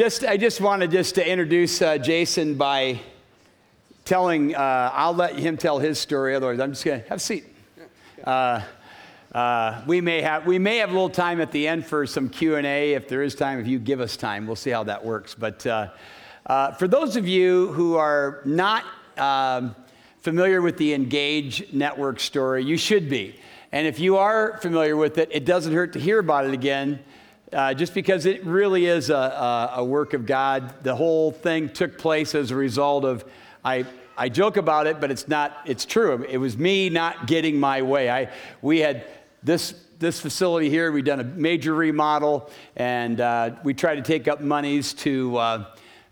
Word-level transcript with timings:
just 0.00 0.24
I 0.24 0.38
just 0.38 0.62
wanted 0.62 0.92
just 0.92 1.16
to 1.16 1.30
introduce 1.30 1.82
uh, 1.82 1.98
Jason 1.98 2.54
by 2.54 3.00
telling. 4.06 4.54
Uh, 4.54 4.90
I'll 4.94 5.12
let 5.12 5.38
him 5.38 5.58
tell 5.58 5.78
his 5.78 5.98
story. 5.98 6.34
Otherwise, 6.34 6.58
I'm 6.58 6.70
just 6.70 6.86
gonna 6.86 7.04
have 7.10 7.18
a 7.18 7.20
seat. 7.20 7.44
Uh, 8.24 8.62
uh, 9.32 9.82
we 9.86 10.00
may 10.00 10.22
have 10.22 10.46
we 10.46 10.58
may 10.58 10.78
have 10.78 10.88
a 10.88 10.92
little 10.94 11.10
time 11.10 11.38
at 11.42 11.52
the 11.52 11.68
end 11.68 11.84
for 11.84 12.06
some 12.06 12.30
Q 12.30 12.56
and 12.56 12.66
A 12.66 12.94
if 12.94 13.08
there 13.08 13.22
is 13.22 13.34
time. 13.34 13.60
If 13.60 13.66
you 13.66 13.78
give 13.78 14.00
us 14.00 14.16
time, 14.16 14.46
we'll 14.46 14.56
see 14.56 14.70
how 14.70 14.84
that 14.84 15.04
works. 15.04 15.34
But 15.34 15.66
uh, 15.66 15.90
uh, 16.46 16.72
for 16.72 16.88
those 16.88 17.16
of 17.16 17.28
you 17.28 17.70
who 17.74 17.96
are 17.96 18.40
not 18.46 18.84
um, 19.18 19.76
familiar 20.22 20.62
with 20.62 20.78
the 20.78 20.94
Engage 20.94 21.74
Network 21.74 22.20
story, 22.20 22.64
you 22.64 22.78
should 22.78 23.10
be. 23.10 23.38
And 23.70 23.86
if 23.86 24.00
you 24.00 24.16
are 24.16 24.56
familiar 24.62 24.96
with 24.96 25.18
it, 25.18 25.28
it 25.30 25.44
doesn't 25.44 25.74
hurt 25.74 25.92
to 25.92 26.00
hear 26.00 26.20
about 26.20 26.46
it 26.46 26.54
again, 26.54 27.00
uh, 27.52 27.74
just 27.74 27.94
because 27.94 28.26
it 28.26 28.44
really 28.44 28.86
is 28.86 29.10
a, 29.10 29.72
a, 29.76 29.84
work 29.84 30.14
of 30.14 30.26
God. 30.26 30.82
The 30.82 30.94
whole 30.94 31.32
thing 31.32 31.68
took 31.68 31.98
place 31.98 32.34
as 32.34 32.50
a 32.50 32.56
result 32.56 33.04
of, 33.04 33.24
I, 33.64 33.86
I 34.16 34.28
joke 34.28 34.56
about 34.56 34.86
it, 34.86 35.00
but 35.00 35.10
it's 35.10 35.26
not, 35.26 35.58
it's 35.64 35.84
true. 35.84 36.24
It 36.28 36.38
was 36.38 36.56
me 36.56 36.90
not 36.90 37.26
getting 37.26 37.58
my 37.58 37.82
way. 37.82 38.10
I, 38.10 38.30
we 38.62 38.78
had 38.78 39.04
this, 39.42 39.74
this 39.98 40.20
facility 40.20 40.70
here, 40.70 40.92
we'd 40.92 41.04
done 41.04 41.20
a 41.20 41.24
major 41.24 41.74
remodel, 41.74 42.50
and 42.76 43.20
uh, 43.20 43.56
we 43.64 43.74
tried 43.74 43.96
to 43.96 44.02
take 44.02 44.28
up 44.28 44.40
monies 44.40 44.94
to 44.94 45.36
uh, 45.36 45.64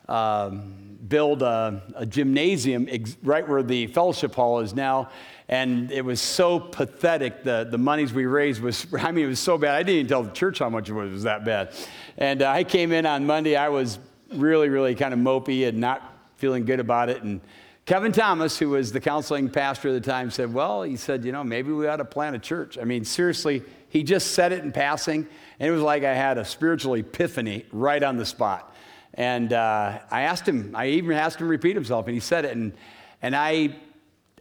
um, 0.09 0.99
build 1.07 1.43
a, 1.43 1.83
a 1.95 2.07
gymnasium 2.07 2.89
ex- 2.91 3.17
right 3.23 3.47
where 3.47 3.63
the 3.63 3.87
fellowship 3.89 4.35
hall 4.35 4.61
is 4.61 4.75
now 4.75 5.11
and 5.49 5.91
it 5.91 6.05
was 6.05 6.21
so 6.21 6.61
pathetic. 6.61 7.43
The, 7.43 7.67
the 7.69 7.79
monies 7.79 8.13
we 8.13 8.27
raised 8.27 8.61
was, 8.61 8.87
I 8.99 9.13
mean, 9.13 9.25
it 9.25 9.29
was 9.29 9.41
so 9.41 9.57
bad. 9.57 9.75
I 9.75 9.83
didn't 9.83 9.95
even 9.95 10.07
tell 10.09 10.23
the 10.23 10.33
church 10.33 10.59
how 10.59 10.69
much 10.69 10.89
it 10.89 10.93
was, 10.93 11.11
it 11.11 11.15
was 11.15 11.23
that 11.23 11.45
bad. 11.45 11.73
And 12.17 12.43
uh, 12.43 12.51
I 12.51 12.65
came 12.65 12.93
in 12.93 13.07
on 13.07 13.27
Monday. 13.27 13.57
I 13.57 13.69
was 13.69 13.99
really, 14.33 14.69
really 14.69 14.95
kind 14.95 15.15
of 15.15 15.21
mopey 15.21 15.67
and 15.67 15.79
not 15.79 16.03
feeling 16.37 16.65
good 16.65 16.81
about 16.81 17.09
it. 17.09 17.23
And 17.23 17.41
Kevin 17.87 18.13
Thomas, 18.13 18.59
who 18.59 18.71
was 18.71 18.93
the 18.93 19.01
counseling 19.01 19.49
pastor 19.49 19.89
at 19.89 19.93
the 19.93 20.11
time, 20.11 20.31
said, 20.31 20.53
Well, 20.53 20.83
he 20.83 20.97
said, 20.97 21.25
you 21.25 21.33
know, 21.33 21.43
maybe 21.43 21.73
we 21.73 21.87
ought 21.87 21.97
to 21.97 22.05
plant 22.05 22.37
a 22.37 22.39
church. 22.39 22.77
I 22.77 22.85
mean, 22.85 23.05
seriously, 23.05 23.63
he 23.89 24.03
just 24.03 24.33
said 24.33 24.53
it 24.53 24.63
in 24.63 24.73
passing. 24.73 25.27
And 25.59 25.69
it 25.69 25.73
was 25.73 25.81
like 25.81 26.05
I 26.05 26.13
had 26.13 26.37
a 26.37 26.45
spiritual 26.45 26.95
epiphany 26.95 27.65
right 27.73 28.03
on 28.03 28.19
the 28.19 28.27
spot. 28.27 28.75
And 29.15 29.55
uh, 29.55 30.01
I 30.11 30.23
asked 30.23 30.47
him, 30.47 30.73
I 30.75 30.89
even 30.89 31.13
asked 31.13 31.37
him 31.37 31.47
to 31.47 31.51
repeat 31.51 31.75
himself, 31.75 32.07
and 32.07 32.15
he 32.15 32.21
said 32.21 32.45
it. 32.45 32.55
And, 32.55 32.75
and 33.23 33.35
I 33.35 33.75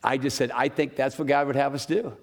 I 0.07 0.15
just 0.15 0.37
said, 0.37 0.51
I 0.51 0.69
think 0.69 0.95
that's 0.95 1.19
what 1.19 1.27
God 1.27 1.47
would 1.47 1.57
have 1.57 1.75
us 1.75 1.85
do. 1.85 2.15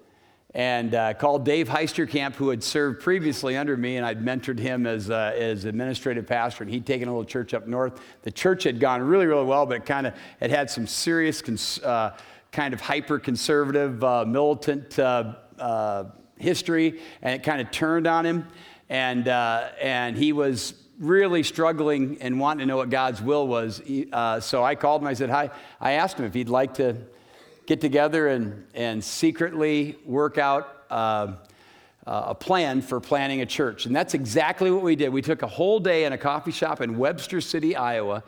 And 0.55 0.95
uh, 0.95 1.13
called 1.13 1.45
Dave 1.45 1.69
Heisterkamp, 1.69 2.35
who 2.35 2.49
had 2.49 2.65
served 2.65 3.03
previously 3.03 3.59
under 3.59 3.77
me, 3.77 3.99
and 3.99 4.07
I'd 4.07 4.25
mentored 4.25 4.59
him 4.59 4.87
as, 4.87 5.11
uh, 5.11 5.35
as 5.37 5.67
administrative 5.67 6.27
pastor, 6.27 6.65
and 6.65 6.73
he'd 6.73 6.87
taken 6.87 7.09
a 7.09 7.11
little 7.11 7.27
church 7.27 7.53
up 7.53 7.67
north. 7.67 8.01
The 8.23 8.31
church 8.31 8.63
had 8.63 8.81
gone 8.81 9.03
really, 9.03 9.27
really 9.27 9.45
well, 9.45 9.67
but 9.67 9.85
kind 9.85 10.07
of 10.07 10.15
it 10.41 10.49
had 10.49 10.71
some 10.71 10.87
serious, 10.87 11.43
cons- 11.43 11.79
uh, 11.81 12.17
kind 12.53 12.73
of 12.73 12.81
hyper 12.81 13.19
conservative, 13.19 14.03
uh, 14.03 14.25
militant 14.25 14.99
uh, 14.99 15.35
uh, 15.59 16.05
history, 16.39 17.03
and 17.21 17.35
it 17.35 17.43
kind 17.43 17.61
of 17.61 17.71
turned 17.71 18.07
on 18.07 18.25
him. 18.25 18.47
And, 18.89 19.29
and 19.29 20.17
he 20.17 20.33
was 20.33 20.73
really 20.99 21.43
struggling 21.43 22.17
and 22.23 22.41
wanting 22.41 22.61
to 22.61 22.67
know 22.67 22.79
what 22.79 22.89
God's 22.89 23.21
will 23.21 23.47
was. 23.47 23.83
so 24.41 24.65
I 24.65 24.75
called 24.75 25.03
him. 25.03 25.09
I 25.09 25.13
said, 25.13 25.29
Hi. 25.29 25.51
I 25.83 25.93
asked 25.93 26.17
him 26.17 26.25
if 26.25 26.33
he'd 26.33 26.49
like 26.49 26.73
to 26.75 26.97
get 27.67 27.81
together 27.81 28.29
and, 28.29 28.67
and 28.75 29.03
secretly 29.03 29.97
work 30.05 30.39
out 30.39 30.85
uh, 30.91 31.35
uh, 32.07 32.25
a 32.27 32.35
plan 32.35 32.83
for 32.83 33.01
planning 33.01 33.41
a 33.41 33.47
church. 33.47 33.87
And 33.87 33.97
that's 33.97 34.15
exactly 34.15 34.71
what 34.71 34.83
we 34.83 34.97
did. 34.97 35.09
We 35.09 35.23
took 35.23 35.43
a 35.43 35.47
whole 35.47 35.81
day 35.81 36.05
in 36.05 36.13
a 36.13 36.19
coffee 36.19 36.53
shop 36.53 36.81
in 36.81 36.99
Webster 36.99 37.41
City, 37.41 37.75
Iowa, 37.77 38.23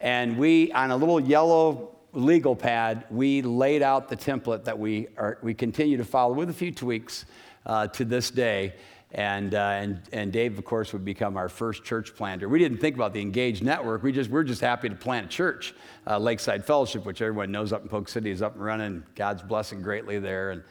and 0.00 0.38
we, 0.38 0.72
on 0.72 0.90
a 0.90 0.96
little 0.96 1.20
yellow 1.20 1.94
legal 2.12 2.56
pad, 2.56 3.04
we 3.10 3.42
laid 3.42 3.82
out 3.82 4.08
the 4.08 4.16
template 4.16 4.64
that 4.64 4.78
we, 4.78 5.08
are, 5.16 5.38
we 5.42 5.52
continue 5.54 5.96
to 5.96 6.04
follow 6.04 6.34
with 6.34 6.48
a 6.48 6.54
few 6.54 6.72
tweaks 6.72 7.26
uh, 7.66 7.86
to 7.88 8.04
this 8.04 8.30
day. 8.30 8.74
And, 9.12 9.54
uh, 9.54 9.58
and, 9.58 10.02
and 10.12 10.32
Dave, 10.32 10.58
of 10.58 10.64
course, 10.66 10.92
would 10.92 11.04
become 11.04 11.38
our 11.38 11.48
first 11.48 11.82
church 11.82 12.14
planter. 12.14 12.46
We 12.48 12.58
didn't 12.58 12.78
think 12.78 12.94
about 12.94 13.14
the 13.14 13.22
Engage 13.22 13.62
Network. 13.62 14.02
We 14.02 14.12
just, 14.12 14.28
we're 14.28 14.44
just 14.44 14.60
happy 14.60 14.90
to 14.90 14.94
plant 14.94 15.26
a 15.26 15.28
church, 15.30 15.74
uh, 16.06 16.18
Lakeside 16.18 16.64
Fellowship, 16.66 17.06
which 17.06 17.22
everyone 17.22 17.50
knows 17.50 17.72
up 17.72 17.82
in 17.82 17.88
Polk 17.88 18.08
City 18.08 18.30
is 18.30 18.42
up 18.42 18.54
and 18.54 18.62
running. 18.62 19.02
God's 19.14 19.42
blessing 19.42 19.80
greatly 19.80 20.18
there. 20.18 20.50
And, 20.50 20.62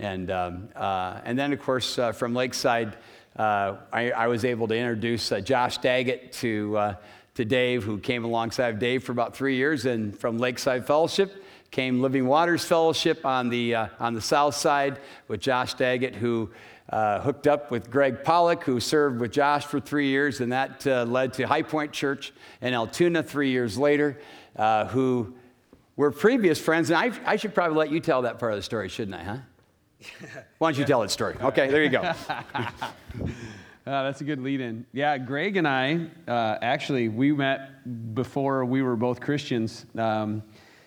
and, 0.00 0.30
um, 0.32 0.68
uh, 0.74 1.20
and 1.24 1.38
then, 1.38 1.52
of 1.52 1.62
course, 1.62 1.96
uh, 1.96 2.10
from 2.10 2.34
Lakeside, 2.34 2.96
uh, 3.36 3.76
I, 3.92 4.10
I, 4.10 4.26
was 4.26 4.44
able 4.44 4.66
to 4.68 4.76
introduce 4.76 5.30
uh, 5.30 5.40
Josh 5.40 5.78
Daggett 5.78 6.32
to, 6.34 6.96
to 7.36 7.44
Dave, 7.44 7.84
who 7.84 7.98
came 7.98 8.24
alongside 8.24 8.80
Dave 8.80 9.04
for 9.04 9.12
about 9.12 9.36
three 9.36 9.56
years. 9.56 9.86
And 9.86 10.18
from 10.18 10.38
Lakeside 10.38 10.84
Fellowship, 10.84 11.44
came 11.70 12.00
Living 12.00 12.26
Waters 12.26 12.64
Fellowship 12.64 13.26
on 13.26 13.48
the, 13.48 13.74
on 13.74 14.14
the 14.14 14.20
south 14.20 14.54
side 14.54 15.00
with 15.26 15.40
Josh 15.40 15.74
Daggett, 15.74 16.14
who 16.14 16.50
uh, 16.90 17.20
hooked 17.20 17.46
up 17.46 17.70
with 17.70 17.90
Greg 17.90 18.24
Pollock, 18.24 18.64
who 18.64 18.78
served 18.80 19.20
with 19.20 19.32
Josh 19.32 19.64
for 19.64 19.80
three 19.80 20.08
years, 20.08 20.40
and 20.40 20.52
that 20.52 20.86
uh, 20.86 21.04
led 21.04 21.32
to 21.34 21.46
High 21.46 21.62
Point 21.62 21.92
Church 21.92 22.32
in 22.60 22.74
Altoona 22.74 23.22
three 23.22 23.50
years 23.50 23.78
later, 23.78 24.20
uh, 24.56 24.86
who 24.86 25.34
were 25.96 26.10
previous 26.10 26.60
friends. 26.60 26.90
And 26.90 26.98
I, 26.98 27.32
I, 27.32 27.36
should 27.36 27.54
probably 27.54 27.78
let 27.78 27.90
you 27.90 28.00
tell 28.00 28.22
that 28.22 28.38
part 28.38 28.52
of 28.52 28.58
the 28.58 28.62
story, 28.62 28.88
shouldn't 28.88 29.16
I, 29.16 29.22
huh? 29.22 29.36
Why 30.58 30.70
don't 30.70 30.78
you 30.78 30.84
tell 30.84 31.00
that 31.00 31.10
story? 31.10 31.36
Okay, 31.40 31.70
there 31.70 31.82
you 31.82 31.90
go. 31.90 32.12
Uh, 33.86 34.04
that's 34.04 34.22
a 34.22 34.24
good 34.24 34.40
lead 34.40 34.62
in. 34.62 34.86
Yeah, 34.94 35.18
Greg 35.18 35.58
and 35.58 35.68
I, 35.68 36.06
uh, 36.26 36.56
actually, 36.62 37.10
we 37.10 37.32
met 37.32 38.14
before 38.14 38.64
we 38.64 38.80
were 38.80 38.96
both 38.96 39.20
Christians. 39.20 39.84
Um, 39.94 40.42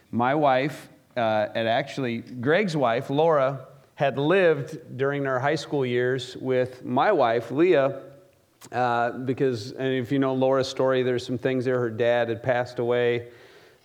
my 0.10 0.34
wife, 0.34 0.90
uh, 1.16 1.46
and 1.54 1.68
actually, 1.68 2.18
Greg's 2.22 2.76
wife, 2.76 3.12
Laura, 3.12 3.67
had 3.98 4.20
lived 4.20 4.96
during 4.96 5.26
our 5.26 5.40
high 5.40 5.56
school 5.56 5.84
years 5.84 6.38
with 6.38 6.86
my 6.86 7.12
wife, 7.12 7.50
Leah, 7.50 8.00
uh, 8.72 9.10
because, 9.10 9.72
and 9.72 9.92
if 9.92 10.12
you 10.12 10.20
know 10.20 10.36
Laura's 10.36 10.68
story, 10.68 11.02
there's 11.02 11.26
some 11.26 11.40
things 11.40 11.66
there. 11.66 11.80
Her 11.80 11.90
dad 11.90 12.30
had 12.30 12.44
passed 12.44 12.78
away 12.78 13.30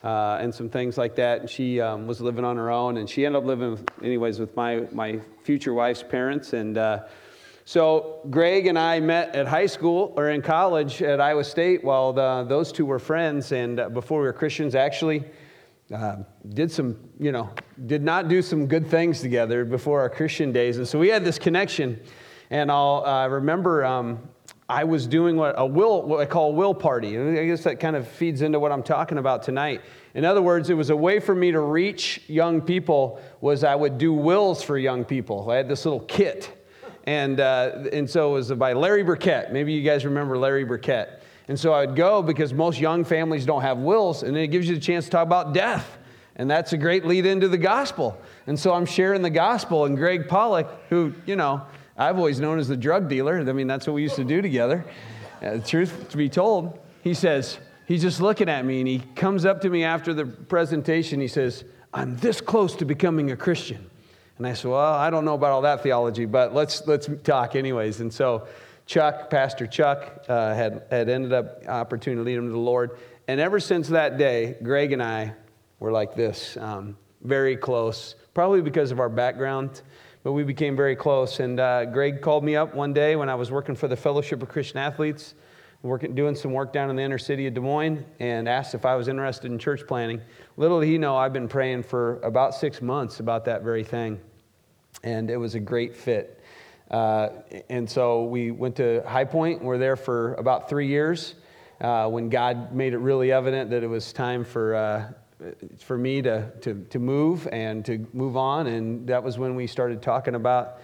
uh, 0.05 0.37
and 0.39 0.55
some 0.55 0.69
things 0.69 0.99
like 0.99 1.15
that. 1.15 1.41
And 1.41 1.49
she 1.49 1.81
um, 1.81 2.07
was 2.07 2.21
living 2.21 2.45
on 2.45 2.59
her 2.59 2.71
own, 2.71 2.99
and 2.99 3.09
she 3.09 3.25
ended 3.25 3.41
up 3.41 3.47
living, 3.47 3.89
anyways, 4.03 4.39
with 4.39 4.55
my, 4.55 4.87
my 4.93 5.19
future 5.45 5.73
wife's 5.73 6.03
parents. 6.03 6.53
And 6.53 6.77
uh, 6.77 7.05
so 7.65 8.21
Greg 8.29 8.67
and 8.67 8.79
I 8.79 9.01
met 9.01 9.35
at 9.35 9.49
high 9.49 9.65
school 9.65 10.13
or 10.15 10.29
in 10.29 10.43
college 10.43 11.01
at 11.01 11.23
Iowa 11.23 11.43
State 11.43 11.83
while 11.83 12.13
the, 12.13 12.45
those 12.47 12.71
two 12.71 12.85
were 12.85 12.99
friends. 12.99 13.51
And 13.53 13.81
uh, 13.81 13.89
before 13.89 14.21
we 14.21 14.27
were 14.27 14.35
Christians, 14.35 14.75
actually, 14.75 15.25
uh, 15.93 16.17
did 16.49 16.71
some, 16.71 16.97
you 17.19 17.33
know, 17.33 17.51
did 17.87 18.03
not 18.03 18.29
do 18.29 18.43
some 18.43 18.67
good 18.67 18.87
things 18.87 19.21
together 19.21 19.65
before 19.65 20.01
our 20.01 20.09
Christian 20.09 20.53
days. 20.53 20.79
And 20.79 20.89
so 20.89 20.99
we 20.99 21.09
had 21.09 21.25
this 21.25 21.39
connection. 21.39 22.01
And 22.51 22.71
I'll 22.71 23.05
uh, 23.05 23.29
remember 23.29 23.85
um, 23.85 24.29
I 24.69 24.85
was 24.85 25.07
doing 25.07 25.37
what 25.37 25.55
a 25.57 25.67
will, 25.67 26.03
what 26.03 26.21
I 26.21 26.27
call 26.27 26.51
a 26.51 26.55
will 26.55 26.75
party. 26.75 27.17
And 27.17 27.39
I 27.39 27.47
guess 27.47 27.65
that 27.65 27.81
kind 27.81 27.97
of 27.97 28.07
feeds 28.07 28.43
into 28.43 28.59
what 28.59 28.73
I'm 28.73 28.83
talking 28.83 29.19
about 29.19 29.43
tonight. 29.43 29.83
In 30.15 30.25
other 30.25 30.43
words, 30.43 30.71
it 30.71 30.75
was 30.75 30.91
a 30.91 30.97
way 30.97 31.21
for 31.21 31.35
me 31.35 31.53
to 31.53 31.61
reach 31.61 32.21
young 32.27 32.61
people 32.61 33.21
was 33.41 33.65
I 33.65 33.75
would 33.75 33.99
do 33.99 34.13
wills 34.13 34.63
for 34.63 34.79
young 34.79 35.05
people. 35.05 35.51
I 35.51 35.57
had 35.57 35.69
this 35.69 35.85
little 35.85 36.01
kit. 36.01 36.59
And, 37.05 37.41
uh, 37.41 37.85
and 37.93 38.09
so 38.09 38.31
it 38.31 38.35
was 38.35 38.53
by 38.53 38.75
Larry 38.75 39.03
Burkett. 39.03 39.53
Maybe 39.53 39.73
you 39.73 39.83
guys 39.83 40.05
remember 40.05 40.39
Larry 40.39 40.65
Burkett. 40.65 41.22
And 41.49 41.59
so 41.59 41.73
I 41.73 41.87
would 41.87 41.97
go 41.97 42.23
because 42.23 42.53
most 42.53 42.81
young 42.81 43.05
families 43.05 43.45
don't 43.45 43.63
have 43.63 43.79
wills, 43.79 44.23
and 44.23 44.37
it 44.37 44.49
gives 44.49 44.69
you 44.69 44.75
the 44.75 44.81
chance 44.81 45.07
to 45.07 45.11
talk 45.11 45.27
about 45.27 45.53
death. 45.53 45.99
And 46.37 46.51
that's 46.51 46.73
a 46.73 46.79
great 46.79 47.05
lead 47.05 47.27
into 47.27 47.49
the 47.49 47.59
gospel. 47.59 48.19
And 48.47 48.59
so 48.59 48.73
I'm 48.73 48.87
sharing 48.87 49.23
the 49.23 49.31
gospel, 49.31 49.85
and 49.85 49.97
Greg 49.97 50.29
Pollock, 50.29 50.69
who, 50.89 51.13
you 51.27 51.37
know, 51.37 51.63
I've 51.97 52.17
always 52.17 52.41
known 52.41 52.59
as 52.59 52.69
the 52.69 52.77
drug 52.77 53.09
dealer, 53.09 53.39
I 53.39 53.53
mean, 53.53 53.67
that's 53.67 53.87
what 53.87 53.93
we 53.95 54.03
used 54.03 54.17
to 54.17 54.25
do 54.25 54.41
together. 54.41 54.85
Uh, 55.43 55.59
truth 55.59 56.09
to 56.11 56.17
be 56.17 56.29
told, 56.29 56.79
he 57.03 57.13
says, 57.13 57.59
he's 57.87 58.03
just 58.03 58.21
looking 58.21 58.49
at 58.49 58.65
me, 58.65 58.79
and 58.79 58.89
he 58.89 59.01
comes 59.15 59.45
up 59.45 59.61
to 59.63 59.69
me 59.69 59.85
after 59.85 60.15
the 60.15 60.25
presentation. 60.25 61.21
He 61.21 61.29
says, 61.29 61.65
I'm 61.93 62.17
this 62.17 62.41
close 62.41 62.75
to 62.77 62.85
becoming 62.85 63.31
a 63.31 63.37
Christian. 63.37 63.91
And 64.39 64.47
I 64.47 64.55
said, 64.55 64.71
Well, 64.71 64.95
I 64.95 65.11
don't 65.11 65.25
know 65.25 65.35
about 65.35 65.53
all 65.53 65.63
that 65.63 65.83
theology, 65.83 66.25
but 66.25 66.55
let's, 66.55 66.87
let's 66.87 67.09
talk 67.23 67.55
anyways. 67.55 68.01
And 68.01 68.13
so 68.13 68.47
Chuck, 68.93 69.31
Pastor 69.31 69.67
Chuck, 69.67 70.23
uh, 70.29 70.55
had, 70.55 70.83
had 70.91 71.09
ended 71.09 71.33
up 71.33 71.67
opportunity 71.67 72.21
to 72.21 72.25
lead 72.27 72.37
him 72.37 72.49
to 72.49 72.53
the 72.53 72.59
Lord. 72.59 72.99
And 73.27 73.41
ever 73.41 73.59
since 73.59 73.89
that 73.89 74.19
day, 74.19 74.57
Greg 74.63 74.93
and 74.93 75.03
I 75.03 75.33
were 75.81 75.91
like 75.91 76.15
this, 76.15 76.59
um, 76.59 76.99
very 77.23 77.57
close, 77.57 78.17
probably 78.35 78.61
because 78.61 78.91
of 78.91 79.01
our 79.01 79.09
background, 79.09 79.81
but 80.23 80.33
we 80.33 80.45
became 80.45 80.77
very 80.77 80.95
close. 80.95 81.41
And 81.41 81.59
uh, 81.59 81.87
Greg 81.87 82.21
called 82.21 82.45
me 82.45 82.55
up 82.55 82.75
one 82.75 82.93
day 82.93 83.17
when 83.17 83.31
I 83.31 83.35
was 83.35 83.51
working 83.51 83.75
for 83.75 83.89
the 83.89 83.97
Fellowship 83.97 84.43
of 84.43 84.51
Christian 84.51 84.77
Athletes, 84.77 85.37
working, 85.81 86.15
doing 86.15 86.35
some 86.35 86.53
work 86.53 86.75
down 86.75 86.91
in 86.91 86.97
the 86.97 87.03
inner 87.03 87.17
city 87.17 87.47
of 87.47 87.55
Des 87.55 87.61
Moines, 87.61 88.05
and 88.21 88.47
asked 88.47 88.75
if 88.75 88.85
I 88.85 88.95
was 88.95 89.09
interested 89.09 89.51
in 89.51 89.59
church 89.59 89.87
planting. 89.87 90.21
Little 90.59 90.81
did 90.81 90.89
he 90.89 90.99
know, 90.99 91.17
I've 91.17 91.33
been 91.33 91.49
praying 91.49 91.85
for 91.85 92.21
about 92.21 92.55
six 92.55 92.83
months 92.83 93.21
about 93.21 93.47
that 93.47 93.63
very 93.63 93.85
thing. 93.85 94.21
And 95.03 95.31
it 95.31 95.39
was 95.39 95.55
a 95.55 95.61
great 95.61 95.97
fit. 95.97 96.42
Uh, 96.93 97.31
and 97.71 97.89
so 97.89 98.25
we 98.25 98.51
went 98.51 98.77
to 98.77 99.03
High 99.07 99.25
Point. 99.25 99.63
We're 99.63 99.79
there 99.79 99.97
for 99.97 100.35
about 100.35 100.69
three 100.69 100.89
years. 100.89 101.35
uh, 101.83 102.09
when 102.09 102.29
God 102.29 102.73
made 102.73 102.95
it 102.95 102.99
really 102.99 103.33
evident 103.33 103.71
that 103.71 103.83
it 103.83 103.89
was 103.89 104.13
time 104.13 104.45
for, 104.45 104.75
uh, 104.75 105.13
for 105.79 105.99
me 105.99 106.23
to, 106.23 106.51
to, 106.61 106.87
to 106.91 106.99
move 107.01 107.49
and 107.51 107.85
to 107.85 108.07
move 108.13 108.37
on. 108.37 108.69
And 108.69 109.09
that 109.09 109.23
was 109.23 109.37
when 109.37 109.57
we 109.57 109.67
started 109.67 110.01
talking 110.01 110.37
about 110.37 110.79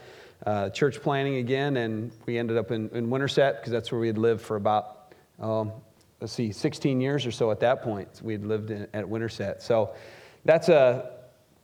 uh, 0.45 0.71
church 0.71 1.01
planning 1.01 1.37
again. 1.37 1.77
And 1.77 2.11
we 2.27 2.37
ended 2.37 2.57
up 2.59 2.73
in, 2.73 2.91
in 2.91 3.11
Winterset 3.11 3.57
because 3.57 3.71
that's 3.71 3.93
where 3.93 4.01
we 4.01 4.09
had 4.09 4.19
lived 4.19 4.41
for 4.41 4.57
about, 4.57 5.15
um, 5.39 5.73
let's 6.21 6.33
see, 6.33 6.51
16 6.51 7.01
years 7.01 7.25
or 7.25 7.31
so 7.31 7.53
at 7.53 7.61
that 7.61 7.83
point. 7.83 8.21
We 8.21 8.33
had 8.33 8.45
lived 8.45 8.73
in, 8.73 8.89
at 8.93 9.09
Winterset. 9.09 9.63
So 9.63 9.95
that's 10.45 10.69
a 10.69 11.13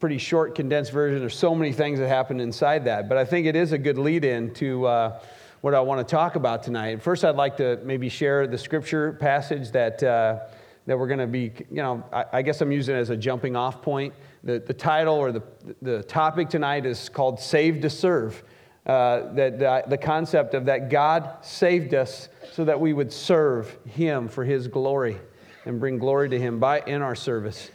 pretty 0.05 0.19
short, 0.19 0.55
condensed 0.55 0.93
version. 0.93 1.19
There's 1.19 1.35
so 1.35 1.55
many 1.55 1.73
things 1.73 1.99
that 1.99 2.09
happened 2.09 2.39
inside 2.39 2.85
that. 2.85 3.09
But 3.09 3.17
I 3.17 3.25
think 3.25 3.47
it 3.47 3.57
is 3.57 3.73
a 3.73 3.79
good 3.79 3.97
lead 3.97 4.23
in 4.23 4.53
to 4.57 4.85
uh, 4.85 5.21
what 5.63 5.73
I 5.73 5.81
want 5.81 6.07
to 6.07 6.15
talk 6.15 6.37
about 6.37 6.63
tonight. 6.63 7.01
First, 7.01 7.25
I'd 7.25 7.37
like 7.37 7.57
to 7.57 7.81
maybe 7.85 8.11
share 8.11 8.47
the 8.47 8.59
scripture 8.59 9.15
passage 9.15 9.71
that, 9.71 10.03
uh, 10.03 10.41
that 10.85 10.99
we're 10.99 11.07
going 11.07 11.21
to 11.21 11.27
be, 11.27 11.53
you 11.71 11.77
know, 11.77 12.05
I, 12.13 12.27
I, 12.35 12.43
guess 12.43 12.61
I'm 12.61 12.71
using 12.71 12.95
it 12.95 12.99
as 12.99 13.09
a 13.09 13.17
jumping 13.17 13.57
off 13.57 13.81
point. 13.81 14.13
The, 14.43 14.59
the 14.59 14.75
title 14.75 15.15
or 15.15 15.33
the, 15.33 15.43
the 15.81 16.03
topic 16.03 16.51
tonight 16.51 16.85
is 16.85 17.09
called 17.09 17.41
Save 17.41 17.81
to 17.81 17.89
Serve. 17.89 18.45
Uh, 18.85 19.33
that 19.33 19.59
the, 19.59 19.85
the 19.87 19.97
concept 19.97 20.53
of 20.53 20.67
that 20.67 20.91
God 20.91 21.39
saved 21.41 21.95
us 21.95 22.29
so 22.53 22.67
that 22.67 22.79
we 22.79 22.93
would 22.93 23.11
serve 23.11 23.75
Him 23.87 24.29
for 24.29 24.45
His 24.45 24.69
glory 24.69 25.17
and 25.65 25.81
bring 25.81 25.97
glory 25.97 26.29
to 26.29 26.39
Him 26.39 26.61
by 26.61 26.81
in 26.81 27.01
our 27.01 27.15
service. 27.15 27.71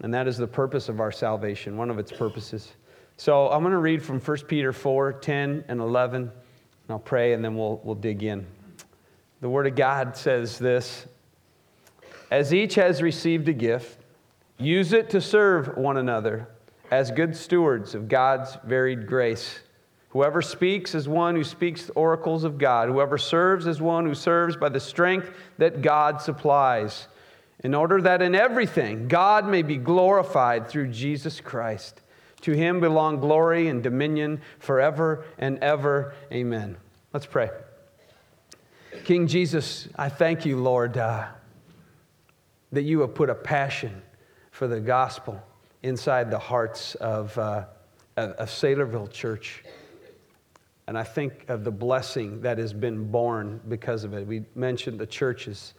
And 0.00 0.12
that 0.14 0.26
is 0.26 0.38
the 0.38 0.46
purpose 0.46 0.88
of 0.88 1.00
our 1.00 1.12
salvation, 1.12 1.76
one 1.76 1.90
of 1.90 1.98
its 1.98 2.10
purposes. 2.10 2.72
So 3.16 3.48
I'm 3.50 3.62
going 3.62 3.72
to 3.72 3.78
read 3.78 4.02
from 4.02 4.18
1 4.18 4.36
Peter 4.48 4.72
4 4.72 5.14
10 5.14 5.64
and 5.68 5.80
11. 5.80 6.22
And 6.22 6.30
I'll 6.88 6.98
pray 6.98 7.34
and 7.34 7.44
then 7.44 7.54
we'll, 7.54 7.80
we'll 7.84 7.94
dig 7.94 8.22
in. 8.22 8.46
The 9.40 9.48
Word 9.48 9.66
of 9.66 9.76
God 9.76 10.16
says 10.16 10.58
this 10.58 11.06
As 12.30 12.52
each 12.54 12.74
has 12.76 13.02
received 13.02 13.48
a 13.48 13.52
gift, 13.52 14.00
use 14.58 14.92
it 14.92 15.10
to 15.10 15.20
serve 15.20 15.76
one 15.76 15.96
another 15.98 16.48
as 16.90 17.10
good 17.10 17.36
stewards 17.36 17.94
of 17.94 18.08
God's 18.08 18.56
varied 18.64 19.06
grace. 19.06 19.60
Whoever 20.10 20.42
speaks 20.42 20.94
is 20.94 21.08
one 21.08 21.36
who 21.36 21.44
speaks 21.44 21.86
the 21.86 21.92
oracles 21.92 22.42
of 22.42 22.58
God. 22.58 22.88
Whoever 22.88 23.16
serves 23.16 23.66
is 23.66 23.80
one 23.80 24.04
who 24.04 24.14
serves 24.14 24.56
by 24.56 24.68
the 24.68 24.80
strength 24.80 25.30
that 25.58 25.82
God 25.82 26.20
supplies, 26.20 27.06
in 27.62 27.74
order 27.74 28.00
that 28.02 28.22
in 28.22 28.34
everything 28.34 29.08
God 29.08 29.46
may 29.46 29.62
be 29.62 29.76
glorified 29.76 30.68
through 30.68 30.88
Jesus 30.88 31.40
Christ. 31.40 32.00
To 32.42 32.52
him 32.52 32.80
belong 32.80 33.20
glory 33.20 33.68
and 33.68 33.82
dominion 33.82 34.40
forever 34.58 35.24
and 35.38 35.58
ever. 35.58 36.14
Amen. 36.32 36.78
Let's 37.12 37.26
pray. 37.26 37.50
King 39.04 39.26
Jesus, 39.26 39.88
I 39.96 40.08
thank 40.08 40.46
you, 40.46 40.56
Lord, 40.56 40.96
uh, 40.96 41.26
that 42.72 42.82
you 42.82 43.00
have 43.00 43.14
put 43.14 43.28
a 43.28 43.34
passion 43.34 44.02
for 44.50 44.66
the 44.66 44.80
gospel 44.80 45.42
inside 45.82 46.30
the 46.30 46.38
hearts 46.38 46.94
of, 46.96 47.36
uh, 47.36 47.64
of 48.16 48.48
Saylorville 48.48 49.10
Church. 49.10 49.64
And 50.86 50.98
I 50.98 51.04
think 51.04 51.44
of 51.48 51.62
the 51.62 51.70
blessing 51.70 52.40
that 52.40 52.58
has 52.58 52.72
been 52.72 53.10
born 53.10 53.60
because 53.68 54.04
of 54.04 54.12
it. 54.14 54.26
We 54.26 54.44
mentioned 54.54 54.98
the 54.98 55.06
churches. 55.06 55.74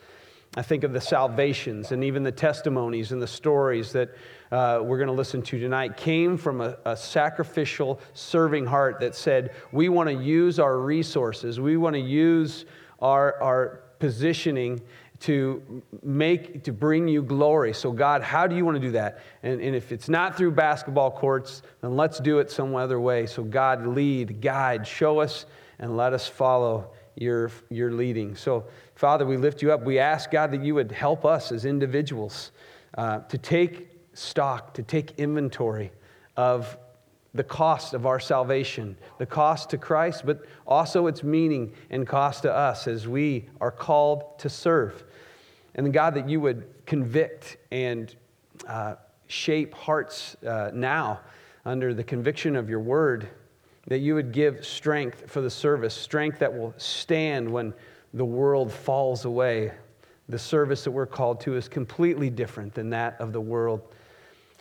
I 0.58 0.62
think 0.62 0.84
of 0.84 0.92
the 0.92 1.00
salvations 1.00 1.94
and 1.94 2.04
even 2.04 2.24
the 2.24 2.32
testimonies 2.32 3.14
and 3.14 3.22
the 3.22 3.28
stories 3.28 3.94
that 3.94 4.10
uh, 4.52 4.82
we're 4.84 4.98
going 4.98 5.08
to 5.08 5.14
listen 5.14 5.42
to 5.44 5.58
tonight 5.58 5.96
came 5.96 6.36
from 6.36 6.60
a, 6.60 6.78
a 6.84 6.98
sacrificial, 6.98 8.02
serving 8.14 8.66
heart 8.66 9.00
that 9.00 9.16
said, 9.16 9.54
We 9.72 9.88
want 9.88 10.10
to 10.10 10.16
use 10.16 10.60
our 10.60 10.78
resources, 10.80 11.62
we 11.62 11.78
want 11.78 11.94
to 11.94 12.02
use 12.02 12.66
our, 13.00 13.42
our 13.42 13.84
positioning 14.00 14.82
to 15.22 15.84
make 16.04 16.64
to 16.64 16.74
bring 16.74 17.08
you 17.08 17.22
glory. 17.22 17.74
So 17.74 17.92
god 17.92 18.22
how 18.22 18.46
do 18.46 18.56
you 18.56 18.66
want 18.66 18.76
to 18.76 18.82
do 18.82 18.92
that? 18.92 19.20
And, 19.44 19.62
and 19.62 19.74
if 19.76 19.92
it's 19.92 20.10
not 20.10 20.36
through 20.36 20.52
basketball 20.52 21.12
courts 21.12 21.62
then 21.82 21.96
let's 21.96 22.20
do 22.20 22.40
it 22.40 22.52
some 22.52 22.76
other 22.76 23.00
way. 23.00 23.26
So 23.26 23.44
god 23.44 23.86
lead 23.86 24.42
guide 24.42 24.86
show 24.86 25.20
us 25.20 25.46
and 25.80 25.96
let 25.96 26.12
us 26.12 26.28
follow 26.28 26.92
your, 27.16 27.52
your 27.70 27.92
leading 27.92 28.36
so 28.36 28.66
father 28.96 29.26
we 29.26 29.38
lift 29.38 29.62
you 29.62 29.72
up 29.72 29.84
we 29.84 30.00
ask 30.00 30.32
god 30.32 30.52
that 30.52 30.64
you 30.64 30.74
would 30.74 30.92
help 30.92 31.26
us 31.26 31.52
as 31.52 31.66
individuals 31.66 32.52
uh, 32.98 33.20
to 33.20 33.38
take 33.38 33.92
stock, 34.14 34.74
to 34.74 34.84
take 34.84 35.12
inventory 35.18 35.92
of 36.38 36.78
the 37.34 37.44
cost 37.44 37.94
of 37.94 38.06
our 38.06 38.20
salvation, 38.20 38.98
the 39.18 39.26
cost 39.26 39.70
to 39.70 39.78
Christ, 39.78 40.26
but 40.26 40.46
also 40.68 41.08
its 41.08 41.24
meaning 41.24 41.74
and 41.90 42.06
cost 42.06 42.42
to 42.44 42.54
us 42.54 42.88
as 42.88 43.08
we 43.08 43.48
are 43.62 43.72
called 43.72 44.38
to 44.40 44.50
serve. 44.50 45.06
And 45.76 45.94
God, 45.94 46.16
that 46.16 46.28
you 46.28 46.42
would 46.42 46.68
convict 46.86 47.56
and 47.72 48.14
uh, 48.68 48.96
shape 49.28 49.74
hearts 49.74 50.36
uh, 50.46 50.72
now 50.74 51.22
under 51.64 51.94
the 51.94 52.04
conviction 52.04 52.58
of 52.58 52.70
your 52.70 52.82
word, 52.82 53.30
that 53.88 54.00
you 54.00 54.16
would 54.16 54.32
give 54.32 54.66
strength 54.66 55.30
for 55.30 55.42
the 55.42 55.50
service, 55.50 55.94
strength 55.94 56.40
that 56.40 56.54
will 56.54 56.74
stand 56.78 57.52
when 57.52 57.74
the 58.14 58.26
world 58.26 58.72
falls 58.72 59.26
away. 59.26 59.72
The 60.30 60.40
service 60.40 60.84
that 60.84 60.92
we're 60.92 61.06
called 61.06 61.42
to 61.42 61.56
is 61.56 61.68
completely 61.68 62.30
different 62.30 62.74
than 62.74 62.90
that 62.92 63.20
of 63.20 63.34
the 63.34 63.42
world. 63.42 63.82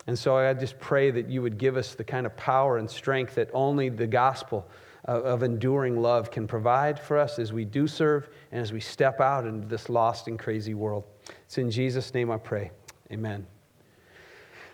And 0.07 0.19
so 0.19 0.37
I 0.37 0.53
just 0.55 0.79
pray 0.81 1.11
that 1.11 1.29
you 1.29 1.43
would 1.43 1.59
give 1.59 1.77
us 1.77 1.95
the 1.95 2.05
kind 2.05 2.27
of 2.27 2.37
power 2.37 2.79
and 2.79 2.91
strength 2.91 3.35
that 3.35 3.51
only 3.53 3.89
the 3.89 4.07
gospel 4.07 4.67
of, 5.05 5.43
enduring 5.43 6.01
love 6.01 6.31
can 6.31 6.47
provide 6.47 6.99
for 6.99 7.19
us 7.19 7.39
as 7.39 7.53
we 7.53 7.65
do 7.65 7.87
serve 7.87 8.29
and 8.53 8.61
as 8.61 8.73
we 8.73 8.81
step 8.81 9.21
out 9.21 9.47
into 9.47 9.67
this 9.67 9.89
lost 9.89 10.29
and 10.29 10.39
crazy 10.39 10.75
world. 10.75 11.05
It's 11.47 11.59
in 11.59 11.71
Jesus' 11.71 12.13
name 12.15 12.31
I 12.31 12.37
pray. 12.37 12.71
Amen. 13.11 13.47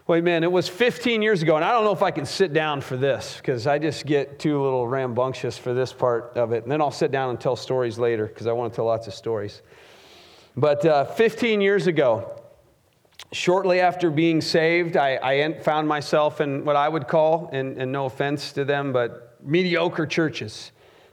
Well, 0.07 0.19
amen. 0.19 0.45
It 0.45 0.53
was 0.53 0.69
15 0.69 1.21
years 1.21 1.43
ago, 1.43 1.57
and 1.57 1.65
I 1.65 1.73
don't 1.73 1.85
know 1.85 1.93
if 1.93 2.03
I 2.03 2.13
can 2.13 2.27
sit 2.27 2.53
down 2.53 2.81
for 2.81 2.97
this 2.97 3.39
because 3.39 3.67
I 3.67 3.79
just 3.79 4.07
get 4.07 4.39
too 4.39 4.63
little 4.63 4.87
rambunctious 4.87 5.59
for 5.59 5.75
this 5.75 5.93
part 5.93 6.33
of 6.37 6.53
it. 6.53 6.63
And 6.63 6.71
then 6.71 6.81
I'll 6.81 6.93
sit 6.93 7.11
down 7.11 7.31
and 7.31 7.41
tell 7.41 7.57
stories 7.57 7.99
later 7.99 8.27
because 8.27 8.47
I 8.47 8.53
want 8.53 8.73
to 8.73 8.77
tell 8.77 8.85
lots 8.85 9.09
of 9.09 9.15
stories. 9.15 9.63
But 10.57 10.85
uh, 10.87 11.05
15 11.07 11.61
years 11.61 11.89
ago, 11.89 12.41
Shortly 13.33 13.81
after 13.81 14.11
being 14.11 14.41
saved, 14.41 14.97
I, 14.97 15.17
I, 15.17 15.61
found 15.61 15.89
myself 15.89 16.41
in 16.41 16.65
what 16.65 16.77
I 16.77 16.89
would 16.89 17.09
call, 17.09 17.51
and, 17.53 17.77
and 17.77 17.91
no 17.91 18.05
offense 18.05 18.53
to 18.53 18.65
them, 18.65 18.93
but 18.93 19.37
mediocre 19.43 20.07
churches, 20.07 20.71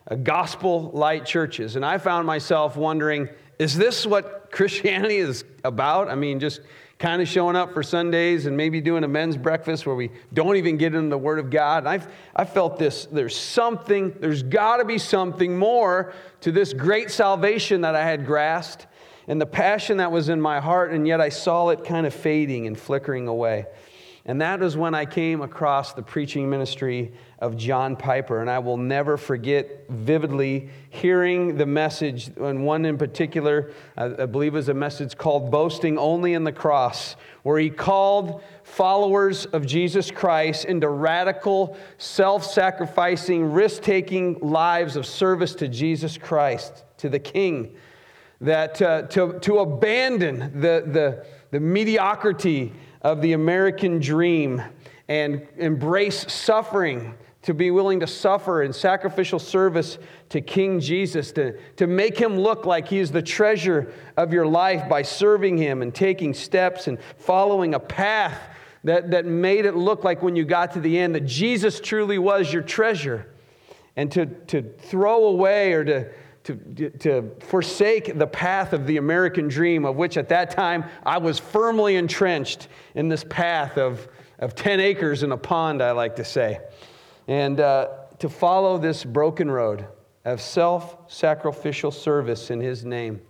uh, 0.09 0.15
gospel 0.15 0.91
light 0.91 1.25
churches. 1.25 1.75
And 1.75 1.83
I 1.83 1.97
found 1.97 2.27
myself 2.27 2.77
wondering, 2.77 3.29
is 3.57 3.75
this 3.75 4.05
what 4.05 4.51
Christianity 4.51 5.17
is 5.17 5.43
about? 5.63 6.07
I 6.07 6.15
mean, 6.15 6.39
just 6.39 6.61
kind 7.03 7.21
of 7.21 7.27
showing 7.27 7.57
up 7.57 7.73
for 7.73 7.83
Sundays 7.83 8.45
and 8.45 8.55
maybe 8.55 8.79
doing 8.79 9.03
a 9.03 9.07
men's 9.09 9.35
breakfast 9.35 9.85
where 9.85 9.93
we 9.93 10.09
don't 10.33 10.55
even 10.55 10.77
get 10.77 10.95
into 10.95 11.09
the 11.09 11.17
Word 11.17 11.37
of 11.37 11.49
God. 11.49 11.79
And 11.79 11.89
I've, 11.89 12.07
I 12.33 12.45
felt 12.45 12.79
this 12.79 13.07
there's 13.07 13.35
something, 13.35 14.15
there's 14.21 14.41
got 14.41 14.77
to 14.77 14.85
be 14.85 14.97
something 14.97 15.57
more 15.57 16.13
to 16.39 16.51
this 16.53 16.71
great 16.71 17.11
salvation 17.11 17.81
that 17.81 17.93
I 17.93 18.05
had 18.05 18.25
grasped 18.25 18.87
and 19.27 19.41
the 19.41 19.45
passion 19.45 19.97
that 19.97 20.13
was 20.13 20.29
in 20.29 20.39
my 20.39 20.61
heart, 20.61 20.93
and 20.93 21.05
yet 21.05 21.19
I 21.19 21.27
saw 21.27 21.69
it 21.69 21.83
kind 21.83 22.07
of 22.07 22.13
fading 22.13 22.67
and 22.67 22.79
flickering 22.79 23.27
away. 23.27 23.65
And 24.25 24.39
that 24.39 24.63
is 24.63 24.77
when 24.77 24.95
I 24.95 25.05
came 25.05 25.41
across 25.41 25.91
the 25.91 26.01
preaching 26.01 26.49
ministry 26.49 27.11
of 27.39 27.57
John 27.57 27.97
Piper. 27.97 28.39
And 28.39 28.49
I 28.49 28.59
will 28.59 28.77
never 28.77 29.17
forget 29.17 29.85
vividly 29.89 30.69
hearing 30.89 31.57
the 31.57 31.65
message, 31.65 32.31
and 32.37 32.65
one 32.65 32.85
in 32.85 32.97
particular, 32.97 33.73
I 33.97 34.25
believe 34.25 34.53
was 34.53 34.69
a 34.69 34.73
message 34.73 35.17
called 35.17 35.51
Boasting 35.51 35.97
Only 35.97 36.35
in 36.35 36.45
the 36.45 36.53
Cross, 36.53 37.17
where 37.43 37.59
he 37.59 37.69
called 37.69 38.41
followers 38.63 39.45
of 39.47 39.65
Jesus 39.65 40.09
Christ 40.09 40.63
into 40.63 40.87
radical, 40.87 41.77
self 41.97 42.45
sacrificing, 42.45 43.51
risk 43.51 43.81
taking 43.81 44.39
lives 44.39 44.95
of 44.95 45.05
service 45.05 45.53
to 45.55 45.67
Jesus 45.67 46.17
Christ, 46.17 46.85
to 46.99 47.09
the 47.09 47.19
King 47.19 47.75
that 48.43 48.81
uh, 48.81 49.03
to, 49.03 49.39
to 49.39 49.59
abandon 49.59 50.59
the, 50.59 50.83
the, 50.85 51.25
the 51.51 51.59
mediocrity 51.59 52.73
of 53.03 53.21
the 53.21 53.33
American 53.33 53.99
dream 53.99 54.61
and 55.07 55.45
embrace 55.57 56.31
suffering, 56.31 57.13
to 57.43 57.53
be 57.53 57.71
willing 57.71 57.99
to 57.99 58.07
suffer 58.07 58.63
in 58.63 58.71
sacrificial 58.71 59.37
service 59.37 59.97
to 60.29 60.39
King 60.39 60.79
Jesus, 60.79 61.33
to, 61.33 61.59
to 61.75 61.87
make 61.87 62.17
him 62.17 62.37
look 62.39 62.65
like 62.65 62.87
he 62.87 62.99
is 62.99 63.11
the 63.11 63.21
treasure 63.21 63.93
of 64.15 64.31
your 64.31 64.47
life 64.47 64.87
by 64.87 65.01
serving 65.01 65.57
him 65.57 65.81
and 65.81 65.93
taking 65.93 66.33
steps 66.33 66.87
and 66.87 66.97
following 67.17 67.73
a 67.73 67.79
path 67.79 68.39
that, 68.85 69.11
that 69.11 69.25
made 69.25 69.65
it 69.65 69.75
look 69.75 70.05
like 70.05 70.21
when 70.21 70.37
you 70.37 70.45
got 70.45 70.71
to 70.73 70.79
the 70.79 70.97
end 70.97 71.15
that 71.15 71.25
Jesus 71.25 71.81
truly 71.81 72.17
was 72.17 72.51
your 72.51 72.63
treasure. 72.63 73.27
And 73.95 74.11
to, 74.13 74.25
to 74.25 74.61
throw 74.61 75.25
away 75.25 75.73
or 75.73 75.83
to, 75.83 76.09
to, 76.43 76.89
to 76.89 77.31
forsake 77.39 78.17
the 78.17 78.27
path 78.27 78.73
of 78.73 78.85
the 78.85 78.97
American 78.97 79.47
dream, 79.47 79.85
of 79.85 79.95
which 79.95 80.17
at 80.17 80.29
that 80.29 80.51
time 80.51 80.83
I 81.05 81.17
was 81.17 81.39
firmly 81.39 81.95
entrenched 81.95 82.67
in 82.95 83.07
this 83.07 83.23
path 83.23 83.77
of, 83.77 84.07
of 84.39 84.53
10 84.55 84.79
acres 84.79 85.23
and 85.23 85.31
a 85.31 85.37
pond, 85.37 85.81
I 85.81 85.91
like 85.91 86.17
to 86.17 86.25
say. 86.25 86.59
And 87.27 87.59
uh, 87.59 87.89
to 88.19 88.29
follow 88.29 88.77
this 88.77 89.03
broken 89.05 89.49
road 89.49 89.87
of 90.25 90.41
self 90.41 91.11
sacrificial 91.11 91.91
service 91.91 92.49
in 92.49 92.59
His 92.59 92.85
name. 92.85 93.21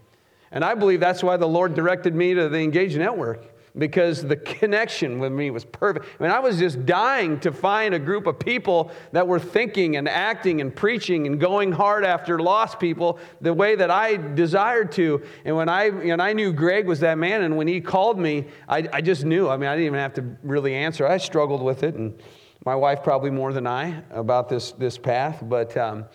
And 0.52 0.64
I 0.64 0.76
believe 0.76 1.00
that's 1.00 1.24
why 1.24 1.38
the 1.38 1.48
Lord 1.48 1.74
directed 1.74 2.14
me 2.14 2.34
to 2.34 2.50
the 2.50 2.60
Engage 2.60 2.96
Network 2.96 3.53
because 3.78 4.22
the 4.22 4.36
connection 4.36 5.18
with 5.18 5.32
me 5.32 5.50
was 5.50 5.66
perfect. 5.66 6.06
I 6.20 6.24
mean, 6.24 6.32
I 6.32 6.40
was 6.40 6.60
just 6.60 6.86
dying 6.86 7.40
to 7.40 7.52
find 7.52 7.96
a 7.96 8.00
group 8.00 8.28
of 8.28 8.38
people 8.38 8.92
that 9.14 9.28
were 9.28 9.40
thinking 9.40 9.96
and 9.98 10.08
acting 10.08 10.62
and 10.62 10.76
preaching 10.76 11.26
and 11.26 11.40
going 11.40 11.72
hard 11.72 12.06
after 12.06 12.40
lost 12.40 12.80
people 12.80 13.20
the 13.42 13.54
way 13.54 13.76
that 13.76 13.90
I 13.90 14.18
desired 14.18 14.92
to. 14.94 15.24
And 15.44 15.56
when 15.56 15.70
I, 15.70 15.86
and 15.86 16.22
I 16.22 16.34
knew 16.34 16.54
Greg 16.54 16.86
was 16.86 17.00
that 17.00 17.18
man, 17.18 17.42
and 17.42 17.58
when 17.58 17.68
he 17.68 17.82
called 17.82 18.20
me, 18.20 18.46
I, 18.68 18.88
I 18.94 19.02
just 19.02 19.26
knew. 19.26 19.50
I 19.50 19.58
mean, 19.58 19.70
I 19.70 19.76
didn't 19.76 19.88
even 19.88 20.00
have 20.00 20.14
to 20.16 20.38
really 20.44 20.76
answer. 20.76 21.08
I 21.08 21.18
struggled 21.18 21.64
with 21.64 21.84
it, 21.84 21.96
and 21.96 22.22
my 22.66 22.76
wife 22.76 23.04
probably 23.04 23.32
more 23.32 23.54
than 23.54 23.66
I 23.66 24.04
about 24.12 24.50
this, 24.50 24.72
this 24.74 24.98
path, 24.98 25.40
but 25.42 25.76
um, 25.78 26.06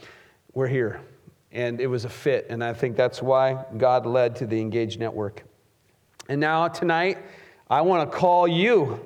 we're 0.55 0.69
here. 0.69 1.01
And 1.51 1.81
it 1.81 1.87
was 1.87 2.05
a 2.05 2.09
fit, 2.09 2.47
and 2.51 2.63
I 2.63 2.73
think 2.73 2.97
that's 2.97 3.21
why 3.21 3.65
God 3.77 4.07
led 4.07 4.37
to 4.37 4.47
the 4.47 4.61
Engage 4.61 4.99
Network. 4.99 5.45
And 6.29 6.41
now, 6.41 6.69
tonight, 6.69 7.19
I 7.71 7.83
want 7.83 8.11
to 8.11 8.17
call 8.17 8.49
you 8.49 9.01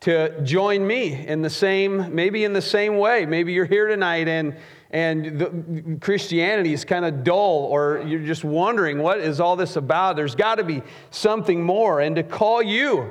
to 0.00 0.42
join 0.42 0.84
me 0.84 1.26
in 1.26 1.42
the 1.42 1.50
same, 1.50 2.14
maybe 2.14 2.44
in 2.44 2.52
the 2.52 2.62
same 2.62 2.98
way. 2.98 3.24
Maybe 3.24 3.52
you're 3.52 3.64
here 3.64 3.86
tonight 3.88 4.28
and 4.28 4.56
and 4.92 5.38
the, 5.38 5.98
Christianity 6.00 6.74
is 6.74 6.84
kind 6.84 7.04
of 7.04 7.24
dull, 7.24 7.64
or 7.70 8.04
you're 8.06 8.26
just 8.26 8.44
wondering 8.44 8.98
what 8.98 9.20
is 9.20 9.40
all 9.40 9.56
this 9.56 9.76
about. 9.76 10.16
There's 10.16 10.34
got 10.34 10.56
to 10.56 10.64
be 10.64 10.82
something 11.10 11.62
more, 11.62 12.00
and 12.00 12.14
to 12.16 12.22
call 12.22 12.62
you 12.62 13.10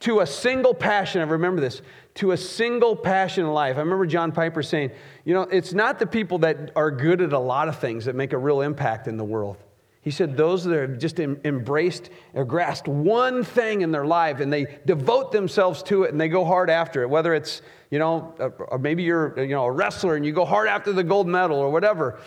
to 0.00 0.20
a 0.20 0.26
single 0.26 0.72
passion. 0.72 1.20
I 1.20 1.24
remember 1.24 1.60
this 1.60 1.82
to 2.14 2.32
a 2.32 2.36
single 2.36 2.96
passion 2.96 3.44
in 3.44 3.52
life. 3.52 3.76
I 3.76 3.80
remember 3.80 4.06
John 4.06 4.32
Piper 4.32 4.62
saying, 4.62 4.90
you 5.24 5.34
know, 5.34 5.42
it's 5.42 5.72
not 5.72 5.98
the 5.98 6.06
people 6.06 6.38
that 6.38 6.70
are 6.76 6.90
good 6.90 7.20
at 7.20 7.32
a 7.32 7.38
lot 7.38 7.68
of 7.68 7.78
things 7.78 8.06
that 8.06 8.14
make 8.14 8.32
a 8.32 8.38
real 8.38 8.62
impact 8.62 9.06
in 9.06 9.16
the 9.16 9.24
world. 9.24 9.58
He 10.02 10.10
said 10.10 10.36
those 10.36 10.64
that 10.64 10.80
have 10.80 10.98
just 10.98 11.20
embraced 11.20 12.10
or 12.34 12.44
grasped 12.44 12.88
one 12.88 13.44
thing 13.44 13.82
in 13.82 13.92
their 13.92 14.04
life 14.04 14.40
and 14.40 14.52
they 14.52 14.78
devote 14.84 15.30
themselves 15.30 15.80
to 15.84 16.02
it 16.02 16.10
and 16.10 16.20
they 16.20 16.28
go 16.28 16.44
hard 16.44 16.70
after 16.70 17.02
it, 17.02 17.08
whether 17.08 17.34
it's, 17.34 17.62
you 17.88 18.00
know, 18.00 18.34
uh, 18.40 18.48
or 18.48 18.78
maybe 18.78 19.04
you're, 19.04 19.38
you 19.38 19.54
know, 19.54 19.64
a 19.64 19.70
wrestler 19.70 20.16
and 20.16 20.26
you 20.26 20.32
go 20.32 20.44
hard 20.44 20.66
after 20.66 20.92
the 20.92 21.04
gold 21.04 21.28
medal 21.28 21.56
or 21.56 21.70
whatever. 21.70 22.18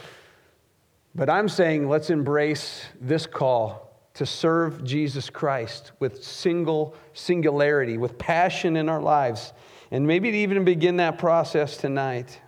But 1.16 1.30
I'm 1.30 1.50
saying 1.50 1.90
let's 1.90 2.10
embrace 2.10 2.86
this 3.02 3.28
call 3.28 3.86
to 4.14 4.26
serve 4.26 4.86
Jesus 4.86 5.30
Christ 5.30 5.92
with 6.00 6.24
single 6.24 6.96
singularity, 7.14 7.98
with 7.98 8.18
passion 8.18 8.78
in 8.78 8.88
our 8.88 9.02
lives. 9.02 9.52
And 9.92 10.08
maybe 10.08 10.32
to 10.32 10.38
even 10.38 10.64
begin 10.64 10.96
that 10.98 11.18
process 11.18 11.76
tonight. 11.76 12.40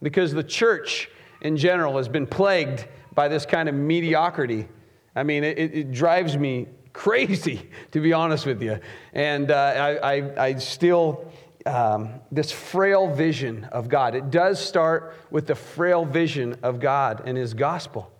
Because 0.00 0.32
the 0.32 0.44
church 0.44 1.10
in 1.40 1.56
general 1.56 1.96
has 1.96 2.08
been 2.08 2.26
plagued 2.28 2.86
by 3.14 3.28
this 3.28 3.46
kind 3.46 3.68
of 3.68 3.74
mediocrity. 3.74 4.68
I 5.14 5.22
mean, 5.22 5.44
it, 5.44 5.58
it 5.58 5.92
drives 5.92 6.36
me 6.36 6.68
crazy, 6.92 7.68
to 7.92 8.00
be 8.00 8.12
honest 8.12 8.46
with 8.46 8.62
you. 8.62 8.78
And 9.12 9.50
uh, 9.50 9.54
I, 10.02 10.16
I, 10.16 10.44
I, 10.44 10.54
still, 10.56 11.30
um, 11.66 12.20
this 12.30 12.52
frail 12.52 13.12
vision 13.12 13.64
of 13.64 13.88
God, 13.88 14.14
it 14.14 14.30
does 14.30 14.64
start 14.64 15.14
with 15.30 15.46
the 15.46 15.54
frail 15.54 16.04
vision 16.04 16.56
of 16.62 16.80
God 16.80 17.22
and 17.26 17.36
His 17.36 17.54
gospel. 17.54 18.10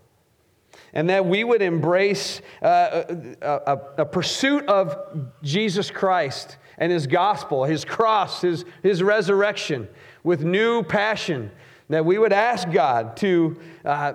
And 0.92 1.08
that 1.10 1.24
we 1.24 1.44
would 1.44 1.62
embrace 1.62 2.40
uh, 2.62 3.04
a, 3.40 3.48
a, 3.48 3.80
a 3.98 4.04
pursuit 4.04 4.66
of 4.66 4.96
Jesus 5.42 5.90
Christ 5.90 6.56
and 6.78 6.90
His 6.90 7.06
gospel, 7.06 7.64
His 7.64 7.84
cross, 7.84 8.42
His, 8.42 8.64
His 8.82 9.02
resurrection 9.02 9.88
with 10.24 10.42
new 10.42 10.82
passion. 10.82 11.50
That 11.88 12.04
we 12.04 12.18
would 12.18 12.32
ask 12.32 12.70
God 12.70 13.16
to 13.18 13.60
uh, 13.84 14.14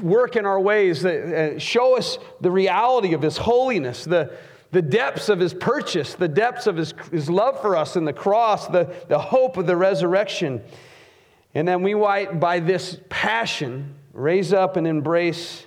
work 0.00 0.36
in 0.36 0.46
our 0.46 0.60
ways, 0.60 1.02
that 1.02 1.54
uh, 1.54 1.58
show 1.58 1.96
us 1.96 2.18
the 2.40 2.50
reality 2.50 3.14
of 3.14 3.22
His 3.22 3.36
holiness, 3.36 4.04
the, 4.04 4.36
the 4.70 4.82
depths 4.82 5.28
of 5.28 5.38
His 5.38 5.52
purchase, 5.52 6.14
the 6.14 6.28
depths 6.28 6.66
of 6.66 6.76
His, 6.76 6.94
his 7.10 7.28
love 7.28 7.60
for 7.60 7.76
us 7.76 7.96
in 7.96 8.04
the 8.04 8.12
cross, 8.12 8.68
the, 8.68 8.94
the 9.08 9.18
hope 9.18 9.56
of 9.56 9.66
the 9.66 9.76
resurrection. 9.76 10.62
And 11.54 11.68
then 11.68 11.82
we 11.82 11.94
might, 11.94 12.40
by 12.40 12.60
this 12.60 12.98
passion, 13.08 13.94
raise 14.12 14.52
up 14.52 14.76
and 14.76 14.86
embrace 14.86 15.66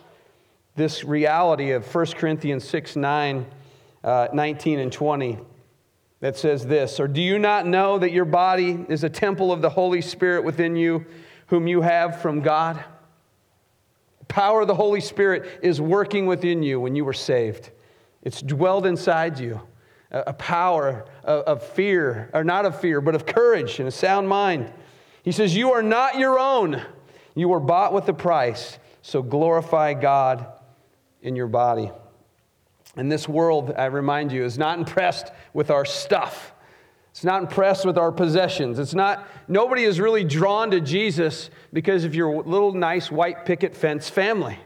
this 0.76 1.04
reality 1.04 1.72
of 1.72 1.94
1 1.94 2.06
Corinthians 2.08 2.68
6 2.68 2.96
9, 2.96 3.46
uh, 4.04 4.28
19 4.34 4.80
and 4.80 4.92
20 4.92 5.40
that 6.20 6.36
says 6.36 6.66
this 6.66 7.00
Or 7.00 7.08
do 7.08 7.22
you 7.22 7.38
not 7.38 7.68
know 7.68 8.00
that 8.00 8.12
your 8.12 8.26
body 8.26 8.86
is 8.90 9.04
a 9.04 9.10
temple 9.10 9.52
of 9.52 9.62
the 9.62 9.70
Holy 9.70 10.02
Spirit 10.02 10.44
within 10.44 10.76
you, 10.76 11.06
whom 11.48 11.68
you 11.68 11.82
have 11.82 12.22
from 12.22 12.42
God? 12.42 12.84
Power 14.28 14.62
of 14.62 14.68
the 14.68 14.76
Holy 14.76 15.02
Spirit 15.02 15.60
is 15.62 15.80
working 15.80 16.26
within 16.26 16.64
you 16.64 16.80
when 16.80 16.96
you 16.96 17.06
were 17.06 17.14
saved. 17.14 17.72
It's 18.22 18.42
dwelled 18.42 18.86
inside 18.86 19.40
you. 19.40 19.62
A, 20.12 20.34
power 20.34 21.06
of, 21.24 21.44
of 21.44 21.64
fear, 21.64 22.30
or 22.34 22.44
not 22.44 22.66
of 22.66 22.80
fear, 22.80 23.02
but 23.02 23.16
of 23.16 23.26
courage 23.26 23.80
and 23.80 23.88
a 23.88 23.92
sound 23.92 24.30
mind. 24.30 24.72
He 25.24 25.32
says, 25.32 25.56
You 25.56 25.74
are 25.74 25.84
not 25.84 26.18
your 26.18 26.40
own. 26.40 26.82
You 27.36 27.50
were 27.50 27.60
bought 27.60 27.92
with 27.92 28.08
a 28.08 28.14
price. 28.14 28.80
So 29.02 29.22
glorify 29.22 29.94
God 29.94 30.48
in 31.22 31.36
your 31.36 31.48
body. 31.48 31.92
And 32.96 33.12
this 33.12 33.28
world, 33.28 33.74
I 33.78 33.86
remind 33.86 34.32
you, 34.32 34.46
is 34.46 34.58
not 34.58 34.80
impressed 34.80 35.32
with 35.54 35.70
our 35.70 35.84
stuff. 35.84 36.54
It's 37.16 37.24
not 37.24 37.44
impressed 37.44 37.86
with 37.86 37.98
our 37.98 38.12
possessions. 38.12 38.78
It's 38.78 38.94
not, 38.94 39.26
nobody 39.48 39.84
is 39.84 40.02
really 40.02 40.26
drawn 40.26 40.72
to 40.72 40.82
Jesus 40.82 41.50
because 41.72 42.04
of 42.04 42.14
your 42.14 42.44
little 42.44 42.74
nice 42.74 43.10
white 43.10 43.46
picket 43.46 43.74
fence 43.74 44.10
family. 44.10 44.60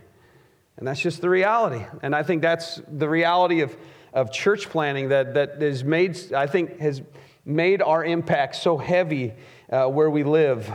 And 0.78 0.88
that's 0.88 1.00
just 1.00 1.22
the 1.22 1.30
reality. 1.30 1.86
And 2.02 2.16
I 2.16 2.24
think 2.24 2.42
that's 2.42 2.82
the 2.88 3.08
reality 3.08 3.62
of, 3.62 3.78
of 4.14 4.32
church 4.32 4.68
planting 4.68 5.10
that, 5.10 5.36
that 5.36 5.62
is 5.62 5.84
made, 5.84 6.34
I 6.34 6.48
think, 6.48 6.80
has 6.80 7.04
made 7.46 7.84
our 7.84 8.04
impact 8.04 8.56
so 8.56 8.80
heavy 8.80 9.36
uh, 9.72 9.86
where 9.86 10.10
we 10.10 10.24
live. 10.24 10.74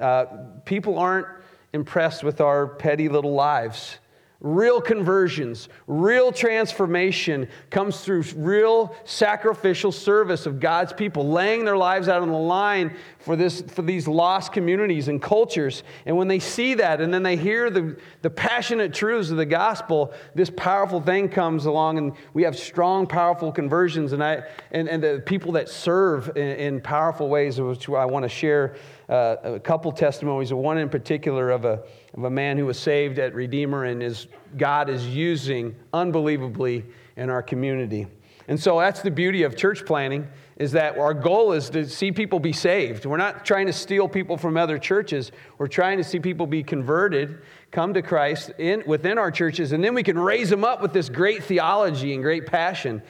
Uh, 0.00 0.24
people 0.64 0.98
aren't 0.98 1.28
impressed 1.72 2.24
with 2.24 2.40
our 2.40 2.66
petty 2.66 3.08
little 3.08 3.34
lives. 3.34 3.98
Real 4.44 4.78
conversions, 4.78 5.70
real 5.86 6.30
transformation 6.30 7.48
comes 7.70 8.02
through 8.02 8.24
real 8.36 8.94
sacrificial 9.06 9.90
service 9.90 10.44
of 10.44 10.60
God's 10.60 10.92
people, 10.92 11.30
laying 11.30 11.64
their 11.64 11.78
lives 11.78 12.10
out 12.10 12.20
on 12.20 12.28
the 12.28 12.36
line 12.36 12.94
for, 13.20 13.36
this, 13.36 13.62
for 13.62 13.80
these 13.80 14.06
lost 14.06 14.52
communities 14.52 15.08
and 15.08 15.22
cultures. 15.22 15.82
And 16.04 16.18
when 16.18 16.28
they 16.28 16.40
see 16.40 16.74
that 16.74 17.00
and 17.00 17.12
then 17.12 17.22
they 17.22 17.38
hear 17.38 17.70
the, 17.70 17.96
the 18.20 18.28
passionate 18.28 18.92
truths 18.92 19.30
of 19.30 19.38
the 19.38 19.46
gospel, 19.46 20.12
this 20.34 20.50
powerful 20.50 21.00
thing 21.00 21.30
comes 21.30 21.64
along 21.64 21.96
and 21.96 22.12
we 22.34 22.42
have 22.42 22.54
strong, 22.54 23.06
powerful 23.06 23.50
conversions. 23.50 24.12
And, 24.12 24.22
I, 24.22 24.42
and, 24.72 24.90
and 24.90 25.02
the 25.02 25.22
people 25.24 25.52
that 25.52 25.70
serve 25.70 26.36
in, 26.36 26.74
in 26.74 26.80
powerful 26.82 27.30
ways, 27.30 27.58
which 27.58 27.88
I 27.88 28.04
want 28.04 28.24
to 28.24 28.28
share 28.28 28.76
uh, 29.08 29.36
a 29.42 29.58
couple 29.58 29.90
testimonies, 29.90 30.52
one 30.52 30.76
in 30.76 30.90
particular 30.90 31.50
of 31.50 31.64
a, 31.64 31.82
of 32.16 32.24
a 32.24 32.30
man 32.30 32.56
who 32.56 32.66
was 32.66 32.78
saved 32.78 33.18
at 33.18 33.34
Redeemer 33.34 33.84
and 33.84 34.02
is, 34.02 34.28
God 34.56 34.88
is 34.88 35.06
using 35.06 35.74
unbelievably 35.92 36.84
in 37.16 37.30
our 37.30 37.42
community. 37.42 38.06
And 38.46 38.60
so 38.60 38.78
that's 38.78 39.00
the 39.00 39.10
beauty 39.10 39.42
of 39.42 39.56
church 39.56 39.84
planting 39.86 40.28
is 40.56 40.72
that 40.72 40.96
our 40.98 41.14
goal 41.14 41.52
is 41.52 41.70
to 41.70 41.88
see 41.88 42.12
people 42.12 42.38
be 42.38 42.52
saved. 42.52 43.06
We're 43.06 43.16
not 43.16 43.44
trying 43.44 43.66
to 43.66 43.72
steal 43.72 44.08
people 44.08 44.36
from 44.36 44.56
other 44.56 44.78
churches. 44.78 45.32
We're 45.58 45.66
trying 45.66 45.98
to 45.98 46.04
see 46.04 46.20
people 46.20 46.46
be 46.46 46.62
converted, 46.62 47.40
come 47.72 47.94
to 47.94 48.02
Christ 48.02 48.52
in, 48.58 48.84
within 48.86 49.18
our 49.18 49.30
churches, 49.30 49.72
and 49.72 49.82
then 49.82 49.94
we 49.94 50.02
can 50.02 50.18
raise 50.18 50.50
them 50.50 50.62
up 50.62 50.80
with 50.80 50.92
this 50.92 51.08
great 51.08 51.42
theology 51.42 52.14
and 52.14 52.22
great 52.22 52.46
passion. 52.46 53.02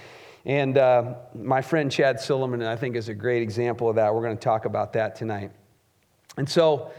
And 0.47 0.79
uh, 0.79 1.15
my 1.35 1.61
friend 1.61 1.91
Chad 1.91 2.17
Silliman, 2.17 2.67
I 2.67 2.77
think, 2.77 2.97
is 2.97 3.09
a 3.09 3.15
great 3.15 3.43
example 3.43 3.89
of 3.89 3.97
that. 3.97 4.15
We're 4.15 4.23
going 4.23 4.37
to 4.37 4.43
talk 4.43 4.65
about 4.65 4.93
that 4.95 5.17
tonight. 5.17 5.51
And 6.37 6.49
so, 6.49 6.93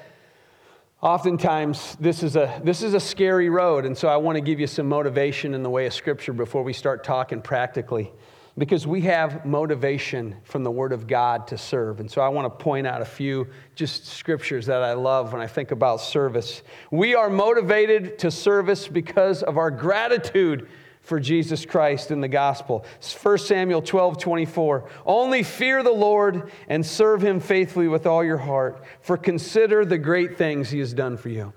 oftentimes, 1.02 1.96
this 2.00 2.24
is 2.24 2.36
a, 2.36 2.62
this 2.64 2.82
is 2.82 2.94
a 2.94 3.00
scary 3.00 3.50
road. 3.50 3.86
And 3.86 3.98
so, 3.98 4.08
I 4.08 4.18
want 4.18 4.36
to 4.36 4.42
give 4.42 4.60
you 4.60 4.68
some 4.68 4.88
motivation 4.88 5.54
in 5.54 5.64
the 5.64 5.70
way 5.70 5.86
of 5.86 5.94
Scripture 5.94 6.34
before 6.34 6.64
we 6.64 6.74
start 6.74 7.04
talking 7.04 7.42
practically. 7.42 8.12
Because 8.58 8.88
we 8.88 9.02
have 9.02 9.46
motivation 9.46 10.38
from 10.44 10.64
the 10.64 10.72
Word 10.72 10.94
of 10.94 11.08
God 11.08 11.46
to 11.48 11.58
serve. 11.58 12.00
And 12.00 12.10
so 12.10 12.22
I 12.22 12.30
want 12.30 12.46
to 12.46 12.64
point 12.64 12.88
out 12.88 13.02
a 13.02 13.06
few 13.06 13.48
just 13.76 14.06
scriptures 14.06 14.66
that 14.68 14.82
I 14.82 14.94
love 14.94 15.34
when 15.34 15.42
I 15.42 15.48
think 15.48 15.72
about 15.72 16.00
service. 16.00 16.62
We 16.90 17.16
are 17.16 17.30
motivated 17.30 18.18
to 18.20 18.32
service 18.32 18.88
because 18.88 19.44
of 19.44 19.58
our 19.58 19.70
gratitude 19.70 20.70
for 21.06 21.20
Jesus 21.20 21.66
Christ 21.66 22.10
in 22.10 22.20
the 22.20 22.28
gospel. 22.28 22.84
1 23.22 23.38
Samuel 23.38 23.82
12, 23.82 24.18
24. 24.18 24.90
Only 25.06 25.44
fear 25.44 25.84
the 25.84 25.92
Lord 25.92 26.52
and 26.68 26.84
serve 26.84 27.24
him 27.24 27.40
faithfully 27.40 27.88
with 27.88 28.08
all 28.08 28.24
your 28.24 28.40
heart, 28.40 28.84
for 29.02 29.16
consider 29.16 29.86
the 29.86 30.00
great 30.00 30.36
things 30.36 30.72
he 30.72 30.80
has 30.80 30.94
done 30.94 31.16
for 31.16 31.30
you. 31.30 31.54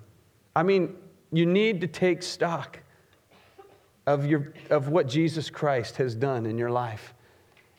I 0.55 0.62
mean, 0.62 0.95
you 1.33 1.47
need 1.47 1.81
to 1.81 1.87
take 1.87 2.23
stock 2.23 2.81
of, 4.07 4.26
your, 4.26 4.52
of 4.69 4.88
what 4.88 5.09
Jesus 5.09 5.49
Christ 5.49 5.97
has 5.97 6.14
done 6.14 6.45
in 6.45 6.59
your 6.59 6.71
life. 6.71 7.14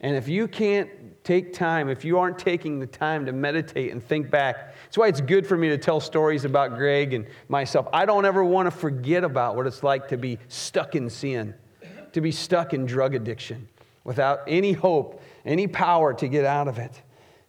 And 0.01 0.15
if 0.15 0.27
you 0.27 0.47
can't 0.47 0.89
take 1.23 1.53
time, 1.53 1.89
if 1.89 2.05
you 2.05 2.17
aren't 2.17 2.39
taking 2.39 2.79
the 2.79 2.87
time 2.87 3.25
to 3.25 3.33
meditate 3.33 3.91
and 3.91 4.03
think 4.03 4.31
back, 4.31 4.75
that's 4.83 4.97
why 4.97 5.07
it's 5.07 5.21
good 5.21 5.45
for 5.45 5.57
me 5.57 5.69
to 5.69 5.77
tell 5.77 5.99
stories 5.99 6.45
about 6.45 6.75
Greg 6.75 7.13
and 7.13 7.27
myself. 7.49 7.87
I 7.91 8.05
don't 8.05 8.25
ever 8.25 8.43
want 8.43 8.67
to 8.67 8.71
forget 8.71 9.23
about 9.23 9.55
what 9.55 9.67
it's 9.67 9.83
like 9.83 10.07
to 10.09 10.17
be 10.17 10.39
stuck 10.47 10.95
in 10.95 11.09
sin, 11.09 11.53
to 12.13 12.21
be 12.21 12.31
stuck 12.31 12.73
in 12.73 12.85
drug 12.85 13.13
addiction 13.13 13.67
without 14.05 14.41
any 14.47 14.71
hope, 14.71 15.21
any 15.45 15.67
power 15.67 16.13
to 16.13 16.27
get 16.27 16.45
out 16.45 16.67
of 16.67 16.79
it. 16.79 17.01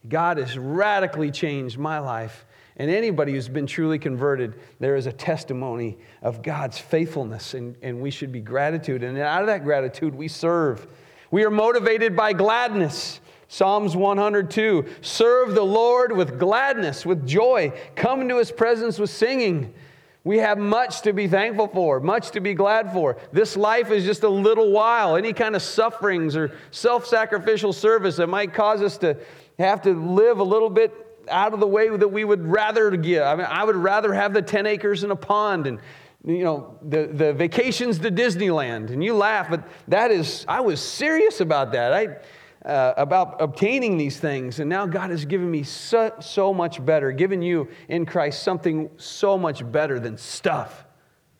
God 0.09 0.39
has 0.39 0.59
radically 0.59 1.31
changed 1.31 1.79
my 1.79 1.99
life. 2.01 2.47
And 2.77 2.91
anybody 2.91 3.33
who's 3.33 3.49
been 3.49 3.67
truly 3.67 3.99
converted, 3.99 4.55
there 4.79 4.97
is 4.97 5.07
a 5.07 5.13
testimony 5.13 5.99
of 6.23 6.43
God's 6.43 6.79
faithfulness, 6.79 7.53
and, 7.53 7.77
and 7.83 8.01
we 8.01 8.11
should 8.11 8.33
be 8.33 8.41
gratitude. 8.41 9.03
And 9.03 9.19
out 9.19 9.43
of 9.43 9.49
that 9.49 9.65
gratitude, 9.65 10.15
we 10.15 10.29
serve. 10.29 10.87
We 11.31 11.45
are 11.45 11.51
motivated 11.51 12.17
by 12.17 12.33
gladness. 12.33 13.21
Psalms 13.49 13.97
102 13.97 14.87
Serve 15.01 15.55
the 15.55 15.63
Lord 15.63 16.13
with 16.13 16.39
gladness, 16.39 17.07
with 17.07 17.27
joy. 17.27 17.73
Come 17.97 18.21
into 18.21 18.39
his 18.39 18.51
presence 18.51 18.99
with 18.99 19.11
singing. 19.11 19.75
We 20.23 20.39
have 20.39 20.59
much 20.59 21.01
to 21.03 21.13
be 21.13 21.29
thankful 21.29 21.69
for, 21.69 21.99
much 21.99 22.33
to 22.33 22.41
be 22.41 22.53
glad 22.53 22.93
for. 22.93 23.17
This 23.33 23.57
life 23.57 23.91
is 23.91 24.05
just 24.05 24.23
a 24.23 24.29
little 24.29 24.71
while. 24.71 25.17
Any 25.17 25.33
kind 25.33 25.57
of 25.57 25.63
sufferings 25.63 26.37
or 26.37 26.57
self 26.71 27.07
sacrificial 27.07 27.73
service 27.73 28.17
that 28.17 28.27
might 28.27 28.53
cause 28.53 28.83
us 28.83 28.99
to 28.99 29.17
have 29.59 29.83
to 29.83 29.95
live 29.95 30.39
a 30.39 30.45
little 30.45 30.71
bit 30.71 30.93
out 31.29 31.55
of 31.55 31.61
the 31.61 31.67
way 31.67 31.89
that 31.97 32.09
we 32.09 32.25
would 32.25 32.47
rather 32.47 32.91
give. 32.97 33.23
I 33.23 33.35
mean, 33.37 33.47
I 33.49 33.65
would 33.65 33.77
rather 33.77 34.13
have 34.13 34.33
the 34.33 34.43
10 34.43 34.67
acres 34.67 35.05
and 35.05 35.13
a 35.13 35.17
pond 35.17 35.67
and 35.67 35.79
you 36.25 36.45
know 36.45 36.79
the, 36.83 37.07
the 37.07 37.33
vacations 37.33 37.99
to 37.99 38.11
disneyland 38.11 38.91
and 38.91 39.03
you 39.03 39.15
laugh 39.15 39.49
but 39.49 39.67
that 39.89 40.11
is 40.11 40.45
i 40.49 40.61
was 40.61 40.81
serious 40.81 41.41
about 41.41 41.73
that 41.73 41.93
i 41.93 42.17
uh, 42.63 42.93
about 42.99 43.41
obtaining 43.41 43.97
these 43.97 44.21
things 44.21 44.61
and 44.61 44.69
now 44.69 44.85
god 44.87 45.11
has 45.11 45.25
given 45.25 45.51
me 45.51 45.63
so, 45.63 46.13
so 46.21 46.53
much 46.53 46.85
better 46.85 47.11
given 47.11 47.41
you 47.41 47.67
in 47.89 48.05
christ 48.05 48.43
something 48.43 48.91
so 48.97 49.39
much 49.39 49.71
better 49.73 49.99
than 49.99 50.19
stuff 50.19 50.85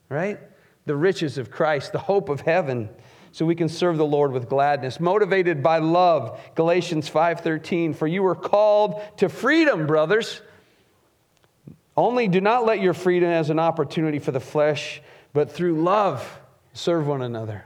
right 0.09 0.41
the 0.87 0.97
riches 0.97 1.37
of 1.37 1.51
christ 1.51 1.93
the 1.93 1.99
hope 1.99 2.31
of 2.31 2.41
heaven 2.41 2.89
so 3.33 3.47
we 3.47 3.55
can 3.55 3.69
serve 3.69 3.97
the 3.97 4.05
Lord 4.05 4.33
with 4.33 4.49
gladness. 4.49 4.99
Motivated 4.99 5.63
by 5.63 5.79
love, 5.79 6.41
Galatians 6.57 7.09
5:13, 7.09 7.95
for 7.95 8.09
you 8.09 8.25
were 8.25 8.35
called 8.35 9.01
to 9.19 9.29
freedom, 9.29 9.87
brothers. 9.87 10.43
Only 11.97 12.29
do 12.29 12.41
not 12.41 12.65
let 12.65 12.81
your 12.81 12.95
freedom 12.95 13.29
as 13.29 13.51
an 13.51 13.59
opportunity 13.59 14.19
for 14.19 14.33
the 14.33 14.41
flesh, 14.41 15.03
but 15.33 15.51
through 15.51 15.83
love 15.83 16.41
serve 16.73 17.07
one 17.07 17.23
another. 17.23 17.65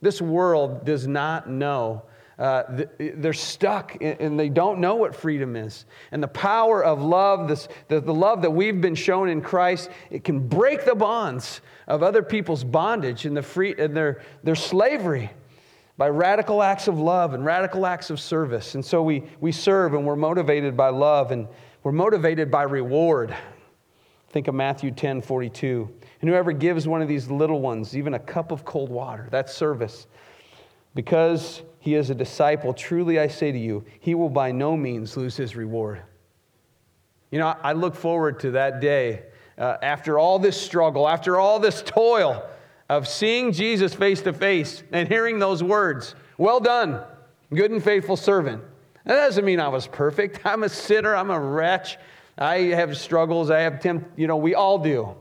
This 0.00 0.20
world 0.20 0.84
does 0.84 1.06
not 1.06 1.48
know 1.48 2.02
uh, 2.40 2.62
they're 2.98 3.34
stuck 3.34 3.98
and 4.00 4.40
they 4.40 4.48
don't 4.48 4.80
know 4.80 4.94
what 4.94 5.14
freedom 5.14 5.56
is. 5.56 5.84
And 6.10 6.22
the 6.22 6.28
power 6.28 6.82
of 6.82 7.02
love, 7.02 7.48
this, 7.48 7.68
the, 7.88 8.00
the 8.00 8.14
love 8.14 8.40
that 8.40 8.50
we've 8.50 8.80
been 8.80 8.94
shown 8.94 9.28
in 9.28 9.42
Christ, 9.42 9.90
it 10.10 10.24
can 10.24 10.48
break 10.48 10.86
the 10.86 10.94
bonds 10.94 11.60
of 11.86 12.02
other 12.02 12.22
people's 12.22 12.64
bondage 12.64 13.26
and, 13.26 13.36
the 13.36 13.42
free, 13.42 13.74
and 13.78 13.94
their, 13.94 14.22
their 14.42 14.54
slavery 14.54 15.30
by 15.98 16.08
radical 16.08 16.62
acts 16.62 16.88
of 16.88 16.98
love 16.98 17.34
and 17.34 17.44
radical 17.44 17.84
acts 17.84 18.08
of 18.08 18.18
service. 18.18 18.74
And 18.74 18.82
so 18.82 19.02
we, 19.02 19.22
we 19.42 19.52
serve 19.52 19.92
and 19.92 20.06
we're 20.06 20.16
motivated 20.16 20.78
by 20.78 20.88
love 20.88 21.32
and 21.32 21.46
we're 21.82 21.92
motivated 21.92 22.50
by 22.50 22.62
reward. 22.64 23.34
Think 24.30 24.48
of 24.48 24.54
Matthew 24.54 24.90
10 24.90 25.22
42. 25.22 25.88
And 26.20 26.28
whoever 26.28 26.52
gives 26.52 26.86
one 26.86 27.00
of 27.02 27.08
these 27.08 27.30
little 27.30 27.60
ones 27.60 27.96
even 27.96 28.14
a 28.14 28.18
cup 28.18 28.52
of 28.52 28.64
cold 28.64 28.90
water, 28.90 29.28
that's 29.30 29.54
service. 29.54 30.06
Because 30.94 31.62
he 31.78 31.94
is 31.94 32.10
a 32.10 32.14
disciple, 32.14 32.74
truly 32.74 33.18
I 33.18 33.28
say 33.28 33.52
to 33.52 33.58
you, 33.58 33.84
he 34.00 34.14
will 34.14 34.28
by 34.28 34.52
no 34.52 34.76
means 34.76 35.16
lose 35.16 35.36
his 35.36 35.56
reward. 35.56 36.02
You 37.30 37.38
know, 37.38 37.56
I 37.62 37.72
look 37.72 37.94
forward 37.94 38.40
to 38.40 38.50
that 38.52 38.80
day 38.80 39.22
uh, 39.56 39.76
after 39.82 40.18
all 40.18 40.38
this 40.38 40.60
struggle, 40.60 41.08
after 41.08 41.38
all 41.38 41.58
this 41.58 41.82
toil 41.82 42.44
of 42.88 43.06
seeing 43.06 43.52
Jesus 43.52 43.94
face 43.94 44.20
to 44.22 44.32
face 44.32 44.82
and 44.90 45.08
hearing 45.08 45.38
those 45.38 45.62
words 45.62 46.14
Well 46.36 46.60
done, 46.60 47.02
good 47.54 47.70
and 47.70 47.82
faithful 47.82 48.16
servant. 48.16 48.62
That 49.04 49.16
doesn't 49.16 49.44
mean 49.44 49.60
I 49.60 49.68
was 49.68 49.86
perfect. 49.86 50.40
I'm 50.44 50.62
a 50.62 50.68
sinner, 50.68 51.14
I'm 51.14 51.30
a 51.30 51.40
wretch. 51.40 51.98
I 52.38 52.58
have 52.58 52.96
struggles, 52.96 53.50
I 53.50 53.60
have 53.60 53.80
tempt, 53.80 54.18
you 54.18 54.26
know, 54.26 54.36
we 54.36 54.54
all 54.54 54.78
do. 54.78 55.14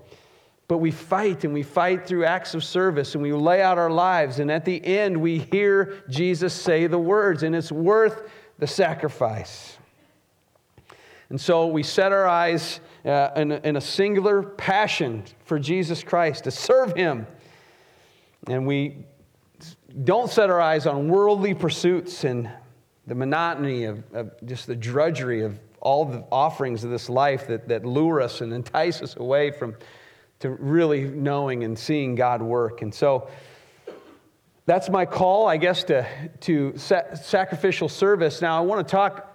But 0.67 0.77
we 0.77 0.91
fight 0.91 1.43
and 1.43 1.53
we 1.53 1.63
fight 1.63 2.05
through 2.05 2.25
acts 2.25 2.53
of 2.53 2.63
service 2.63 3.15
and 3.15 3.23
we 3.23 3.33
lay 3.33 3.61
out 3.61 3.77
our 3.77 3.89
lives. 3.89 4.39
And 4.39 4.51
at 4.51 4.65
the 4.65 4.85
end, 4.85 5.19
we 5.19 5.39
hear 5.51 6.03
Jesus 6.09 6.53
say 6.53 6.85
the 6.85 6.99
words, 6.99 7.43
and 7.43 7.55
it's 7.55 7.71
worth 7.71 8.29
the 8.59 8.67
sacrifice. 8.67 9.77
And 11.29 11.41
so 11.41 11.67
we 11.67 11.83
set 11.83 12.11
our 12.11 12.27
eyes 12.27 12.79
uh, 13.03 13.29
in, 13.35 13.51
in 13.51 13.75
a 13.75 13.81
singular 13.81 14.43
passion 14.43 15.23
for 15.45 15.59
Jesus 15.59 16.03
Christ, 16.03 16.43
to 16.43 16.51
serve 16.51 16.95
Him. 16.95 17.25
And 18.47 18.67
we 18.67 19.05
don't 20.03 20.29
set 20.29 20.49
our 20.49 20.61
eyes 20.61 20.85
on 20.85 21.07
worldly 21.07 21.53
pursuits 21.53 22.23
and 22.23 22.49
the 23.09 23.15
monotony 23.15 23.85
of, 23.85 24.03
of, 24.13 24.31
just 24.45 24.67
the 24.67 24.75
drudgery 24.75 25.41
of 25.41 25.59
all 25.81 26.05
the 26.05 26.23
offerings 26.31 26.83
of 26.83 26.91
this 26.91 27.09
life 27.09 27.47
that, 27.47 27.67
that 27.67 27.83
lure 27.83 28.21
us 28.21 28.41
and 28.41 28.53
entice 28.53 29.01
us 29.01 29.15
away 29.17 29.49
from 29.49 29.75
to 30.39 30.51
really 30.51 31.05
knowing 31.05 31.63
and 31.63 31.77
seeing 31.77 32.13
God 32.13 32.41
work. 32.41 32.83
And 32.83 32.93
so 32.93 33.27
that's 34.67 34.89
my 34.89 35.05
call, 35.05 35.47
I 35.47 35.57
guess, 35.57 35.83
to, 35.85 36.05
to 36.41 36.77
sacrificial 36.77 37.89
service. 37.89 38.41
Now, 38.41 38.59
I 38.59 38.61
want 38.61 38.87
to 38.87 38.91
talk 38.91 39.25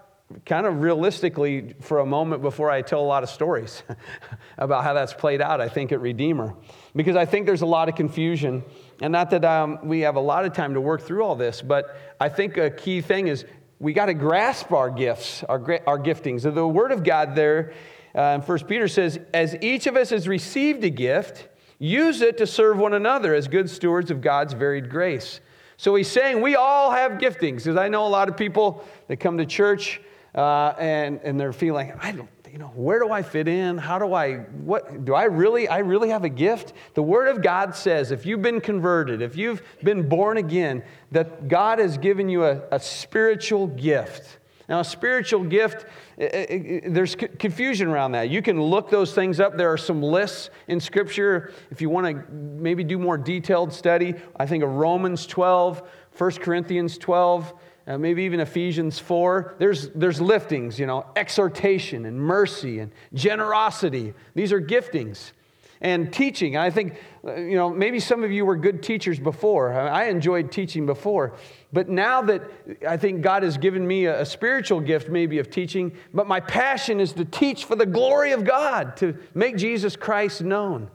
kind 0.47 0.67
of 0.67 0.81
realistically 0.81 1.75
for 1.81 1.99
a 1.99 2.07
moment 2.07 2.43
before 2.43 2.71
I 2.71 2.83
tell 2.83 3.01
a 3.01 3.03
lot 3.03 3.23
of 3.23 3.29
stories 3.29 3.83
about 4.59 4.85
how 4.85 4.95
that's 4.95 5.13
played 5.13 5.43
out, 5.43 5.61
I 5.61 5.69
think, 5.69 5.91
at 5.91 6.01
Redeemer. 6.01 6.55
Because 6.95 7.17
I 7.17 7.25
think 7.25 7.47
there's 7.47 7.63
a 7.63 7.67
lot 7.67 7.89
of 7.89 7.97
confusion. 7.97 8.63
And 9.03 9.13
not 9.13 9.31
that 9.31 9.45
um, 9.45 9.81
we 9.83 10.01
have 10.01 10.17
a 10.17 10.21
lot 10.21 10.45
of 10.45 10.53
time 10.53 10.75
to 10.75 10.81
work 10.81 11.03
through 11.03 11.25
all 11.25 11.35
this, 11.35 11.61
but 11.61 11.97
I 12.21 12.29
think 12.29 12.57
a 12.57 12.71
key 12.71 13.01
thing 13.01 13.27
is 13.27 13.45
we 13.79 13.93
got 13.93 14.07
to 14.07 14.15
grasp 14.15 14.73
our 14.73 14.91
gifts, 14.91 15.43
our, 15.45 15.61
our 15.87 15.99
giftings. 15.99 16.43
The 16.43 16.67
Word 16.67 16.93
of 16.93 17.05
God 17.05 17.35
there 17.35 17.73
uh, 18.15 18.41
First 18.41 18.69
Peter 18.69 18.87
says, 18.87 19.19
As 19.33 19.57
each 19.61 19.87
of 19.87 19.97
us 19.97 20.11
has 20.11 20.29
received 20.29 20.85
a 20.85 20.91
gift, 20.91 21.49
use 21.79 22.21
it 22.21 22.39
to 22.39 22.47
serve 22.47 22.79
one 22.79 22.95
another 22.95 23.35
as 23.35 23.49
good 23.49 23.69
stewards 23.69 24.11
of 24.11 24.21
God's 24.21 24.53
varied 24.55 24.89
grace. 24.89 25.41
So 25.77 25.95
he's 25.97 26.09
saying 26.09 26.41
we 26.41 26.55
all 26.55 26.93
have 26.93 27.13
giftings, 27.13 27.65
because 27.65 27.77
I 27.77 27.89
know 27.89 28.07
a 28.07 28.09
lot 28.09 28.29
of 28.29 28.37
people 28.37 28.85
that 29.09 29.17
come 29.17 29.39
to 29.39 29.47
church 29.47 30.01
uh, 30.35 30.75
and, 30.79 31.21
and 31.25 31.39
they're 31.39 31.53
feeling, 31.53 31.93
I 32.01 32.13
don't, 32.13 32.29
you 32.55 32.61
know, 32.61 32.71
where 32.77 33.01
do 33.01 33.11
I 33.11 33.21
fit 33.23 33.49
in? 33.49 33.79
How 33.79 33.99
do 33.99 34.15
I, 34.15 34.37
what, 34.37 35.05
do 35.05 35.13
I 35.13 35.25
really, 35.25 35.67
I 35.67 35.79
really 35.79 36.11
have 36.11 36.23
a 36.23 36.29
gift? 36.29 36.73
The 36.95 37.03
Word 37.03 37.27
of 37.27 37.43
God 37.43 37.75
says 37.75 38.13
if 38.13 38.25
you've 38.25 38.43
been 38.43 38.61
converted, 38.61 39.23
if 39.23 39.37
you've 39.37 39.61
been 39.83 40.09
born 40.09 40.37
again, 40.37 40.85
that 41.11 41.49
God 41.49 41.81
has 41.81 41.99
given 41.99 42.29
you 42.29 42.45
a, 42.45 42.63
a 42.71 42.79
spiritual 42.79 43.67
gift. 43.67 44.39
Now, 44.69 44.79
a 44.79 44.85
spiritual 44.85 45.43
gift, 45.43 45.87
there's 46.17 47.17
confusion 47.17 47.89
around 47.89 48.13
that. 48.13 48.31
You 48.31 48.41
can 48.41 48.63
look 48.63 48.89
those 48.89 49.13
things 49.13 49.41
up. 49.41 49.57
There 49.57 49.73
are 49.73 49.77
some 49.77 50.01
lists 50.01 50.51
in 50.69 50.79
Scripture. 50.79 51.53
If 51.73 51.83
you 51.83 51.91
want 51.91 52.07
to 52.07 52.33
maybe 52.33 52.85
do 52.85 52.99
more 52.99 53.19
detailed 53.19 53.73
study, 53.73 54.15
I 54.37 54.47
think 54.47 54.63
of 54.63 54.71
Romans 54.71 55.27
12, 55.27 55.83
1 56.17 56.31
Corinthians 56.35 56.99
12, 56.99 57.53
uh, 57.87 57.99
maybe 57.99 58.23
even 58.25 58.41
Ephesians 58.41 58.99
4. 58.99 59.57
There's, 59.59 59.89
there's 59.91 60.21
liftings, 60.21 60.79
you 60.79 60.87
know, 60.87 61.07
exhortation 61.17 62.07
and 62.07 62.19
mercy 62.19 62.79
and 62.79 62.93
generosity. 63.13 64.15
These 64.35 64.53
are 64.53 64.61
giftings 64.61 65.33
and 65.81 66.11
teaching. 66.13 66.57
I 66.57 66.71
think, 66.71 66.99
uh, 67.27 67.35
you 67.35 67.57
know, 67.57 67.69
maybe 67.69 68.01
some 68.01 68.25
of 68.25 68.33
you 68.33 68.47
were 68.47 68.57
good 68.57 68.83
teachers 68.83 69.19
before. 69.19 69.75
I 69.75 70.05
enjoyed 70.07 70.51
teaching 70.51 70.87
before. 70.87 71.35
But 71.73 71.89
now 71.91 72.23
that 72.23 72.43
I 72.89 72.97
think 72.97 73.21
God 73.21 73.43
has 73.43 73.59
given 73.59 73.87
me 73.87 74.07
a, 74.07 74.23
a 74.23 74.27
spiritual 74.27 74.81
gift, 74.81 75.11
maybe 75.11 75.39
of 75.39 75.51
teaching, 75.51 75.93
but 76.15 76.27
my 76.27 76.41
passion 76.41 77.01
is 77.01 77.13
to 77.13 77.25
teach 77.25 77.67
for 77.67 77.77
the 77.77 77.87
glory 77.87 78.33
of 78.33 78.45
God, 78.45 78.97
to 78.99 79.17
make 79.35 79.57
Jesus 79.57 79.95
Christ 79.95 80.43
known. 80.43 80.89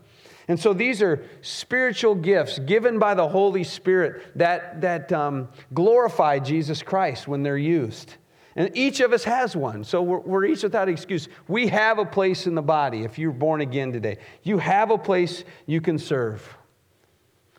And 0.50 0.60
so 0.60 0.74
these 0.74 1.02
are 1.04 1.24
spiritual 1.42 2.16
gifts 2.16 2.58
given 2.58 2.98
by 2.98 3.14
the 3.14 3.28
Holy 3.28 3.64
Spirit 3.64 4.24
that, 4.36 4.82
that 4.82 5.14
um, 5.14 5.48
glorify 5.76 6.40
Jesus 6.40 6.82
Christ 6.82 7.28
when 7.28 7.44
they're 7.44 7.56
used. 7.56 8.16
And 8.56 8.76
each 8.76 9.00
of 9.00 9.14
us 9.14 9.24
has 9.24 9.56
one. 9.56 9.84
So 9.84 10.02
we're, 10.02 10.20
we're, 10.20 10.46
each 10.46 10.64
without 10.64 10.90
excuse. 10.90 11.30
We 11.48 11.68
have 11.68 12.00
a 12.00 12.06
place 12.06 12.48
in 12.48 12.56
the 12.56 12.64
body 12.64 13.04
if 13.04 13.20
you're 13.20 13.32
born 13.32 13.62
again 13.62 13.94
today. 13.94 14.18
You 14.42 14.58
have 14.58 14.90
a 14.90 14.98
place 14.98 15.44
you 15.68 15.82
can 15.82 16.00
serve. 16.00 16.58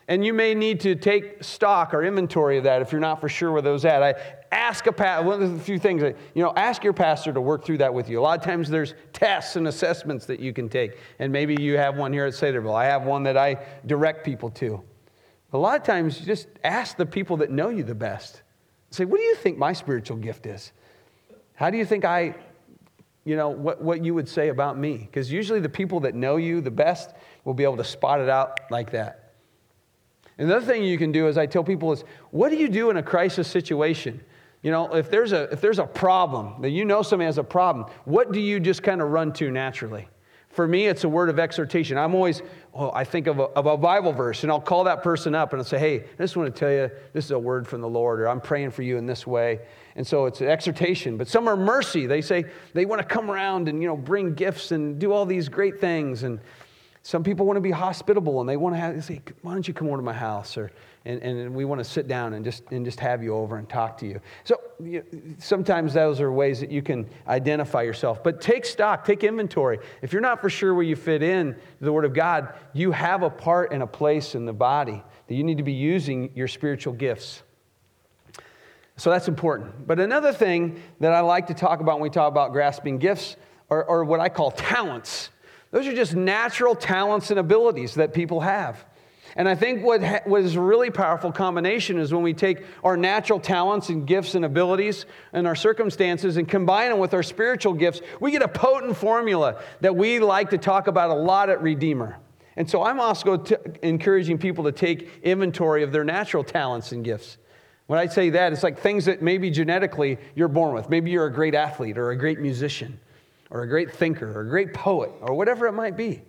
And 0.08 0.24
you 0.24 0.34
may 0.34 0.56
need 0.56 0.80
to 0.80 0.96
take 0.96 1.44
stock 1.44 1.94
or 1.94 2.02
inventory 2.02 2.58
of 2.58 2.64
that 2.64 2.82
if 2.82 2.90
you're 2.90 3.00
not 3.00 3.20
for 3.20 3.28
sure 3.28 3.52
where 3.52 3.62
those 3.62 3.84
at. 3.84 4.02
I 4.02 4.14
ask 4.52 4.86
a 4.86 4.92
pastor, 4.92 5.26
one 5.26 5.42
of 5.42 5.52
the 5.52 5.58
few 5.60 5.78
things, 5.78 6.02
that, 6.02 6.16
you 6.34 6.42
know, 6.42 6.52
ask 6.56 6.82
your 6.82 6.92
pastor 6.92 7.32
to 7.32 7.40
work 7.40 7.64
through 7.64 7.78
that 7.78 7.92
with 7.92 8.08
you. 8.08 8.18
A 8.18 8.22
lot 8.22 8.38
of 8.38 8.44
times 8.44 8.68
there's 8.68 8.94
tests 9.12 9.56
and 9.56 9.68
assessments 9.68 10.26
that 10.26 10.40
you 10.40 10.52
can 10.52 10.68
take. 10.68 10.98
And 11.18 11.32
maybe 11.32 11.56
you 11.60 11.76
have 11.76 11.96
one 11.96 12.12
here 12.12 12.26
at 12.26 12.32
Saylorville. 12.32 12.74
I 12.74 12.86
have 12.86 13.04
one 13.04 13.22
that 13.24 13.36
I 13.36 13.64
direct 13.86 14.24
people 14.24 14.50
to. 14.50 14.82
A 15.52 15.58
lot 15.58 15.76
of 15.76 15.84
times, 15.84 16.18
just 16.18 16.48
ask 16.62 16.96
the 16.96 17.06
people 17.06 17.36
that 17.38 17.50
know 17.50 17.68
you 17.68 17.82
the 17.82 17.94
best 17.94 18.42
say, 18.90 19.04
What 19.04 19.18
do 19.18 19.24
you 19.24 19.34
think 19.36 19.58
my 19.58 19.72
spiritual 19.72 20.16
gift 20.16 20.46
is? 20.46 20.72
How 21.54 21.70
do 21.70 21.78
you 21.78 21.84
think 21.84 22.04
I, 22.04 22.34
you 23.24 23.36
know, 23.36 23.48
what, 23.48 23.82
what 23.82 24.04
you 24.04 24.14
would 24.14 24.28
say 24.28 24.48
about 24.48 24.78
me? 24.78 24.96
Because 24.96 25.30
usually 25.30 25.60
the 25.60 25.68
people 25.68 26.00
that 26.00 26.14
know 26.14 26.36
you 26.36 26.60
the 26.60 26.70
best 26.70 27.14
will 27.44 27.54
be 27.54 27.64
able 27.64 27.76
to 27.76 27.84
spot 27.84 28.20
it 28.20 28.28
out 28.28 28.60
like 28.70 28.92
that. 28.92 29.34
Another 30.38 30.64
thing 30.64 30.84
you 30.84 30.96
can 30.96 31.12
do 31.12 31.28
is 31.28 31.36
I 31.36 31.44
tell 31.44 31.62
people 31.62 31.92
is, 31.92 32.02
what 32.30 32.48
do 32.48 32.56
you 32.56 32.68
do 32.68 32.88
in 32.88 32.96
a 32.96 33.02
crisis 33.02 33.46
situation? 33.46 34.22
You 34.62 34.70
know, 34.70 34.94
if 34.94 35.10
there's 35.10 35.32
a 35.32 35.44
if 35.44 35.60
there's 35.60 35.78
a 35.78 35.86
problem 35.86 36.60
that 36.62 36.70
you 36.70 36.84
know 36.84 37.02
somebody 37.02 37.26
has 37.26 37.38
a 37.38 37.44
problem, 37.44 37.86
what 38.04 38.32
do 38.32 38.40
you 38.40 38.60
just 38.60 38.82
kind 38.82 39.00
of 39.00 39.10
run 39.10 39.32
to 39.34 39.50
naturally? 39.50 40.08
For 40.50 40.66
me, 40.66 40.88
it's 40.88 41.04
a 41.04 41.08
word 41.08 41.30
of 41.30 41.38
exhortation. 41.38 41.96
I'm 41.96 42.12
always, 42.12 42.42
oh, 42.74 42.90
I 42.92 43.04
think 43.04 43.28
of 43.28 43.38
a, 43.38 43.44
of 43.44 43.66
a 43.66 43.76
Bible 43.76 44.12
verse, 44.12 44.42
and 44.42 44.50
I'll 44.50 44.60
call 44.60 44.82
that 44.84 45.00
person 45.00 45.32
up 45.32 45.52
and 45.52 45.60
I'll 45.60 45.64
say, 45.64 45.78
hey, 45.78 46.00
I 46.00 46.22
just 46.22 46.36
want 46.36 46.52
to 46.52 46.58
tell 46.58 46.72
you 46.72 46.90
this 47.12 47.24
is 47.24 47.30
a 47.30 47.38
word 47.38 47.68
from 47.68 47.80
the 47.80 47.88
Lord, 47.88 48.20
or 48.20 48.28
I'm 48.28 48.40
praying 48.40 48.72
for 48.72 48.82
you 48.82 48.96
in 48.96 49.06
this 49.06 49.28
way. 49.28 49.60
And 49.94 50.04
so 50.04 50.26
it's 50.26 50.40
an 50.40 50.48
exhortation. 50.48 51.16
But 51.16 51.28
some 51.28 51.48
are 51.48 51.56
mercy. 51.56 52.06
They 52.06 52.20
say 52.20 52.46
they 52.74 52.84
want 52.84 53.00
to 53.00 53.06
come 53.06 53.30
around 53.30 53.68
and, 53.68 53.80
you 53.80 53.86
know, 53.86 53.96
bring 53.96 54.34
gifts 54.34 54.72
and 54.72 54.98
do 54.98 55.12
all 55.12 55.24
these 55.24 55.48
great 55.48 55.80
things. 55.80 56.24
And 56.24 56.40
some 57.04 57.22
people 57.22 57.46
want 57.46 57.56
to 57.56 57.62
be 57.62 57.70
hospitable 57.70 58.40
and 58.40 58.48
they 58.48 58.56
want 58.56 58.74
to 58.74 58.80
have, 58.80 58.96
they 58.96 59.00
say, 59.00 59.22
why 59.42 59.52
don't 59.52 59.68
you 59.68 59.72
come 59.72 59.86
over 59.86 59.98
to 59.98 60.02
my 60.02 60.12
house? 60.12 60.58
Or, 60.58 60.72
and, 61.04 61.22
and 61.22 61.54
we 61.54 61.64
want 61.64 61.78
to 61.78 61.84
sit 61.84 62.08
down 62.08 62.34
and 62.34 62.44
just, 62.44 62.64
and 62.70 62.84
just 62.84 63.00
have 63.00 63.22
you 63.22 63.34
over 63.34 63.56
and 63.56 63.68
talk 63.68 63.96
to 63.98 64.06
you. 64.06 64.20
So 64.44 64.60
you, 64.82 65.02
sometimes 65.38 65.94
those 65.94 66.20
are 66.20 66.30
ways 66.30 66.60
that 66.60 66.70
you 66.70 66.82
can 66.82 67.08
identify 67.26 67.82
yourself. 67.82 68.22
But 68.22 68.40
take 68.40 68.66
stock, 68.66 69.04
take 69.04 69.24
inventory. 69.24 69.78
If 70.02 70.12
you're 70.12 70.20
not 70.20 70.42
for 70.42 70.50
sure 70.50 70.74
where 70.74 70.84
you 70.84 70.96
fit 70.96 71.22
in 71.22 71.56
the 71.80 71.92
Word 71.92 72.04
of 72.04 72.12
God, 72.12 72.52
you 72.74 72.92
have 72.92 73.22
a 73.22 73.30
part 73.30 73.72
and 73.72 73.82
a 73.82 73.86
place 73.86 74.34
in 74.34 74.44
the 74.44 74.52
body 74.52 75.02
that 75.28 75.34
you 75.34 75.42
need 75.42 75.56
to 75.56 75.64
be 75.64 75.72
using 75.72 76.30
your 76.34 76.48
spiritual 76.48 76.92
gifts. 76.92 77.42
So 78.96 79.08
that's 79.08 79.28
important. 79.28 79.86
But 79.86 79.98
another 79.98 80.34
thing 80.34 80.82
that 81.00 81.14
I 81.14 81.20
like 81.20 81.46
to 81.46 81.54
talk 81.54 81.80
about 81.80 81.94
when 81.94 82.02
we 82.02 82.10
talk 82.10 82.28
about 82.30 82.52
grasping 82.52 82.98
gifts 82.98 83.36
are, 83.70 83.88
are 83.88 84.04
what 84.04 84.20
I 84.20 84.28
call 84.28 84.50
talents. 84.50 85.30
Those 85.70 85.86
are 85.86 85.94
just 85.94 86.14
natural 86.14 86.74
talents 86.74 87.30
and 87.30 87.40
abilities 87.40 87.94
that 87.94 88.12
people 88.12 88.40
have. 88.40 88.84
And 89.36 89.48
I 89.48 89.54
think 89.54 89.84
what, 89.84 90.02
ha- 90.02 90.20
what 90.24 90.42
is 90.42 90.56
a 90.56 90.60
really 90.60 90.90
powerful 90.90 91.30
combination 91.30 91.98
is 91.98 92.12
when 92.12 92.22
we 92.22 92.34
take 92.34 92.64
our 92.82 92.96
natural 92.96 93.38
talents 93.38 93.88
and 93.88 94.06
gifts 94.06 94.34
and 94.34 94.44
abilities 94.44 95.06
and 95.32 95.46
our 95.46 95.54
circumstances 95.54 96.36
and 96.36 96.48
combine 96.48 96.90
them 96.90 96.98
with 96.98 97.14
our 97.14 97.22
spiritual 97.22 97.74
gifts, 97.74 98.00
we 98.20 98.30
get 98.32 98.42
a 98.42 98.48
potent 98.48 98.96
formula 98.96 99.62
that 99.80 99.94
we 99.94 100.18
like 100.18 100.50
to 100.50 100.58
talk 100.58 100.88
about 100.88 101.10
a 101.10 101.14
lot 101.14 101.48
at 101.48 101.62
Redeemer. 101.62 102.18
And 102.56 102.68
so 102.68 102.82
I'm 102.82 103.00
also 103.00 103.36
t- 103.36 103.56
encouraging 103.82 104.38
people 104.38 104.64
to 104.64 104.72
take 104.72 105.08
inventory 105.22 105.82
of 105.82 105.92
their 105.92 106.04
natural 106.04 106.42
talents 106.44 106.92
and 106.92 107.04
gifts. 107.04 107.38
When 107.86 107.98
I 107.98 108.06
say 108.06 108.30
that, 108.30 108.52
it's 108.52 108.62
like 108.62 108.78
things 108.78 109.06
that 109.06 109.22
maybe 109.22 109.50
genetically 109.50 110.18
you're 110.34 110.48
born 110.48 110.74
with. 110.74 110.88
Maybe 110.90 111.10
you're 111.10 111.26
a 111.26 111.32
great 111.32 111.54
athlete 111.54 111.98
or 111.98 112.10
a 112.10 112.16
great 112.16 112.38
musician 112.38 113.00
or 113.50 113.62
a 113.62 113.68
great 113.68 113.92
thinker 113.92 114.30
or 114.30 114.42
a 114.42 114.48
great 114.48 114.74
poet 114.74 115.10
or 115.20 115.34
whatever 115.34 115.66
it 115.66 115.72
might 115.72 115.96
be. 115.96 116.22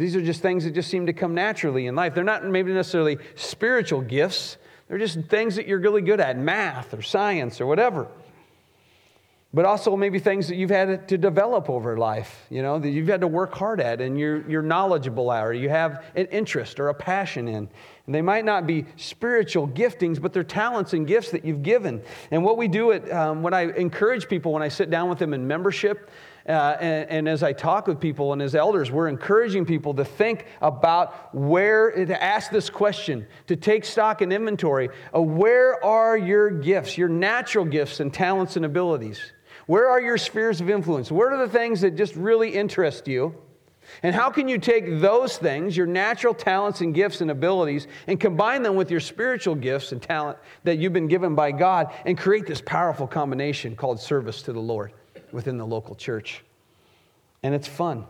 These 0.00 0.16
are 0.16 0.22
just 0.22 0.40
things 0.40 0.64
that 0.64 0.70
just 0.70 0.88
seem 0.88 1.04
to 1.06 1.12
come 1.12 1.34
naturally 1.34 1.86
in 1.86 1.94
life. 1.94 2.14
They're 2.14 2.24
not 2.24 2.42
maybe 2.46 2.72
necessarily 2.72 3.18
spiritual 3.34 4.00
gifts, 4.00 4.56
they're 4.88 4.96
just 4.96 5.20
things 5.28 5.56
that 5.56 5.68
you're 5.68 5.78
really 5.78 6.00
good 6.00 6.20
at 6.20 6.38
math 6.38 6.94
or 6.94 7.02
science 7.02 7.60
or 7.60 7.66
whatever. 7.66 8.08
But 9.52 9.66
also 9.66 9.96
maybe 9.96 10.18
things 10.18 10.48
that 10.48 10.54
you've 10.54 10.70
had 10.70 11.06
to 11.08 11.18
develop 11.18 11.68
over 11.68 11.98
life, 11.98 12.46
you 12.48 12.62
know, 12.62 12.78
that 12.78 12.88
you've 12.88 13.08
had 13.08 13.20
to 13.20 13.26
work 13.26 13.52
hard 13.52 13.78
at 13.78 14.00
and 14.00 14.18
you're, 14.18 14.48
you're 14.48 14.62
knowledgeable 14.62 15.30
at 15.30 15.44
or 15.44 15.52
you 15.52 15.68
have 15.68 16.02
an 16.14 16.26
interest 16.26 16.80
or 16.80 16.88
a 16.88 16.94
passion 16.94 17.46
in. 17.46 17.68
And 18.06 18.14
they 18.14 18.22
might 18.22 18.46
not 18.46 18.66
be 18.66 18.86
spiritual 18.96 19.68
giftings, 19.68 20.18
but 20.18 20.32
they're 20.32 20.44
talents 20.44 20.94
and 20.94 21.06
gifts 21.06 21.30
that 21.32 21.44
you've 21.44 21.62
given. 21.62 22.00
And 22.30 22.42
what 22.42 22.56
we 22.56 22.68
do 22.68 22.92
at, 22.92 23.10
um, 23.12 23.44
I 23.52 23.64
encourage 23.64 24.28
people, 24.28 24.52
when 24.52 24.62
I 24.62 24.68
sit 24.68 24.88
down 24.88 25.10
with 25.10 25.18
them 25.18 25.34
in 25.34 25.46
membership, 25.46 26.10
uh, 26.50 26.76
and, 26.80 27.10
and, 27.10 27.28
as 27.28 27.42
I 27.42 27.52
talk 27.52 27.86
with 27.86 28.00
people 28.00 28.32
and 28.32 28.42
as 28.42 28.54
elders, 28.54 28.90
we're 28.90 29.08
encouraging 29.08 29.64
people 29.64 29.94
to 29.94 30.04
think 30.04 30.46
about 30.60 31.34
where, 31.34 31.90
to 31.92 32.22
ask 32.22 32.50
this 32.50 32.68
question, 32.68 33.26
to 33.46 33.56
take 33.56 33.84
stock 33.84 34.20
and 34.20 34.32
inventory 34.32 34.88
of 35.12 35.26
where 35.26 35.82
are 35.84 36.18
your 36.18 36.50
gifts, 36.50 36.98
your 36.98 37.08
natural 37.08 37.64
gifts 37.64 38.00
and 38.00 38.12
talents 38.12 38.56
and 38.56 38.64
abilities? 38.64 39.20
Where 39.66 39.88
are 39.88 40.00
your 40.00 40.18
spheres 40.18 40.60
of 40.60 40.68
influence? 40.68 41.12
What 41.12 41.32
are 41.32 41.38
the 41.38 41.52
things 41.52 41.82
that 41.82 41.96
just 41.96 42.16
really 42.16 42.50
interest 42.50 43.06
you? 43.06 43.34
And 44.02 44.14
how 44.14 44.30
can 44.30 44.48
you 44.48 44.58
take 44.58 45.00
those 45.00 45.36
things, 45.36 45.76
your 45.76 45.86
natural 45.86 46.34
talents 46.34 46.80
and 46.80 46.94
gifts 46.94 47.20
and 47.20 47.30
abilities, 47.30 47.86
and 48.06 48.18
combine 48.18 48.62
them 48.62 48.74
with 48.74 48.90
your 48.90 49.00
spiritual 49.00 49.54
gifts 49.54 49.92
and 49.92 50.00
talent 50.02 50.38
that 50.64 50.78
you've 50.78 50.92
been 50.92 51.08
given 51.08 51.34
by 51.34 51.52
God 51.52 51.92
and 52.04 52.18
create 52.18 52.46
this 52.46 52.60
powerful 52.60 53.06
combination 53.06 53.76
called 53.76 54.00
service 54.00 54.42
to 54.42 54.52
the 54.52 54.60
Lord? 54.60 54.92
Within 55.32 55.58
the 55.58 55.66
local 55.66 55.94
church. 55.94 56.44
And 57.42 57.54
it's 57.54 57.68
fun. 57.68 58.04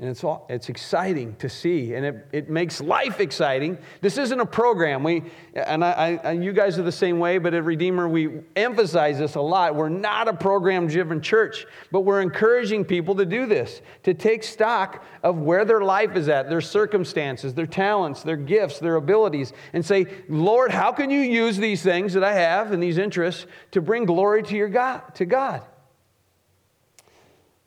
And 0.00 0.08
it's, 0.08 0.22
all, 0.22 0.46
it's 0.48 0.68
exciting 0.68 1.34
to 1.40 1.48
see, 1.48 1.94
and 1.94 2.06
it, 2.06 2.28
it 2.30 2.48
makes 2.48 2.80
life 2.80 3.18
exciting. 3.18 3.76
This 4.00 4.16
isn't 4.16 4.38
a 4.38 4.46
program. 4.46 5.02
We, 5.02 5.24
and 5.54 5.84
I, 5.84 6.20
I, 6.22 6.32
you 6.32 6.52
guys 6.52 6.78
are 6.78 6.84
the 6.84 6.92
same 6.92 7.18
way, 7.18 7.38
but 7.38 7.52
at 7.52 7.64
Redeemer, 7.64 8.08
we 8.08 8.42
emphasize 8.54 9.18
this 9.18 9.34
a 9.34 9.40
lot. 9.40 9.74
We're 9.74 9.88
not 9.88 10.28
a 10.28 10.34
program 10.34 10.86
driven 10.86 11.20
church, 11.20 11.66
but 11.90 12.02
we're 12.02 12.20
encouraging 12.20 12.84
people 12.84 13.16
to 13.16 13.26
do 13.26 13.46
this, 13.46 13.82
to 14.04 14.14
take 14.14 14.44
stock 14.44 15.04
of 15.24 15.38
where 15.38 15.64
their 15.64 15.80
life 15.80 16.14
is 16.14 16.28
at, 16.28 16.48
their 16.48 16.60
circumstances, 16.60 17.52
their 17.52 17.66
talents, 17.66 18.22
their 18.22 18.36
gifts, 18.36 18.78
their 18.78 18.94
abilities, 18.94 19.52
and 19.72 19.84
say, 19.84 20.06
Lord, 20.28 20.70
how 20.70 20.92
can 20.92 21.10
you 21.10 21.22
use 21.22 21.56
these 21.56 21.82
things 21.82 22.14
that 22.14 22.22
I 22.22 22.34
have 22.34 22.70
and 22.70 22.80
these 22.80 22.98
interests 22.98 23.46
to 23.72 23.80
bring 23.80 24.04
glory 24.04 24.44
to, 24.44 24.54
your 24.54 24.68
God, 24.68 25.12
to 25.16 25.24
God? 25.24 25.64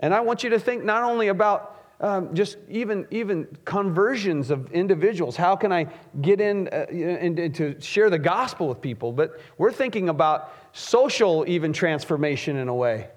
And 0.01 0.13
I 0.13 0.19
want 0.19 0.43
you 0.43 0.49
to 0.51 0.59
think 0.59 0.83
not 0.83 1.03
only 1.03 1.29
about 1.29 1.77
um, 2.01 2.33
just 2.33 2.57
even, 2.67 3.07
even 3.11 3.47
conversions 3.63 4.49
of 4.49 4.71
individuals. 4.71 5.37
How 5.37 5.55
can 5.55 5.71
I 5.71 5.85
get 6.21 6.41
in 6.41 6.67
uh, 6.69 6.87
and, 6.89 7.37
and 7.37 7.55
to 7.55 7.79
share 7.79 8.09
the 8.09 8.17
gospel 8.17 8.67
with 8.67 8.81
people? 8.81 9.11
But 9.11 9.39
we're 9.59 9.71
thinking 9.71 10.09
about 10.09 10.51
social, 10.73 11.45
even 11.47 11.71
transformation 11.71 12.57
in 12.57 12.67
a 12.67 12.73
way 12.73 13.09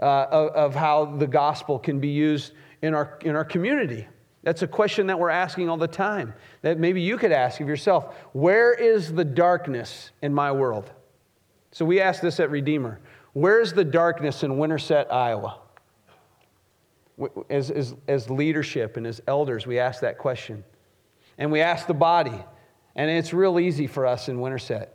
uh, 0.00 0.26
of, 0.30 0.50
of 0.50 0.74
how 0.76 1.16
the 1.16 1.26
gospel 1.26 1.80
can 1.80 1.98
be 1.98 2.08
used 2.08 2.52
in 2.80 2.94
our, 2.94 3.18
in 3.24 3.34
our 3.34 3.44
community. 3.44 4.06
That's 4.44 4.62
a 4.62 4.68
question 4.68 5.08
that 5.08 5.18
we're 5.18 5.30
asking 5.30 5.68
all 5.68 5.76
the 5.76 5.88
time 5.88 6.32
that 6.62 6.78
maybe 6.78 7.00
you 7.02 7.18
could 7.18 7.32
ask 7.32 7.60
of 7.60 7.68
yourself 7.68 8.14
Where 8.32 8.72
is 8.72 9.12
the 9.12 9.24
darkness 9.24 10.12
in 10.22 10.32
my 10.32 10.52
world? 10.52 10.92
So 11.72 11.84
we 11.84 12.00
ask 12.00 12.22
this 12.22 12.38
at 12.38 12.50
Redeemer 12.50 13.00
Where's 13.32 13.72
the 13.72 13.84
darkness 13.84 14.44
in 14.44 14.58
Winterset, 14.58 15.12
Iowa? 15.12 15.58
As, 17.50 17.70
as, 17.70 17.94
as 18.06 18.30
leadership 18.30 18.96
and 18.96 19.06
as 19.06 19.20
elders, 19.26 19.66
we 19.66 19.78
ask 19.78 20.00
that 20.00 20.18
question. 20.18 20.64
And 21.38 21.52
we 21.52 21.60
ask 21.60 21.86
the 21.86 21.94
body, 21.94 22.44
and 22.96 23.10
it's 23.10 23.32
real 23.32 23.60
easy 23.60 23.86
for 23.86 24.06
us 24.06 24.28
in 24.28 24.40
Winterset 24.40 24.94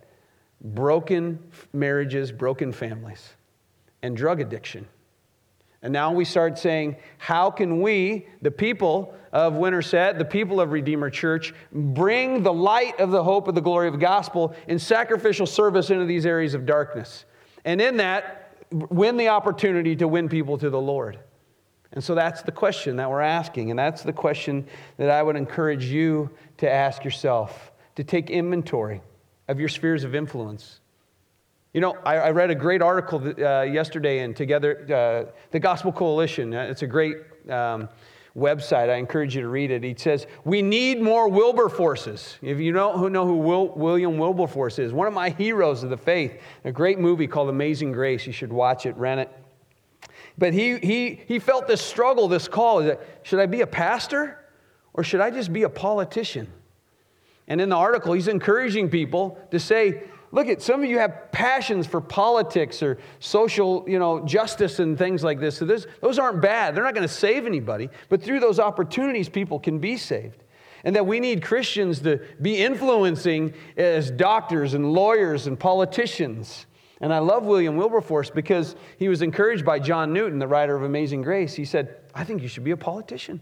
broken 0.62 1.38
marriages, 1.74 2.32
broken 2.32 2.72
families, 2.72 3.34
and 4.02 4.16
drug 4.16 4.40
addiction. 4.40 4.88
And 5.82 5.92
now 5.92 6.14
we 6.14 6.24
start 6.24 6.58
saying, 6.58 6.96
how 7.18 7.52
can 7.52 7.82
we, 7.82 8.26
the 8.42 8.52
people 8.52 9.14
of 9.34 9.56
Winterset, 9.56 10.18
the 10.18 10.24
people 10.24 10.62
of 10.62 10.72
Redeemer 10.72 11.10
Church, 11.10 11.54
bring 11.74 12.42
the 12.42 12.54
light 12.54 12.98
of 13.02 13.12
the 13.12 13.22
hope 13.22 13.50
of 13.50 13.56
the 13.56 13.62
glory 13.62 13.88
of 13.88 13.94
the 13.94 14.00
gospel 14.00 14.56
in 14.70 14.80
sacrificial 14.80 15.46
service 15.46 15.90
into 15.90 16.06
these 16.06 16.26
areas 16.26 16.54
of 16.54 16.66
darkness? 16.66 17.26
And 17.66 17.82
in 17.82 17.98
that, 17.98 18.56
win 18.72 19.18
the 19.18 19.28
opportunity 19.28 19.96
to 19.98 20.08
win 20.08 20.30
people 20.30 20.58
to 20.58 20.70
the 20.70 20.80
Lord. 20.80 21.20
And 21.94 22.04
so 22.04 22.16
that's 22.16 22.42
the 22.42 22.52
question 22.52 22.96
that 22.98 23.10
we're 23.10 23.22
asking. 23.22 23.70
And 23.70 23.78
that's 23.78 24.02
the 24.02 24.14
question 24.14 24.66
that 24.98 25.10
I 25.10 25.22
would 25.22 25.36
encourage 25.36 25.86
you 25.86 26.30
to 26.58 26.70
ask 26.70 27.04
yourself 27.04 27.72
to 27.96 28.04
take 28.04 28.30
inventory 28.30 29.02
of 29.48 29.60
your 29.60 29.70
spheres 29.70 30.04
of 30.04 30.16
influence. 30.16 30.80
You 31.74 31.82
know, 31.82 31.98
I, 32.06 32.18
I 32.18 32.32
read 32.32 32.50
a 32.52 32.56
great 32.56 32.82
article 32.82 33.34
uh, 33.44 33.62
yesterday 33.62 34.20
in 34.20 34.34
Together, 34.34 34.86
uh, 35.30 35.32
the 35.52 35.60
Gospel 35.60 35.92
Coalition. 35.92 36.54
Uh, 36.54 36.64
it's 36.64 36.84
a 36.84 36.88
great 36.88 37.18
um, 37.50 37.90
website. 38.36 38.90
I 38.90 38.96
encourage 38.96 39.36
you 39.36 39.42
to 39.42 39.48
read 39.48 39.72
it. 39.72 39.84
He 39.84 39.96
says, 39.98 40.28
We 40.46 40.62
need 40.62 41.02
more 41.02 41.30
Wilberforces. 41.30 42.38
If 42.42 42.60
you 42.60 42.72
know 42.72 42.98
who, 42.98 43.10
know 43.10 43.26
who 43.26 43.38
Will, 43.38 43.70
William 43.70 44.18
Wilberforce 44.18 44.80
is, 44.80 44.94
one 44.94 45.08
of 45.08 45.14
my 45.14 45.30
heroes 45.30 45.84
of 45.84 45.90
the 45.90 45.98
faith, 45.98 46.40
a 46.64 46.72
great 46.72 47.00
movie 47.00 47.28
called 47.28 47.50
Amazing 47.50 47.92
Grace. 47.92 48.26
You 48.26 48.34
should 48.34 48.54
watch 48.54 48.86
it, 48.86 48.96
rent 48.98 49.22
it. 49.22 49.43
But 50.38 50.54
he, 50.54 50.78
he, 50.78 51.20
he 51.28 51.40
felt 51.40 51.68
this 51.68 51.82
struggle, 51.82 52.28
this 52.28 52.48
call. 52.48 52.84
That, 52.84 53.02
should 53.24 53.40
I 53.40 53.46
be 53.46 53.62
a 53.62 53.68
pastor 53.68 54.40
or 54.94 55.04
should 55.04 55.22
I 55.22 55.30
just 55.30 55.54
be 55.54 55.64
a 55.64 55.70
politician? 55.70 56.48
And 57.48 57.60
in 57.60 57.70
the 57.70 57.76
article, 57.76 58.14
he's 58.14 58.28
encouraging 58.28 58.90
people 58.90 59.38
to 59.52 59.60
say, 59.60 60.04
look 60.32 60.48
at 60.48 60.62
some 60.62 60.84
of 60.84 60.90
you 60.90 60.98
have 61.00 61.32
passions 61.32 61.86
for 61.86 62.02
politics 62.02 62.82
or 62.82 62.98
social 63.20 63.86
you 63.88 64.00
know, 64.00 64.26
justice 64.26 64.80
and 64.80 64.98
things 64.98 65.24
like 65.24 65.40
this. 65.40 65.58
So 65.58 65.66
this, 65.66 65.86
those 66.02 66.18
aren't 66.18 66.42
bad. 66.42 66.74
They're 66.74 66.84
not 66.84 66.96
going 66.96 67.08
to 67.08 67.14
save 67.14 67.46
anybody. 67.46 67.90
But 68.10 68.24
through 68.24 68.40
those 68.40 68.60
opportunities, 68.60 69.30
people 69.30 69.60
can 69.60 69.80
be 69.80 69.98
saved. 69.98 70.44
And 70.86 70.96
that 70.96 71.06
we 71.06 71.20
need 71.20 71.44
Christians 71.44 72.02
to 72.02 72.20
be 72.42 72.58
influencing 72.58 73.54
as 73.78 74.12
doctors 74.12 74.74
and 74.74 74.92
lawyers 74.92 75.48
and 75.48 75.58
politicians 75.58 76.66
And 77.04 77.14
I 77.14 77.20
love 77.20 77.44
William 77.44 77.76
Wilberforce 77.76 78.30
because 78.30 78.78
he 78.98 79.10
was 79.10 79.22
encouraged 79.22 79.66
by 79.66 79.78
John 79.78 80.14
Newton, 80.14 80.40
the 80.40 80.48
writer 80.48 80.74
of 80.74 80.84
Amazing 80.84 81.22
Grace. 81.22 81.54
He 81.54 81.66
said, 81.66 81.98
I 82.16 82.24
think 82.24 82.42
you 82.42 82.48
should 82.48 82.64
be 82.64 82.72
a 82.72 82.78
politician. 82.78 83.42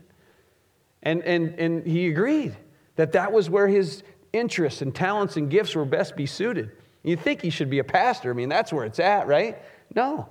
And, 1.04 1.22
and, 1.22 1.60
and 1.60 1.86
he 1.86 2.08
agreed 2.08 2.58
that 2.96 3.12
that 3.12 3.32
was 3.32 3.52
where 3.52 3.68
his 3.68 4.02
interests 4.34 4.82
and 4.82 4.96
talents 4.96 5.38
and 5.38 5.48
gifts 5.48 5.76
were 5.76 5.86
best 5.86 6.16
be 6.16 6.26
suited. 6.26 6.72
You 7.04 7.16
think 7.16 7.44
he 7.44 7.52
should 7.52 7.70
be 7.70 7.78
a 7.78 7.84
pastor. 7.84 8.32
I 8.32 8.34
mean, 8.34 8.50
that's 8.50 8.74
where 8.74 8.84
it's 8.84 9.00
at, 9.00 9.28
right? 9.28 9.62
No. 9.94 10.28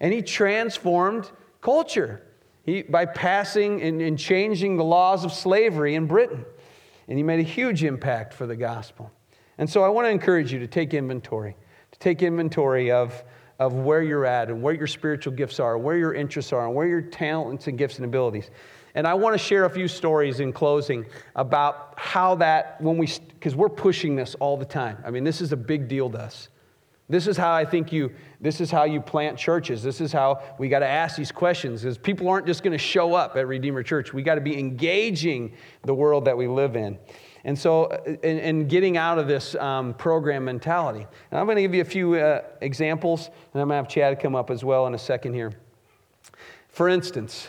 And 0.00 0.12
he 0.12 0.20
transformed 0.20 1.30
culture 1.60 2.20
he, 2.66 2.82
by 2.82 3.06
passing 3.06 3.80
and, 3.80 4.02
and 4.02 4.18
changing 4.18 4.76
the 4.76 4.82
laws 4.82 5.24
of 5.24 5.32
slavery 5.32 5.94
in 5.94 6.08
Britain. 6.08 6.44
And 7.06 7.16
he 7.16 7.22
made 7.22 7.38
a 7.38 7.44
huge 7.44 7.84
impact 7.84 8.34
for 8.34 8.44
the 8.44 8.56
gospel. 8.56 9.12
And 9.56 9.70
so 9.70 9.84
I 9.84 9.88
want 9.88 10.06
to 10.06 10.10
encourage 10.10 10.52
you 10.52 10.58
to 10.58 10.66
take 10.66 10.94
inventory, 10.94 11.52
to 11.52 11.61
take 12.02 12.22
inventory 12.22 12.90
of, 12.90 13.22
of 13.58 13.74
where 13.74 14.02
you're 14.02 14.26
at 14.26 14.48
and 14.48 14.60
where 14.60 14.74
your 14.74 14.86
spiritual 14.86 15.32
gifts 15.32 15.60
are, 15.60 15.78
where 15.78 15.96
your 15.96 16.14
interests 16.14 16.52
are, 16.52 16.66
and 16.66 16.74
where 16.74 16.86
your 16.86 17.00
talents 17.00 17.68
and 17.68 17.78
gifts 17.78 17.96
and 17.96 18.04
abilities. 18.04 18.50
And 18.94 19.06
I 19.06 19.14
want 19.14 19.34
to 19.34 19.38
share 19.38 19.64
a 19.64 19.70
few 19.70 19.88
stories 19.88 20.40
in 20.40 20.52
closing 20.52 21.06
about 21.36 21.94
how 21.96 22.34
that, 22.36 22.80
when 22.80 22.98
we, 22.98 23.06
because 23.30 23.54
we're 23.54 23.68
pushing 23.68 24.16
this 24.16 24.34
all 24.34 24.56
the 24.56 24.64
time. 24.64 24.98
I 25.06 25.10
mean, 25.10 25.24
this 25.24 25.40
is 25.40 25.52
a 25.52 25.56
big 25.56 25.88
deal 25.88 26.10
to 26.10 26.18
us. 26.18 26.48
This 27.08 27.26
is 27.26 27.36
how 27.36 27.52
I 27.52 27.64
think 27.64 27.92
you, 27.92 28.12
this 28.40 28.60
is 28.60 28.70
how 28.70 28.84
you 28.84 29.00
plant 29.00 29.38
churches. 29.38 29.82
This 29.82 30.00
is 30.00 30.12
how 30.12 30.42
we 30.58 30.68
got 30.68 30.80
to 30.80 30.86
ask 30.86 31.16
these 31.16 31.32
questions 31.32 31.82
because 31.82 31.98
people 31.98 32.28
aren't 32.28 32.46
just 32.46 32.62
going 32.62 32.72
to 32.72 32.78
show 32.78 33.14
up 33.14 33.36
at 33.36 33.46
Redeemer 33.46 33.82
Church. 33.82 34.12
We 34.12 34.22
got 34.22 34.36
to 34.36 34.40
be 34.40 34.58
engaging 34.58 35.54
the 35.82 35.94
world 35.94 36.24
that 36.24 36.36
we 36.36 36.48
live 36.48 36.74
in. 36.74 36.98
And 37.44 37.58
so, 37.58 37.86
in, 38.22 38.38
and 38.38 38.68
getting 38.68 38.96
out 38.96 39.18
of 39.18 39.26
this 39.26 39.54
um, 39.56 39.94
program 39.94 40.44
mentality. 40.44 41.06
And 41.30 41.40
I'm 41.40 41.46
going 41.46 41.56
to 41.56 41.62
give 41.62 41.74
you 41.74 41.82
a 41.82 41.84
few 41.84 42.14
uh, 42.14 42.42
examples, 42.60 43.26
and 43.26 43.60
I'm 43.60 43.68
going 43.68 43.70
to 43.70 43.74
have 43.74 43.88
Chad 43.88 44.20
come 44.20 44.36
up 44.36 44.50
as 44.50 44.64
well 44.64 44.86
in 44.86 44.94
a 44.94 44.98
second 44.98 45.34
here. 45.34 45.52
For 46.68 46.88
instance, 46.88 47.48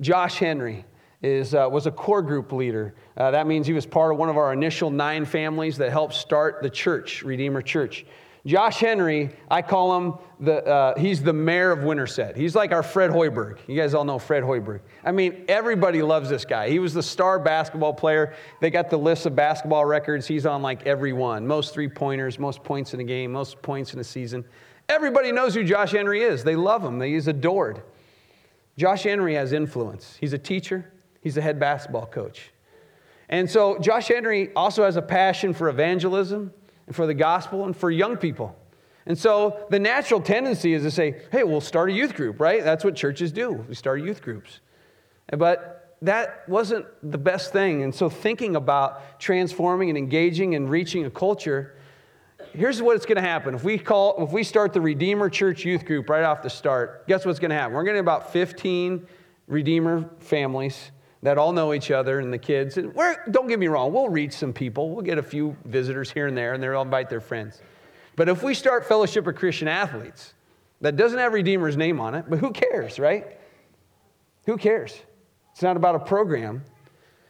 Josh 0.00 0.38
Henry 0.38 0.84
is, 1.22 1.54
uh, 1.54 1.68
was 1.70 1.86
a 1.86 1.90
core 1.90 2.22
group 2.22 2.52
leader. 2.52 2.94
Uh, 3.16 3.30
that 3.30 3.46
means 3.46 3.66
he 3.66 3.72
was 3.72 3.86
part 3.86 4.12
of 4.12 4.18
one 4.18 4.28
of 4.28 4.36
our 4.36 4.52
initial 4.52 4.90
nine 4.90 5.24
families 5.24 5.76
that 5.78 5.90
helped 5.90 6.14
start 6.14 6.62
the 6.62 6.70
church, 6.70 7.22
Redeemer 7.22 7.62
Church. 7.62 8.04
Josh 8.46 8.78
Henry, 8.78 9.30
I 9.50 9.60
call 9.60 9.96
him 9.96 10.14
the, 10.38 10.64
uh, 10.64 10.98
he's 10.98 11.20
the 11.20 11.32
mayor 11.32 11.72
of 11.72 11.82
Winterset. 11.82 12.36
He's 12.36 12.54
like 12.54 12.70
our 12.70 12.84
Fred 12.84 13.10
Hoiberg. 13.10 13.58
You 13.66 13.76
guys 13.76 13.92
all 13.92 14.04
know 14.04 14.20
Fred 14.20 14.44
Hoiberg. 14.44 14.82
I 15.04 15.10
mean, 15.10 15.44
everybody 15.48 16.00
loves 16.00 16.30
this 16.30 16.44
guy. 16.44 16.70
He 16.70 16.78
was 16.78 16.94
the 16.94 17.02
star 17.02 17.40
basketball 17.40 17.92
player. 17.92 18.34
They 18.60 18.70
got 18.70 18.88
the 18.88 18.98
list 18.98 19.26
of 19.26 19.34
basketball 19.34 19.84
records. 19.84 20.28
He's 20.28 20.46
on 20.46 20.62
like 20.62 20.86
every 20.86 21.12
one 21.12 21.44
most 21.44 21.74
three 21.74 21.88
pointers, 21.88 22.38
most 22.38 22.62
points 22.62 22.94
in 22.94 23.00
a 23.00 23.04
game, 23.04 23.32
most 23.32 23.60
points 23.62 23.94
in 23.94 23.98
a 23.98 24.04
season. 24.04 24.44
Everybody 24.88 25.32
knows 25.32 25.52
who 25.52 25.64
Josh 25.64 25.90
Henry 25.90 26.22
is. 26.22 26.44
They 26.44 26.54
love 26.54 26.84
him, 26.84 27.00
he's 27.00 27.26
adored. 27.26 27.82
Josh 28.78 29.02
Henry 29.02 29.34
has 29.34 29.52
influence. 29.52 30.16
He's 30.20 30.34
a 30.34 30.38
teacher, 30.38 30.92
he's 31.20 31.36
a 31.36 31.40
head 31.40 31.58
basketball 31.58 32.06
coach. 32.06 32.52
And 33.28 33.50
so 33.50 33.76
Josh 33.80 34.06
Henry 34.06 34.52
also 34.54 34.84
has 34.84 34.94
a 34.94 35.02
passion 35.02 35.52
for 35.52 35.68
evangelism 35.68 36.52
and 36.86 36.94
for 36.94 37.06
the 37.06 37.14
gospel 37.14 37.64
and 37.64 37.76
for 37.76 37.90
young 37.90 38.16
people. 38.16 38.56
And 39.06 39.16
so 39.16 39.66
the 39.70 39.78
natural 39.78 40.20
tendency 40.20 40.74
is 40.74 40.82
to 40.82 40.90
say, 40.90 41.22
hey, 41.30 41.44
we'll 41.44 41.60
start 41.60 41.90
a 41.90 41.92
youth 41.92 42.14
group, 42.14 42.40
right? 42.40 42.64
That's 42.64 42.84
what 42.84 42.96
churches 42.96 43.30
do. 43.30 43.52
We 43.68 43.74
start 43.74 44.02
youth 44.02 44.20
groups. 44.20 44.60
But 45.36 45.96
that 46.02 46.48
wasn't 46.48 46.86
the 47.02 47.18
best 47.18 47.52
thing. 47.52 47.82
And 47.82 47.94
so 47.94 48.08
thinking 48.08 48.56
about 48.56 49.20
transforming 49.20 49.88
and 49.88 49.98
engaging 49.98 50.54
and 50.54 50.68
reaching 50.68 51.04
a 51.04 51.10
culture 51.10 51.76
here's 52.56 52.80
what's 52.80 53.06
going 53.06 53.16
to 53.16 53.22
happen. 53.22 53.54
If 53.54 53.64
we 53.64 53.78
call, 53.78 54.22
if 54.24 54.32
we 54.32 54.42
start 54.42 54.72
the 54.72 54.80
Redeemer 54.80 55.28
Church 55.28 55.64
Youth 55.64 55.84
Group 55.84 56.08
right 56.08 56.24
off 56.24 56.42
the 56.42 56.50
start, 56.50 57.06
guess 57.06 57.24
what's 57.24 57.38
going 57.38 57.50
to 57.50 57.56
happen? 57.56 57.74
We're 57.74 57.84
going 57.84 57.94
to 57.94 57.98
have 57.98 58.04
about 58.04 58.32
15 58.32 59.06
Redeemer 59.46 60.08
families 60.18 60.90
that 61.22 61.38
all 61.38 61.52
know 61.52 61.72
each 61.72 61.90
other 61.90 62.20
and 62.20 62.32
the 62.32 62.38
kids. 62.38 62.76
And 62.76 62.94
we're, 62.94 63.16
don't 63.30 63.48
get 63.48 63.58
me 63.58 63.68
wrong, 63.68 63.92
we'll 63.92 64.08
reach 64.08 64.32
some 64.32 64.52
people. 64.52 64.90
We'll 64.90 65.04
get 65.04 65.18
a 65.18 65.22
few 65.22 65.56
visitors 65.64 66.10
here 66.10 66.26
and 66.26 66.36
there, 66.36 66.54
and 66.54 66.62
they'll 66.62 66.82
invite 66.82 67.08
their 67.10 67.20
friends. 67.20 67.60
But 68.16 68.28
if 68.28 68.42
we 68.42 68.54
start 68.54 68.86
Fellowship 68.86 69.26
of 69.26 69.34
Christian 69.34 69.68
Athletes, 69.68 70.34
that 70.80 70.96
doesn't 70.96 71.18
have 71.18 71.32
Redeemer's 71.32 71.76
name 71.76 72.00
on 72.00 72.14
it, 72.14 72.26
but 72.28 72.38
who 72.38 72.50
cares, 72.50 72.98
right? 72.98 73.38
Who 74.46 74.56
cares? 74.56 74.98
It's 75.52 75.62
not 75.62 75.76
about 75.76 75.94
a 75.94 75.98
program. 76.00 76.62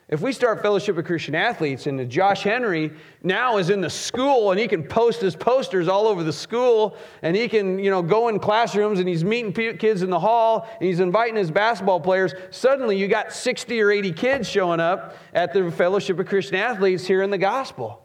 If 0.08 0.20
we 0.20 0.32
start 0.32 0.62
Fellowship 0.62 0.96
of 0.98 1.04
Christian 1.04 1.34
Athletes 1.34 1.88
and 1.88 2.08
Josh 2.08 2.44
Henry 2.44 2.92
now 3.24 3.56
is 3.56 3.70
in 3.70 3.80
the 3.80 3.90
school 3.90 4.52
and 4.52 4.60
he 4.60 4.68
can 4.68 4.84
post 4.84 5.20
his 5.20 5.34
posters 5.34 5.88
all 5.88 6.06
over 6.06 6.22
the 6.22 6.32
school 6.32 6.96
and 7.22 7.34
he 7.34 7.48
can, 7.48 7.80
you 7.80 7.90
know, 7.90 8.02
go 8.02 8.28
in 8.28 8.38
classrooms 8.38 9.00
and 9.00 9.08
he's 9.08 9.24
meeting 9.24 9.52
kids 9.52 10.02
in 10.02 10.10
the 10.10 10.20
hall 10.20 10.68
and 10.78 10.86
he's 10.86 11.00
inviting 11.00 11.34
his 11.34 11.50
basketball 11.50 11.98
players, 11.98 12.34
suddenly 12.50 12.96
you 12.96 13.08
got 13.08 13.32
60 13.32 13.80
or 13.80 13.90
80 13.90 14.12
kids 14.12 14.48
showing 14.48 14.78
up 14.78 15.16
at 15.34 15.52
the 15.52 15.72
Fellowship 15.72 16.20
of 16.20 16.26
Christian 16.26 16.54
Athletes 16.54 17.04
here 17.04 17.22
in 17.22 17.30
the 17.30 17.38
gospel. 17.38 18.00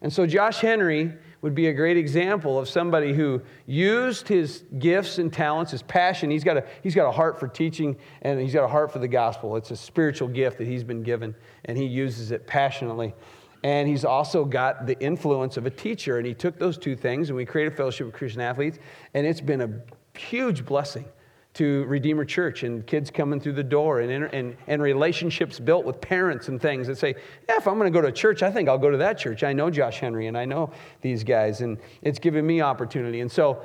And 0.00 0.10
so 0.10 0.26
Josh 0.26 0.60
Henry 0.60 1.12
would 1.42 1.54
be 1.54 1.68
a 1.68 1.72
great 1.72 1.96
example 1.96 2.58
of 2.58 2.68
somebody 2.68 3.12
who 3.12 3.40
used 3.66 4.28
his 4.28 4.64
gifts 4.78 5.18
and 5.18 5.32
talents, 5.32 5.72
his 5.72 5.82
passion. 5.82 6.30
He's 6.30 6.44
got, 6.44 6.58
a, 6.58 6.64
he's 6.82 6.94
got 6.94 7.08
a 7.08 7.12
heart 7.12 7.40
for 7.40 7.48
teaching 7.48 7.96
and 8.22 8.38
he's 8.38 8.52
got 8.52 8.64
a 8.64 8.68
heart 8.68 8.92
for 8.92 8.98
the 8.98 9.08
gospel. 9.08 9.56
It's 9.56 9.70
a 9.70 9.76
spiritual 9.76 10.28
gift 10.28 10.58
that 10.58 10.66
he's 10.66 10.84
been 10.84 11.02
given, 11.02 11.34
and 11.64 11.78
he 11.78 11.86
uses 11.86 12.30
it 12.30 12.46
passionately. 12.46 13.14
And 13.62 13.88
he's 13.88 14.04
also 14.04 14.44
got 14.44 14.86
the 14.86 14.98
influence 15.00 15.56
of 15.56 15.66
a 15.66 15.70
teacher. 15.70 16.18
And 16.18 16.26
he 16.26 16.34
took 16.34 16.58
those 16.58 16.78
two 16.78 16.96
things, 16.96 17.30
and 17.30 17.36
we 17.36 17.44
created 17.44 17.76
Fellowship 17.76 18.08
of 18.08 18.12
Christian 18.12 18.40
Athletes, 18.40 18.78
and 19.14 19.26
it's 19.26 19.40
been 19.40 19.60
a 19.60 20.18
huge 20.18 20.64
blessing 20.64 21.04
to 21.52 21.84
Redeemer 21.84 22.24
Church 22.24 22.62
and 22.62 22.86
kids 22.86 23.10
coming 23.10 23.40
through 23.40 23.54
the 23.54 23.64
door 23.64 24.00
and, 24.00 24.24
and, 24.32 24.56
and 24.68 24.82
relationships 24.82 25.58
built 25.58 25.84
with 25.84 26.00
parents 26.00 26.48
and 26.48 26.60
things 26.60 26.86
that 26.86 26.96
say, 26.96 27.16
yeah, 27.48 27.56
if 27.56 27.66
I'm 27.66 27.76
going 27.76 27.92
to 27.92 27.98
go 27.98 28.04
to 28.04 28.12
church, 28.12 28.42
I 28.42 28.52
think 28.52 28.68
I'll 28.68 28.78
go 28.78 28.90
to 28.90 28.98
that 28.98 29.18
church. 29.18 29.42
I 29.42 29.52
know 29.52 29.68
Josh 29.68 29.98
Henry 29.98 30.28
and 30.28 30.38
I 30.38 30.44
know 30.44 30.72
these 31.00 31.24
guys, 31.24 31.60
and 31.60 31.78
it's 32.02 32.20
given 32.20 32.46
me 32.46 32.60
opportunity. 32.60 33.20
And 33.20 33.30
so, 33.30 33.62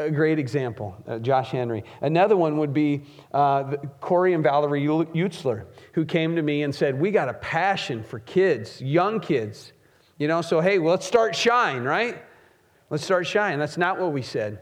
a 0.00 0.10
great 0.10 0.38
example, 0.38 0.96
uh, 1.06 1.18
Josh 1.18 1.50
Henry. 1.50 1.84
Another 2.00 2.36
one 2.36 2.56
would 2.58 2.72
be 2.72 3.02
uh, 3.32 3.76
Corey 4.00 4.32
and 4.32 4.42
Valerie 4.42 4.86
Utzler, 4.86 5.66
who 5.92 6.04
came 6.04 6.34
to 6.36 6.42
me 6.42 6.62
and 6.62 6.74
said, 6.74 6.98
We 6.98 7.10
got 7.10 7.28
a 7.28 7.34
passion 7.34 8.02
for 8.02 8.20
kids, 8.20 8.80
young 8.80 9.20
kids. 9.20 9.72
You 10.18 10.28
know, 10.28 10.40
so 10.40 10.60
hey, 10.60 10.78
well, 10.78 10.92
let's 10.92 11.06
start 11.06 11.36
Shine, 11.36 11.82
right? 11.82 12.22
Let's 12.88 13.04
start 13.04 13.26
Shine. 13.26 13.58
That's 13.58 13.76
not 13.76 14.00
what 14.00 14.12
we 14.12 14.22
said. 14.22 14.60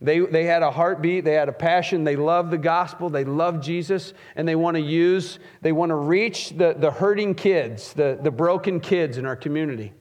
They, 0.00 0.20
they 0.20 0.44
had 0.44 0.62
a 0.62 0.70
heartbeat, 0.70 1.24
they 1.24 1.34
had 1.34 1.48
a 1.48 1.52
passion, 1.52 2.04
they 2.04 2.14
love 2.14 2.50
the 2.50 2.58
gospel, 2.58 3.10
they 3.10 3.24
love 3.24 3.60
Jesus, 3.60 4.14
and 4.36 4.46
they 4.46 4.54
want 4.54 4.76
to 4.76 4.80
use, 4.80 5.40
they 5.60 5.72
want 5.72 5.90
to 5.90 5.96
reach 5.96 6.50
the, 6.50 6.76
the 6.78 6.90
hurting 6.90 7.34
kids, 7.34 7.94
the, 7.94 8.16
the 8.22 8.30
broken 8.30 8.78
kids 8.78 9.18
in 9.18 9.26
our 9.26 9.34
community. 9.34 9.92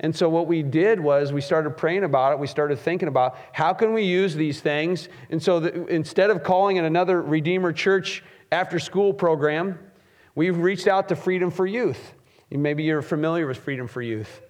And 0.00 0.14
so 0.14 0.28
what 0.28 0.46
we 0.46 0.62
did 0.62 1.00
was 1.00 1.32
we 1.32 1.40
started 1.40 1.70
praying 1.70 2.04
about 2.04 2.32
it. 2.32 2.38
We 2.38 2.46
started 2.46 2.78
thinking 2.78 3.08
about 3.08 3.36
how 3.52 3.72
can 3.72 3.92
we 3.92 4.04
use 4.04 4.36
these 4.36 4.60
things. 4.60 5.08
And 5.30 5.42
so 5.42 5.56
instead 5.56 6.30
of 6.30 6.44
calling 6.44 6.76
it 6.76 6.84
another 6.84 7.20
Redeemer 7.20 7.72
Church 7.72 8.22
after 8.52 8.78
school 8.78 9.12
program, 9.12 9.80
we've 10.36 10.56
reached 10.56 10.86
out 10.86 11.08
to 11.08 11.16
Freedom 11.16 11.50
for 11.50 11.66
Youth. 11.66 12.14
Maybe 12.50 12.84
you're 12.84 13.02
familiar 13.02 13.48
with 13.48 13.58
Freedom 13.58 13.88
for 13.88 14.00
Youth. 14.00 14.40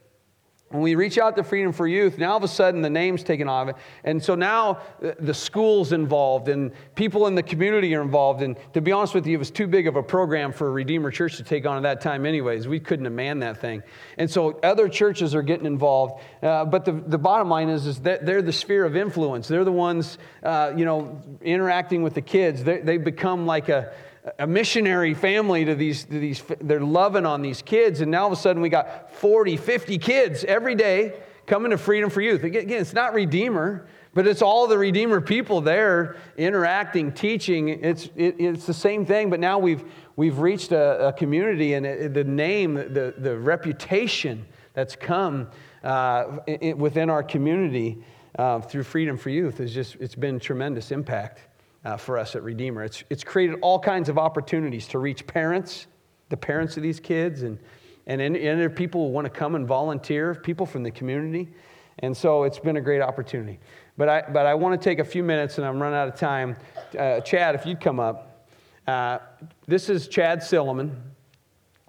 When 0.70 0.82
we 0.82 0.94
reach 0.96 1.16
out 1.16 1.34
to 1.36 1.42
Freedom 1.42 1.72
for 1.72 1.86
Youth, 1.86 2.18
now 2.18 2.32
all 2.32 2.36
of 2.36 2.42
a 2.42 2.48
sudden 2.48 2.82
the 2.82 2.90
name's 2.90 3.22
taken 3.22 3.48
off. 3.48 3.78
And 4.04 4.22
so 4.22 4.34
now 4.34 4.80
the 5.00 5.32
school's 5.32 5.92
involved 5.92 6.48
and 6.48 6.72
people 6.94 7.26
in 7.26 7.34
the 7.34 7.42
community 7.42 7.94
are 7.94 8.02
involved. 8.02 8.42
And 8.42 8.54
to 8.74 8.82
be 8.82 8.92
honest 8.92 9.14
with 9.14 9.26
you, 9.26 9.36
it 9.36 9.38
was 9.38 9.50
too 9.50 9.66
big 9.66 9.86
of 9.86 9.96
a 9.96 10.02
program 10.02 10.52
for 10.52 10.70
Redeemer 10.70 11.10
Church 11.10 11.38
to 11.38 11.42
take 11.42 11.64
on 11.64 11.78
at 11.78 11.82
that 11.84 12.02
time, 12.02 12.26
anyways. 12.26 12.68
We 12.68 12.80
couldn't 12.80 13.06
have 13.06 13.14
manned 13.14 13.42
that 13.42 13.58
thing. 13.62 13.82
And 14.18 14.30
so 14.30 14.60
other 14.62 14.90
churches 14.90 15.34
are 15.34 15.42
getting 15.42 15.64
involved. 15.64 16.22
Uh, 16.42 16.66
but 16.66 16.84
the, 16.84 16.92
the 16.92 17.18
bottom 17.18 17.48
line 17.48 17.70
is, 17.70 17.86
is 17.86 18.00
that 18.00 18.26
they're 18.26 18.42
the 18.42 18.52
sphere 18.52 18.84
of 18.84 18.94
influence. 18.94 19.48
They're 19.48 19.64
the 19.64 19.72
ones, 19.72 20.18
uh, 20.42 20.74
you 20.76 20.84
know, 20.84 21.22
interacting 21.40 22.02
with 22.02 22.12
the 22.12 22.20
kids. 22.22 22.62
They, 22.62 22.82
they 22.82 22.98
become 22.98 23.46
like 23.46 23.70
a, 23.70 23.94
a 24.38 24.46
missionary 24.46 25.14
family 25.14 25.64
to 25.64 25.74
these, 25.74 26.04
to 26.04 26.18
these, 26.18 26.42
they're 26.60 26.80
loving 26.80 27.26
on 27.26 27.42
these 27.42 27.62
kids. 27.62 28.00
And 28.00 28.10
now 28.10 28.22
all 28.22 28.26
of 28.28 28.32
a 28.32 28.36
sudden 28.36 28.62
we 28.62 28.68
got 28.68 29.14
40, 29.16 29.56
50 29.56 29.98
kids 29.98 30.44
every 30.44 30.74
day 30.74 31.14
coming 31.46 31.70
to 31.70 31.78
Freedom 31.78 32.10
for 32.10 32.20
Youth. 32.20 32.44
Again, 32.44 32.68
it's 32.68 32.92
not 32.92 33.14
Redeemer, 33.14 33.86
but 34.14 34.26
it's 34.26 34.42
all 34.42 34.66
the 34.66 34.76
Redeemer 34.76 35.20
people 35.20 35.60
there 35.60 36.16
interacting, 36.36 37.12
teaching. 37.12 37.68
It's, 37.68 38.06
it, 38.16 38.36
it's 38.38 38.66
the 38.66 38.74
same 38.74 39.06
thing, 39.06 39.30
but 39.30 39.40
now 39.40 39.58
we've, 39.58 39.84
we've 40.16 40.38
reached 40.38 40.72
a, 40.72 41.08
a 41.08 41.12
community 41.12 41.74
and 41.74 41.86
it, 41.86 42.14
the 42.14 42.24
name, 42.24 42.74
the, 42.74 43.14
the 43.16 43.36
reputation 43.36 44.46
that's 44.74 44.94
come 44.94 45.48
uh, 45.82 46.38
it, 46.46 46.76
within 46.76 47.10
our 47.10 47.22
community 47.22 48.02
uh, 48.38 48.60
through 48.60 48.82
Freedom 48.82 49.16
for 49.16 49.30
Youth 49.30 49.60
is 49.60 49.72
just, 49.72 49.96
it's 49.96 50.14
been 50.14 50.38
tremendous 50.38 50.90
impact 50.92 51.47
uh, 51.88 51.96
for 51.96 52.18
us 52.18 52.36
at 52.36 52.42
Redeemer. 52.42 52.84
It's, 52.84 53.02
it's 53.08 53.24
created 53.24 53.58
all 53.62 53.78
kinds 53.78 54.10
of 54.10 54.18
opportunities 54.18 54.86
to 54.88 54.98
reach 54.98 55.26
parents, 55.26 55.86
the 56.28 56.36
parents 56.36 56.76
of 56.76 56.82
these 56.82 57.00
kids, 57.00 57.42
and, 57.42 57.58
and, 58.06 58.20
and 58.20 58.76
people 58.76 59.06
who 59.06 59.12
want 59.12 59.24
to 59.24 59.30
come 59.30 59.54
and 59.54 59.66
volunteer, 59.66 60.34
people 60.34 60.66
from 60.66 60.82
the 60.82 60.90
community. 60.90 61.48
And 62.00 62.14
so 62.14 62.42
it's 62.42 62.58
been 62.58 62.76
a 62.76 62.80
great 62.82 63.00
opportunity. 63.00 63.58
But 63.96 64.08
I, 64.10 64.22
but 64.30 64.44
I 64.44 64.54
want 64.54 64.78
to 64.78 64.84
take 64.84 64.98
a 64.98 65.04
few 65.04 65.22
minutes, 65.22 65.56
and 65.56 65.66
I'm 65.66 65.80
running 65.80 65.98
out 65.98 66.08
of 66.08 66.16
time. 66.16 66.56
Uh, 66.96 67.20
Chad, 67.20 67.54
if 67.54 67.64
you'd 67.64 67.80
come 67.80 67.98
up. 67.98 68.46
Uh, 68.86 69.20
this 69.66 69.88
is 69.88 70.08
Chad 70.08 70.40
Silliman. 70.40 70.94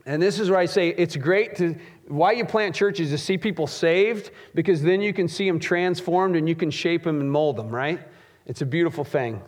And 0.05 0.21
this 0.21 0.39
is 0.39 0.49
where 0.49 0.59
I 0.59 0.65
say 0.65 0.89
it's 0.89 1.17
great 1.17 1.57
to, 1.57 1.75
why 2.07 2.31
you 2.31 2.45
plant 2.45 2.73
churches 2.73 3.09
to 3.09 3.17
see 3.17 3.38
people 3.38 3.67
saved, 3.67 4.31
because 4.55 4.81
then 4.81 5.01
you 5.01 5.13
can 5.13 5.27
see 5.27 5.45
them 5.45 5.59
transformed 5.59 6.38
and 6.38 6.47
you 6.47 6.55
can 6.55 6.71
shape 6.71 7.03
them 7.03 7.19
and 7.19 7.29
mold 7.29 7.57
them, 7.57 7.67
right? 7.67 7.99
It's 8.45 8.62
a 8.62 8.65
beautiful 8.65 9.03
thing. 9.03 9.41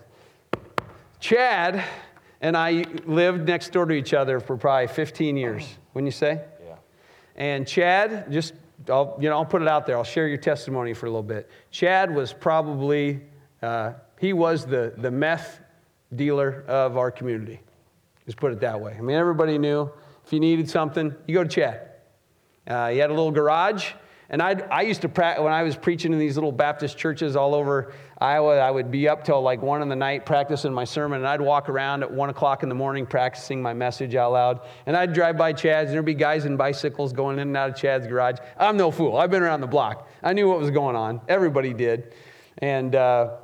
Chad 1.21 1.83
and 2.41 2.57
I 2.57 2.83
lived 3.05 3.47
next 3.47 3.71
door 3.71 3.85
to 3.85 3.93
each 3.93 4.13
other 4.13 4.39
for 4.39 4.57
probably 4.57 4.87
15 4.87 5.37
years, 5.37 5.77
wouldn't 5.93 6.07
you 6.07 6.11
say? 6.11 6.41
Yeah. 6.65 6.75
And 7.35 7.67
Chad, 7.67 8.31
just, 8.31 8.53
I'll, 8.89 9.15
you 9.21 9.29
know, 9.29 9.37
I'll 9.37 9.45
put 9.45 9.61
it 9.61 9.67
out 9.67 9.85
there. 9.85 9.95
I'll 9.95 10.03
share 10.03 10.27
your 10.27 10.39
testimony 10.39 10.93
for 10.93 11.05
a 11.05 11.09
little 11.09 11.23
bit. 11.23 11.49
Chad 11.69 12.13
was 12.13 12.33
probably, 12.33 13.21
uh, 13.61 13.93
he 14.19 14.33
was 14.33 14.65
the, 14.65 14.93
the 14.97 15.11
meth 15.11 15.61
dealer 16.15 16.65
of 16.67 16.97
our 16.97 17.11
community. 17.11 17.61
Just 18.25 18.37
put 18.37 18.51
it 18.51 18.59
that 18.61 18.81
way. 18.81 18.95
I 18.97 19.01
mean, 19.01 19.15
everybody 19.15 19.59
knew 19.59 19.89
if 20.25 20.33
you 20.33 20.39
needed 20.39 20.69
something, 20.69 21.15
you 21.27 21.35
go 21.35 21.43
to 21.43 21.49
Chad. 21.49 21.87
Uh, 22.67 22.89
he 22.89 22.97
had 22.97 23.09
a 23.09 23.13
little 23.13 23.31
garage, 23.31 23.91
and 24.29 24.41
i 24.41 24.51
I 24.71 24.81
used 24.81 25.01
to 25.01 25.09
practice, 25.09 25.43
when 25.43 25.53
I 25.53 25.63
was 25.63 25.75
preaching 25.75 26.13
in 26.13 26.19
these 26.19 26.35
little 26.35 26.51
Baptist 26.51 26.97
churches 26.97 27.35
all 27.35 27.55
over 27.55 27.93
Iowa, 28.21 28.59
I 28.59 28.69
would 28.69 28.91
be 28.91 29.09
up 29.09 29.23
till 29.23 29.41
like 29.41 29.63
one 29.63 29.81
in 29.81 29.89
the 29.89 29.95
night 29.95 30.27
practicing 30.27 30.71
my 30.71 30.83
sermon, 30.83 31.17
and 31.17 31.27
I'd 31.27 31.41
walk 31.41 31.69
around 31.69 32.03
at 32.03 32.11
one 32.11 32.29
o'clock 32.29 32.61
in 32.61 32.69
the 32.69 32.75
morning 32.75 33.07
practicing 33.07 33.63
my 33.63 33.73
message 33.73 34.13
out 34.13 34.33
loud. 34.33 34.59
And 34.85 34.95
I'd 34.95 35.11
drive 35.11 35.37
by 35.37 35.53
Chad's, 35.53 35.87
and 35.87 35.95
there'd 35.95 36.05
be 36.05 36.13
guys 36.13 36.45
in 36.45 36.55
bicycles 36.55 37.13
going 37.13 37.39
in 37.39 37.47
and 37.47 37.57
out 37.57 37.71
of 37.71 37.75
Chad's 37.75 38.05
garage. 38.05 38.37
I'm 38.59 38.77
no 38.77 38.91
fool. 38.91 39.17
I've 39.17 39.31
been 39.31 39.41
around 39.41 39.61
the 39.61 39.67
block. 39.67 40.07
I 40.21 40.33
knew 40.33 40.47
what 40.47 40.59
was 40.59 40.69
going 40.69 40.95
on. 40.95 41.19
Everybody 41.27 41.73
did. 41.73 42.13
And, 42.59 42.93
uh, 42.93 43.37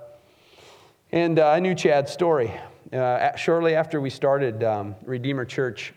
and 1.12 1.40
uh, 1.40 1.50
I 1.50 1.60
knew 1.60 1.74
Chad's 1.74 2.12
story. 2.12 2.54
Uh, 2.94 3.36
shortly 3.36 3.74
after 3.74 4.00
we 4.00 4.12
started 4.12 4.64
um, 4.64 4.96
Redeemer 5.04 5.44
Church, 5.44 5.92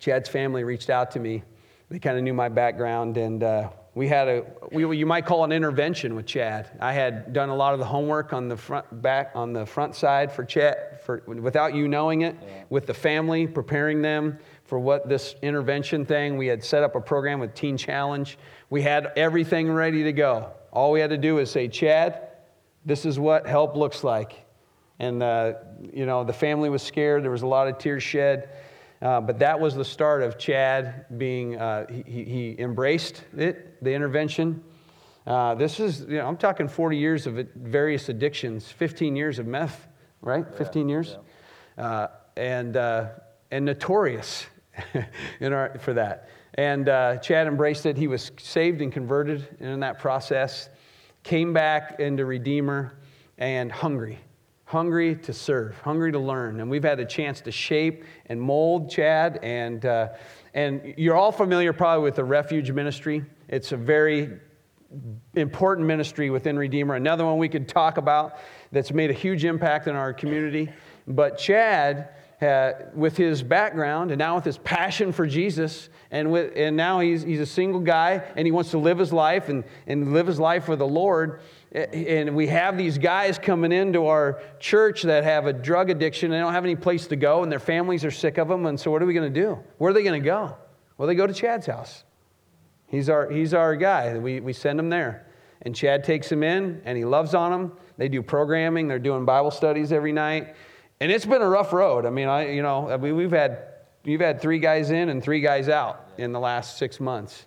Chad's 0.00 0.28
family 0.28 0.64
reached 0.64 0.90
out 0.90 1.12
to 1.12 1.20
me. 1.20 1.44
They 1.88 2.00
kind 2.00 2.18
of 2.18 2.24
knew 2.24 2.34
my 2.34 2.48
background, 2.48 3.16
and 3.16 3.44
uh, 3.44 3.68
we 3.94 4.08
had 4.08 4.26
a 4.28 4.44
we, 4.70 4.96
you 4.96 5.04
might 5.04 5.26
call 5.26 5.44
an 5.44 5.52
intervention 5.52 6.14
with 6.14 6.24
Chad. 6.24 6.70
I 6.80 6.94
had 6.94 7.32
done 7.32 7.50
a 7.50 7.54
lot 7.54 7.74
of 7.74 7.78
the 7.78 7.84
homework 7.84 8.32
on 8.32 8.48
the 8.48 8.56
front 8.56 9.02
back 9.02 9.32
on 9.34 9.52
the 9.52 9.66
front 9.66 9.94
side 9.94 10.32
for 10.32 10.44
Chad 10.44 11.00
for 11.04 11.22
without 11.26 11.74
you 11.74 11.88
knowing 11.88 12.22
it, 12.22 12.36
yeah. 12.40 12.62
with 12.70 12.86
the 12.86 12.94
family 12.94 13.46
preparing 13.46 14.00
them 14.00 14.38
for 14.64 14.78
what 14.78 15.08
this 15.08 15.34
intervention 15.42 16.06
thing. 16.06 16.38
We 16.38 16.46
had 16.46 16.64
set 16.64 16.82
up 16.82 16.96
a 16.96 17.00
program 17.00 17.38
with 17.38 17.54
Teen 17.54 17.76
Challenge. 17.76 18.38
We 18.70 18.80
had 18.80 19.12
everything 19.16 19.70
ready 19.70 20.04
to 20.04 20.12
go. 20.12 20.50
All 20.72 20.92
we 20.92 21.00
had 21.00 21.10
to 21.10 21.18
do 21.18 21.34
was 21.34 21.50
say, 21.50 21.68
Chad, 21.68 22.28
this 22.86 23.04
is 23.04 23.18
what 23.18 23.46
help 23.46 23.76
looks 23.76 24.02
like. 24.02 24.46
And 24.98 25.22
uh, 25.22 25.54
you 25.92 26.06
know 26.06 26.24
the 26.24 26.32
family 26.32 26.70
was 26.70 26.82
scared. 26.82 27.24
There 27.24 27.30
was 27.30 27.42
a 27.42 27.46
lot 27.46 27.68
of 27.68 27.76
tears 27.76 28.02
shed. 28.02 28.48
Uh, 29.02 29.20
but 29.20 29.40
that 29.40 29.58
was 29.58 29.74
the 29.74 29.84
start 29.84 30.22
of 30.22 30.38
Chad 30.38 31.06
being, 31.18 31.56
uh, 31.56 31.86
he, 31.90 32.24
he, 32.24 32.56
embraced 32.58 33.24
it, 33.36 33.82
the 33.82 33.92
intervention. 33.92 34.62
Uh, 35.26 35.56
this 35.56 35.80
is, 35.80 36.02
you 36.02 36.18
know, 36.18 36.28
I'm 36.28 36.36
talking 36.36 36.68
40 36.68 36.96
years 36.96 37.26
of 37.26 37.34
various 37.56 38.08
addictions, 38.08 38.70
15 38.70 39.16
years 39.16 39.40
of 39.40 39.46
meth, 39.46 39.88
right? 40.20 40.46
Yeah, 40.48 40.56
15 40.56 40.88
years? 40.88 41.16
Yeah. 41.76 41.84
Uh, 41.84 42.08
and, 42.36 42.76
uh, 42.76 43.08
and 43.50 43.64
notorious 43.64 44.46
in 45.40 45.52
our, 45.52 45.76
for 45.80 45.94
that. 45.94 46.28
And 46.54 46.88
uh, 46.88 47.16
Chad 47.16 47.48
embraced 47.48 47.86
it. 47.86 47.96
He 47.96 48.06
was 48.06 48.30
saved 48.38 48.82
and 48.82 48.92
converted 48.92 49.48
in 49.58 49.80
that 49.80 49.98
process, 49.98 50.68
came 51.24 51.52
back 51.52 51.98
into 51.98 52.24
Redeemer, 52.24 52.98
and 53.36 53.72
hungry 53.72 54.20
hungry 54.72 55.14
to 55.16 55.34
serve, 55.34 55.78
hungry 55.80 56.10
to 56.10 56.18
learn. 56.18 56.58
And 56.60 56.70
we've 56.70 56.82
had 56.82 56.98
a 56.98 57.04
chance 57.04 57.42
to 57.42 57.52
shape 57.52 58.04
and 58.26 58.40
mold 58.40 58.90
Chad. 58.90 59.38
And, 59.42 59.84
uh, 59.84 60.08
and 60.54 60.94
you're 60.96 61.14
all 61.14 61.30
familiar 61.30 61.74
probably 61.74 62.02
with 62.02 62.16
the 62.16 62.24
refuge 62.24 62.70
ministry. 62.72 63.22
It's 63.48 63.72
a 63.72 63.76
very 63.76 64.30
important 65.34 65.86
ministry 65.86 66.30
within 66.30 66.58
Redeemer. 66.58 66.94
Another 66.94 67.26
one 67.26 67.36
we 67.36 67.50
could 67.50 67.68
talk 67.68 67.98
about 67.98 68.38
that's 68.72 68.92
made 68.92 69.10
a 69.10 69.14
huge 69.14 69.44
impact 69.44 69.88
in 69.88 69.94
our 69.94 70.14
community. 70.14 70.70
But 71.06 71.36
Chad, 71.36 72.08
uh, 72.40 72.72
with 72.94 73.14
his 73.14 73.42
background 73.42 74.10
and 74.10 74.18
now 74.18 74.36
with 74.36 74.44
his 74.44 74.56
passion 74.56 75.12
for 75.12 75.26
Jesus, 75.26 75.90
and, 76.10 76.32
with, 76.32 76.54
and 76.56 76.76
now 76.78 77.00
he's, 77.00 77.22
he's 77.22 77.40
a 77.40 77.46
single 77.46 77.80
guy 77.80 78.22
and 78.36 78.46
he 78.46 78.52
wants 78.52 78.70
to 78.70 78.78
live 78.78 78.98
his 78.98 79.12
life 79.12 79.50
and, 79.50 79.64
and 79.86 80.14
live 80.14 80.26
his 80.26 80.40
life 80.40 80.64
for 80.64 80.76
the 80.76 80.88
Lord 80.88 81.40
and 81.74 82.36
we 82.36 82.46
have 82.48 82.76
these 82.76 82.98
guys 82.98 83.38
coming 83.38 83.72
into 83.72 84.06
our 84.06 84.42
church 84.58 85.02
that 85.02 85.24
have 85.24 85.46
a 85.46 85.52
drug 85.52 85.88
addiction 85.88 86.30
they 86.30 86.38
don't 86.38 86.52
have 86.52 86.64
any 86.64 86.76
place 86.76 87.06
to 87.06 87.16
go 87.16 87.42
and 87.42 87.50
their 87.50 87.58
families 87.58 88.04
are 88.04 88.10
sick 88.10 88.36
of 88.38 88.48
them. 88.48 88.66
And 88.66 88.78
so 88.78 88.90
what 88.90 89.02
are 89.02 89.06
we 89.06 89.14
going 89.14 89.32
to 89.32 89.40
do? 89.40 89.58
Where 89.78 89.90
are 89.90 89.94
they 89.94 90.02
going 90.02 90.20
to 90.20 90.24
go? 90.24 90.56
Well 90.98 91.08
they 91.08 91.14
go 91.14 91.26
to 91.26 91.32
chad's 91.32 91.66
house. 91.66 92.04
He's 92.86 93.08
our, 93.08 93.30
he's 93.30 93.54
our 93.54 93.74
guy. 93.74 94.18
We, 94.18 94.40
we 94.40 94.52
send 94.52 94.78
them 94.78 94.90
there. 94.90 95.26
And 95.62 95.74
chad 95.74 96.04
takes 96.04 96.28
them 96.28 96.42
in 96.42 96.82
and 96.84 96.98
he 96.98 97.06
loves 97.06 97.34
on 97.34 97.50
them 97.52 97.72
they 97.96 98.08
do 98.08 98.22
programming. 98.22 98.88
They're 98.88 98.98
doing 98.98 99.24
bible 99.24 99.50
studies 99.50 99.92
every 99.92 100.12
night. 100.12 100.54
And 101.00 101.10
it's 101.10 101.24
been 101.24 101.42
a 101.42 101.48
rough 101.48 101.72
road. 101.72 102.04
I 102.04 102.10
mean 102.10 102.28
i 102.28 102.50
you 102.50 102.62
know 102.62 102.98
we, 102.98 103.12
we've 103.12 103.32
had 103.32 103.68
we've 104.04 104.20
had 104.20 104.42
three 104.42 104.58
guys 104.58 104.90
in 104.90 105.08
and 105.08 105.22
three 105.22 105.40
guys 105.40 105.70
out 105.70 106.10
in 106.18 106.32
the 106.32 106.40
last 106.40 106.76
six 106.76 107.00
months. 107.00 107.46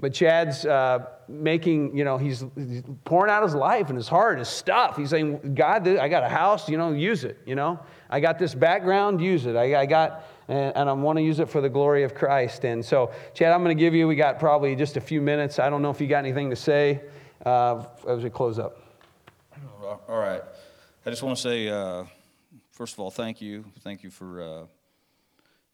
But 0.00 0.12
Chad's 0.12 0.66
uh, 0.66 1.06
making, 1.28 1.96
you 1.96 2.04
know, 2.04 2.18
he's, 2.18 2.44
he's, 2.56 2.82
pouring 3.04 3.30
out 3.30 3.42
his 3.42 3.54
life 3.54 3.88
and 3.88 3.96
his 3.96 4.08
heart, 4.08 4.38
his 4.38 4.48
stuff. 4.48 4.96
He's 4.96 5.10
saying, 5.10 5.54
God, 5.54 5.86
I 5.86 6.08
got 6.08 6.22
a 6.22 6.28
house, 6.28 6.68
you 6.68 6.76
know, 6.76 6.92
use 6.92 7.24
it, 7.24 7.38
you 7.46 7.54
know. 7.54 7.80
I 8.10 8.20
got 8.20 8.38
this 8.38 8.54
background, 8.54 9.20
use 9.20 9.46
it. 9.46 9.56
I, 9.56 9.80
I 9.80 9.86
got, 9.86 10.24
and, 10.48 10.76
and 10.76 10.88
I 10.88 10.92
want 10.92 11.18
to 11.18 11.22
use 11.22 11.40
it 11.40 11.48
for 11.48 11.60
the 11.60 11.68
glory 11.68 12.02
of 12.02 12.14
Christ. 12.14 12.64
And 12.64 12.84
so, 12.84 13.12
Chad, 13.34 13.52
I'm 13.52 13.62
going 13.62 13.76
to 13.76 13.80
give 13.80 13.94
you, 13.94 14.06
we 14.06 14.16
got 14.16 14.38
probably 14.38 14.76
just 14.76 14.96
a 14.96 15.00
few 15.00 15.20
minutes. 15.20 15.58
I 15.58 15.70
don't 15.70 15.82
know 15.82 15.90
if 15.90 16.00
you 16.00 16.06
got 16.06 16.18
anything 16.18 16.50
to 16.50 16.56
say 16.56 17.02
uh, 17.44 17.84
as 18.08 18.22
we 18.22 18.30
close 18.30 18.58
up. 18.58 18.80
All 19.82 20.18
right. 20.18 20.42
I 21.04 21.10
just 21.10 21.22
want 21.22 21.36
to 21.36 21.42
say, 21.42 21.68
uh, 21.68 22.04
first 22.72 22.94
of 22.94 23.00
all, 23.00 23.10
thank 23.10 23.40
you. 23.40 23.64
Thank 23.80 24.02
you 24.02 24.10
for, 24.10 24.42
uh, 24.42 24.66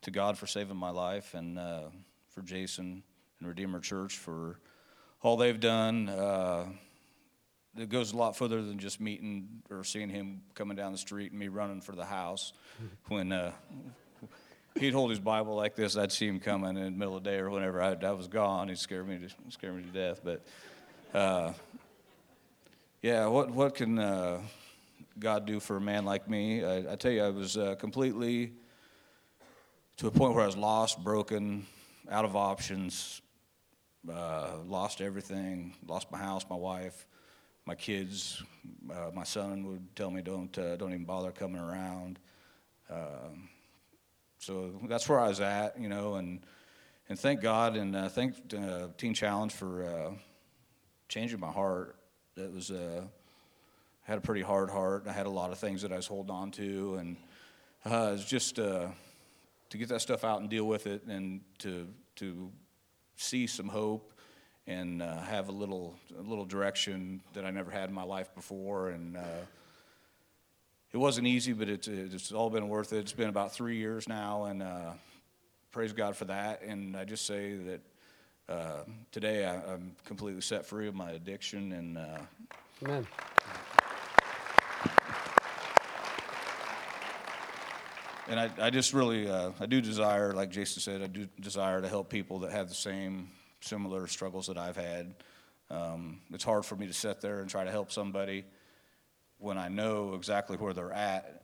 to 0.03 0.11
God 0.11 0.39
for 0.39 0.47
saving 0.47 0.77
my 0.77 0.91
life 0.91 1.35
and 1.35 1.59
uh, 1.59 1.83
for 2.29 2.43
Jason 2.43 3.03
and 3.39 3.49
Redeemer 3.49 3.81
Church 3.81 4.17
for 4.17 4.59
all 5.23 5.37
they've 5.37 5.61
done. 5.61 6.09
Uh, 6.09 6.67
it 7.79 7.89
goes 7.89 8.13
a 8.13 8.17
lot 8.17 8.37
further 8.37 8.63
than 8.63 8.79
just 8.79 9.01
meeting 9.01 9.63
or 9.71 9.85
seeing 9.85 10.09
him 10.09 10.43
coming 10.55 10.77
down 10.77 10.93
the 10.93 10.99
street 10.99 11.31
and 11.31 11.39
me 11.39 11.49
running 11.49 11.81
for 11.81 11.93
the 11.93 12.05
house. 12.05 12.53
When 13.09 13.33
uh, 13.33 13.53
he'd 14.75 14.93
hold 14.93 15.11
his 15.11 15.21
Bible 15.21 15.55
like 15.55 15.77
this, 15.77 15.97
I'd 15.97 16.13
see 16.13 16.27
him 16.27 16.41
coming 16.41 16.77
in 16.77 16.85
the 16.85 16.91
middle 16.91 17.17
of 17.17 17.25
the 17.25 17.31
day 17.31 17.37
or 17.37 17.51
whenever 17.51 17.81
I, 17.81 17.97
I 18.03 18.13
was 18.13 18.29
gone. 18.29 18.69
He'd 18.69 18.79
scare 18.79 19.05
me 19.05 19.19
to 19.19 19.29
scare 19.51 19.73
me 19.73 19.83
to 19.83 19.89
death. 19.89 20.21
But 20.25 20.45
uh, 21.15 21.53
yeah, 23.03 23.27
what 23.27 23.51
what 23.51 23.75
can 23.75 23.99
uh, 23.99 24.41
God 25.19 25.47
do 25.47 25.61
for 25.61 25.77
a 25.77 25.81
man 25.81 26.05
like 26.05 26.29
me? 26.29 26.65
I, 26.65 26.93
I 26.93 26.97
tell 26.97 27.13
you, 27.13 27.23
I 27.23 27.31
was 27.31 27.57
uh, 27.57 27.77
completely 27.77 28.53
to 29.99 30.07
a 30.07 30.11
point 30.11 30.35
where 30.35 30.43
I 30.43 30.47
was 30.47 30.57
lost, 30.57 31.05
broken, 31.05 31.67
out 32.11 32.25
of 32.25 32.35
options, 32.35 33.21
uh, 34.09 34.57
lost 34.67 35.01
everything, 35.01 35.75
lost 35.87 36.11
my 36.11 36.19
house, 36.19 36.45
my 36.49 36.57
wife, 36.57 37.07
my 37.67 37.75
kids. 37.75 38.43
Uh, 38.91 39.11
my 39.15 39.25
son 39.25 39.67
would 39.67 39.95
tell 39.95 40.11
me, 40.11 40.23
"Don't 40.23 40.57
uh, 40.57 40.77
don't 40.77 40.93
even 40.93 41.05
bother 41.05 41.33
coming 41.33 41.61
around." 41.61 42.19
Um, 42.89 43.49
so 44.39 44.81
that's 44.89 45.09
where 45.09 45.21
I 45.21 45.29
was 45.29 45.41
at, 45.41 45.79
you 45.79 45.89
know, 45.89 46.15
and 46.15 46.41
and 47.09 47.19
thank 47.19 47.41
God 47.41 47.77
and 47.77 47.95
uh, 47.95 48.09
thank 48.09 48.35
uh, 48.55 48.89
Teen 48.97 49.15
Challenge 49.15 49.53
for 49.53 49.85
uh, 49.85 50.11
changing 51.09 51.41
my 51.41 51.51
heart. 51.51 51.97
It 52.37 52.53
was 52.53 52.71
I 52.71 53.03
had 54.03 54.19
a 54.19 54.21
pretty 54.23 54.43
hard 54.43 54.71
heart. 54.71 55.05
I 55.07 55.13
had 55.13 55.27
a 55.27 55.31
lot 55.31 55.51
of 55.51 55.59
things 55.59 55.83
that 55.83 55.93
I 55.93 55.97
was 55.97 56.07
holding 56.07 56.35
on 56.35 56.51
to, 56.53 56.97
and 56.97 57.17
uh, 57.85 58.13
it's 58.15 58.25
just 58.25 58.57
to 58.57 58.93
get 59.71 59.89
that 59.91 60.01
stuff 60.01 60.25
out 60.25 60.41
and 60.41 60.49
deal 60.49 60.65
with 60.65 60.87
it, 60.87 61.05
and 61.05 61.43
to 61.59 61.87
to 62.17 62.51
see 63.21 63.47
some 63.47 63.69
hope 63.69 64.13
and 64.67 65.03
uh, 65.03 65.21
have 65.23 65.49
a 65.49 65.53
little 65.53 65.95
a 66.19 66.23
little 66.23 66.45
direction 66.45 67.21
that 67.35 67.45
I 67.45 67.51
never 67.51 67.71
had 67.71 67.89
in 67.89 67.95
my 67.95 68.03
life 68.03 68.35
before. 68.35 68.91
And 68.91 69.17
uh, 69.17 69.45
it 70.93 70.97
wasn't 70.97 71.27
easy, 71.27 71.53
but 71.53 71.69
it's 71.69 71.89
it's 71.89 72.33
all 72.33 72.51
been 72.51 72.69
worth 72.69 72.93
it. 72.93 72.99
It's 72.99 73.13
been 73.13 73.29
about 73.29 73.53
three 73.53 73.77
years 73.77 74.09
now, 74.09 74.45
and 74.45 74.63
uh, 74.63 74.93
praise 75.71 75.93
God 75.93 76.17
for 76.17 76.27
that. 76.27 76.63
And 76.63 76.97
I 76.97 77.05
just 77.05 77.27
say 77.27 77.55
that 77.55 77.81
uh, 78.49 78.85
today 79.13 79.45
I, 79.45 79.75
am 79.75 79.95
completely 80.05 80.41
set 80.41 80.67
free 80.67 80.89
of 80.89 80.95
my 80.95 81.13
addiction. 81.13 81.73
And 81.73 81.99
uh, 81.99 82.19
amen. 82.85 83.07
And 88.31 88.39
I, 88.39 88.51
I 88.67 88.71
just 88.71 88.95
really, 88.95 89.29
uh, 89.29 89.51
I 89.59 89.67
do 89.67 89.81
desire, 89.81 90.33
like 90.33 90.51
Jason 90.51 90.81
said, 90.81 91.03
I 91.03 91.09
do 91.09 91.29
desire 91.41 91.83
to 91.83 91.89
help 91.89 92.09
people 92.09 92.39
that 92.41 92.53
have 92.53 92.69
the 92.69 92.75
same 92.75 93.31
similar 93.61 94.07
struggles 94.07 94.47
that 94.47 94.57
I've 94.57 94.77
had. 94.77 95.15
Um, 95.69 96.21
it's 96.33 96.45
hard 96.45 96.65
for 96.65 96.77
me 96.77 96.87
to 96.87 96.93
sit 96.93 97.21
there 97.21 97.41
and 97.41 97.51
try 97.51 97.65
to 97.65 97.71
help 97.71 97.93
somebody 97.93 98.45
when 99.39 99.59
I 99.59 99.69
know 99.69 100.15
exactly 100.15 100.57
where 100.57 100.73
they're 100.73 100.93
at 100.93 101.43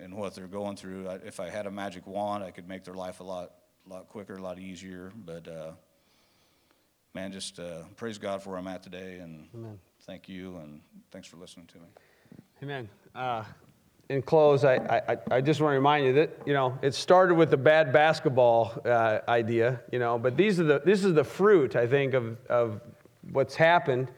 and 0.00 0.14
what 0.14 0.34
they're 0.34 0.46
going 0.46 0.76
through. 0.76 1.08
I, 1.08 1.14
if 1.16 1.38
I 1.38 1.50
had 1.50 1.66
a 1.66 1.70
magic 1.70 2.06
wand, 2.06 2.42
I 2.42 2.50
could 2.50 2.68
make 2.68 2.84
their 2.84 2.94
life 2.94 3.20
a 3.20 3.24
lot, 3.24 3.52
lot 3.86 4.08
quicker, 4.08 4.36
a 4.36 4.42
lot 4.42 4.58
easier. 4.58 5.12
But 5.14 5.48
uh, 5.48 5.72
man, 7.14 7.32
just 7.32 7.58
uh, 7.58 7.82
praise 7.96 8.18
God 8.18 8.42
for 8.42 8.50
where 8.50 8.58
I'm 8.58 8.68
at 8.68 8.82
today, 8.82 9.18
and 9.18 9.48
Amen. 9.54 9.78
thank 10.02 10.28
you, 10.28 10.56
and 10.56 10.80
thanks 11.10 11.28
for 11.28 11.36
listening 11.36 11.66
to 11.66 11.78
me. 11.78 11.86
Amen. 12.62 12.88
Uh, 13.14 13.44
in 14.08 14.22
close, 14.22 14.64
I, 14.64 14.74
I, 15.08 15.16
I 15.30 15.40
just 15.40 15.60
want 15.60 15.72
to 15.72 15.76
remind 15.76 16.04
you 16.04 16.12
that 16.14 16.38
you 16.44 16.52
know 16.52 16.78
it 16.82 16.94
started 16.94 17.34
with 17.34 17.50
the 17.50 17.56
bad 17.56 17.92
basketball 17.92 18.72
uh, 18.84 19.20
idea, 19.28 19.80
you 19.90 19.98
know, 19.98 20.18
but 20.18 20.36
these 20.36 20.60
are 20.60 20.64
the 20.64 20.82
this 20.84 21.04
is 21.04 21.14
the 21.14 21.24
fruit 21.24 21.76
I 21.76 21.86
think 21.86 22.14
of 22.14 22.36
of 22.48 22.80
what's 23.30 23.54
happened. 23.54 24.10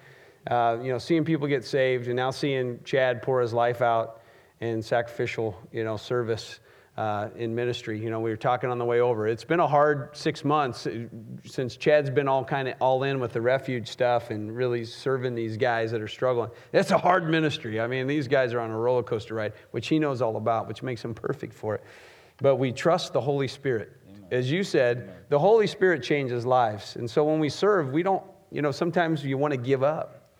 Uh, 0.50 0.78
you 0.82 0.90
know, 0.90 0.98
seeing 0.98 1.24
people 1.24 1.46
get 1.46 1.64
saved, 1.64 2.06
and 2.06 2.16
now 2.16 2.30
seeing 2.30 2.78
Chad 2.84 3.22
pour 3.22 3.40
his 3.40 3.52
life 3.52 3.80
out 3.82 4.20
in 4.60 4.82
sacrificial, 4.82 5.56
you 5.72 5.84
know, 5.84 5.96
service 5.96 6.60
uh, 6.96 7.28
in 7.36 7.54
ministry. 7.54 7.98
You 7.98 8.10
know, 8.10 8.20
we 8.20 8.30
were 8.30 8.36
talking 8.36 8.70
on 8.70 8.78
the 8.78 8.84
way 8.84 9.00
over. 9.00 9.26
It's 9.26 9.44
been 9.44 9.60
a 9.60 9.66
hard 9.66 10.10
six 10.12 10.44
months 10.44 10.86
uh, 10.86 11.06
since 11.44 11.76
Chad's 11.76 12.10
been 12.10 12.28
all 12.28 12.44
kind 12.44 12.68
of 12.68 12.74
all 12.80 13.02
in 13.02 13.18
with 13.18 13.32
the 13.32 13.40
refuge 13.40 13.88
stuff 13.88 14.30
and 14.30 14.54
really 14.54 14.84
serving 14.84 15.34
these 15.34 15.56
guys 15.56 15.90
that 15.90 16.00
are 16.00 16.08
struggling. 16.08 16.50
It's 16.72 16.92
a 16.92 16.98
hard 16.98 17.28
ministry. 17.28 17.80
I 17.80 17.86
mean, 17.86 18.06
these 18.06 18.28
guys 18.28 18.54
are 18.54 18.60
on 18.60 18.70
a 18.70 18.78
roller 18.78 19.02
coaster 19.02 19.34
ride, 19.34 19.54
which 19.72 19.88
he 19.88 19.98
knows 19.98 20.22
all 20.22 20.36
about, 20.36 20.68
which 20.68 20.82
makes 20.82 21.04
him 21.04 21.14
perfect 21.14 21.52
for 21.52 21.74
it. 21.74 21.84
But 22.38 22.56
we 22.56 22.72
trust 22.72 23.12
the 23.12 23.20
Holy 23.20 23.48
Spirit. 23.48 23.92
As 24.30 24.50
you 24.50 24.64
said, 24.64 24.98
Amen. 24.98 25.14
the 25.28 25.38
Holy 25.38 25.66
Spirit 25.66 26.02
changes 26.02 26.46
lives. 26.46 26.96
And 26.96 27.10
so 27.10 27.24
when 27.24 27.38
we 27.38 27.48
serve, 27.48 27.92
we 27.92 28.02
don't, 28.02 28.24
you 28.50 28.62
know, 28.62 28.70
sometimes 28.70 29.24
you 29.24 29.36
want 29.36 29.52
to 29.52 29.58
give 29.58 29.82
up. 29.82 30.32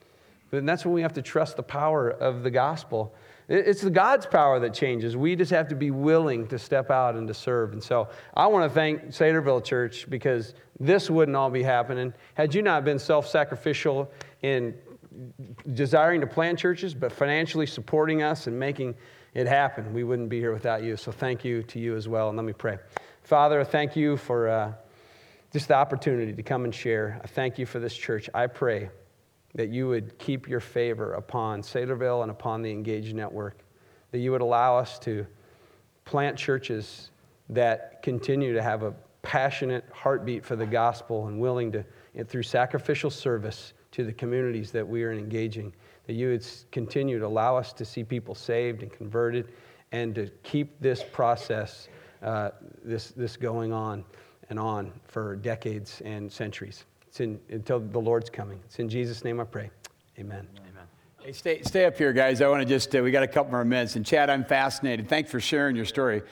And 0.53 0.69
that's 0.69 0.85
when 0.85 0.95
we 0.95 1.03
have 1.03 1.13
to 1.15 1.23
trust 1.23 1.57
the 1.57 1.63
power 1.63 2.11
of 2.11 2.43
the 2.43 2.51
gospel. 2.51 3.15
It's 3.49 3.83
the 3.83 3.91
God's 3.91 4.25
power 4.25 4.59
that 4.61 4.73
changes. 4.73 5.17
We 5.17 5.37
just 5.37 5.51
have 5.51 5.69
to 5.69 5.75
be 5.75 5.91
willing 5.91 6.47
to 6.49 6.59
step 6.59 6.91
out 6.91 7.15
and 7.15 7.29
to 7.29 7.35
serve. 7.35 7.73
And 7.73 7.83
so 7.83 8.09
I 8.35 8.47
want 8.47 8.71
to 8.71 8.75
thank 8.75 9.09
Saylorville 9.09 9.63
Church 9.63 10.09
because 10.09 10.55
this 10.81 11.11
wouldn't 11.11 11.37
all 11.37 11.51
be 11.51 11.63
happening 11.63 12.15
had 12.35 12.55
you 12.55 12.63
not 12.63 12.85
been 12.85 12.99
self 12.99 13.29
sacrificial 13.29 14.11
in 14.43 14.75
desiring 15.75 16.21
to 16.23 16.27
plant 16.27 16.59
churches, 16.59 16.95
but 16.95 17.13
financially 17.13 17.67
supporting 17.67 18.23
us 18.23 18.47
and 18.47 18.59
making 18.59 18.95
it 19.35 19.47
happen. 19.47 19.93
We 19.93 20.05
wouldn't 20.05 20.29
be 20.29 20.41
here 20.41 20.53
without 20.53 20.83
you. 20.83 20.97
So 20.97 21.13
thank 21.13 21.45
you 21.45 21.63
to 21.65 21.79
you 21.79 21.97
as 21.97 22.09
well. 22.09 22.29
And 22.29 22.37
let 22.37 22.47
me 22.47 22.53
pray. 22.53 22.79
Father, 23.23 23.63
thank 23.63 23.95
you 23.95 24.17
for 24.17 24.49
uh, 24.49 24.73
just 25.53 25.69
the 25.69 25.75
opportunity 25.75 26.33
to 26.33 26.43
come 26.43 26.65
and 26.65 26.75
share. 26.75 27.21
I 27.23 27.27
thank 27.27 27.59
you 27.59 27.67
for 27.67 27.79
this 27.79 27.95
church. 27.95 28.31
I 28.33 28.47
pray 28.47 28.91
that 29.55 29.69
you 29.69 29.89
would 29.89 30.19
keep 30.19 30.49
your 30.49 30.61
favor 30.61 31.15
upon 31.15 31.63
Saylorville 31.63 32.23
and 32.23 32.31
upon 32.31 32.63
the 32.63 32.71
Engage 32.71 33.13
Network, 33.15 33.59
that 34.11 34.19
you 34.19 34.33
would 34.33 34.41
allow 34.41 34.77
us 34.77 34.99
to 35.01 35.27
plant 36.05 36.37
churches 36.37 37.11
that 37.49 38.03
continue 38.03 38.53
to 38.53 38.63
have 38.63 38.83
a 38.83 38.95
passionate 39.23 39.85
heartbeat 39.93 40.45
for 40.45 40.57
the 40.57 40.67
gospel 40.67 41.29
and 41.29 41.39
willing 41.39 41.73
to, 41.73 41.85
through 42.27 42.43
sacrificial 42.43 43.11
service 43.11 43.73
to 43.91 44.05
the 44.05 44.13
communities 44.13 44.71
that 44.71 44.87
we 44.87 45.03
are 45.03 45.13
engaging, 45.13 45.73
that 46.07 46.15
you 46.15 46.29
would 46.29 46.47
continue 46.73 47.19
to 47.19 47.27
allow 47.27 47.57
us 47.57 47.73
to 47.73 47.85
see 47.85 48.05
people 48.05 48.35
saved 48.35 48.83
and 48.83 48.93
converted 48.93 49.53
and 49.93 50.15
to 50.15 50.29
keep 50.43 50.81
this 50.81 51.05
process, 51.13 51.89
uh, 52.23 52.51
this, 52.85 53.11
this 53.11 53.37
going 53.37 53.73
on 53.73 54.05
and 54.51 54.59
on 54.59 54.93
for 55.07 55.37
decades 55.37 56.03
and 56.05 56.31
centuries. 56.31 56.85
It's 57.15 57.21
in, 57.21 57.39
until 57.49 57.79
the 57.79 58.01
Lord's 58.01 58.29
coming. 58.29 58.59
It's 58.65 58.81
in 58.81 58.89
Jesus' 58.89 59.23
name 59.23 59.39
I 59.39 59.45
pray. 59.45 59.71
Amen. 60.19 60.49
Amen. 60.59 60.85
Hey, 61.23 61.31
stay, 61.31 61.63
stay 61.63 61.85
up 61.85 61.97
here, 61.97 62.13
guys. 62.13 62.43
I 62.43 62.49
want 62.49 62.63
to 62.63 62.69
just, 62.69 62.93
uh, 62.93 63.03
we 63.03 63.13
got 63.13 63.23
a 63.23 63.29
couple 63.29 63.53
more 63.53 63.65
minutes. 63.65 63.95
And 63.95 64.05
Chad, 64.05 64.29
I'm 64.29 64.45
fascinated. 64.45 65.09
Thanks 65.09 65.31
for 65.31 65.39
sharing 65.39 65.77
your 65.77 65.85
story. 65.85 66.23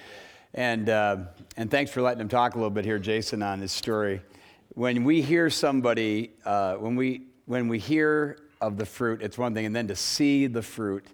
And, 0.55 0.89
uh, 0.89 1.19
and 1.57 1.71
thanks 1.71 1.93
for 1.93 2.03
letting 2.03 2.21
him 2.21 2.29
talk 2.29 2.55
a 2.55 2.57
little 2.57 2.69
bit 2.69 2.85
here, 2.85 2.99
Jason, 2.99 3.45
on 3.45 3.61
his 3.61 3.71
story. 3.71 4.23
When 4.71 5.05
we 5.05 5.23
hear 5.23 5.51
somebody, 5.51 6.33
uh, 6.45 6.75
when, 6.75 6.97
we, 6.97 7.29
when 7.47 7.69
we 7.69 7.79
hear 7.79 8.41
of 8.61 8.77
the 8.77 8.85
fruit, 8.85 9.23
it's 9.23 9.39
one 9.39 9.55
thing. 9.55 9.67
And 9.67 9.77
then 9.77 9.87
to 9.87 9.95
see 9.95 10.49
the 10.49 10.63
fruit 10.63 11.07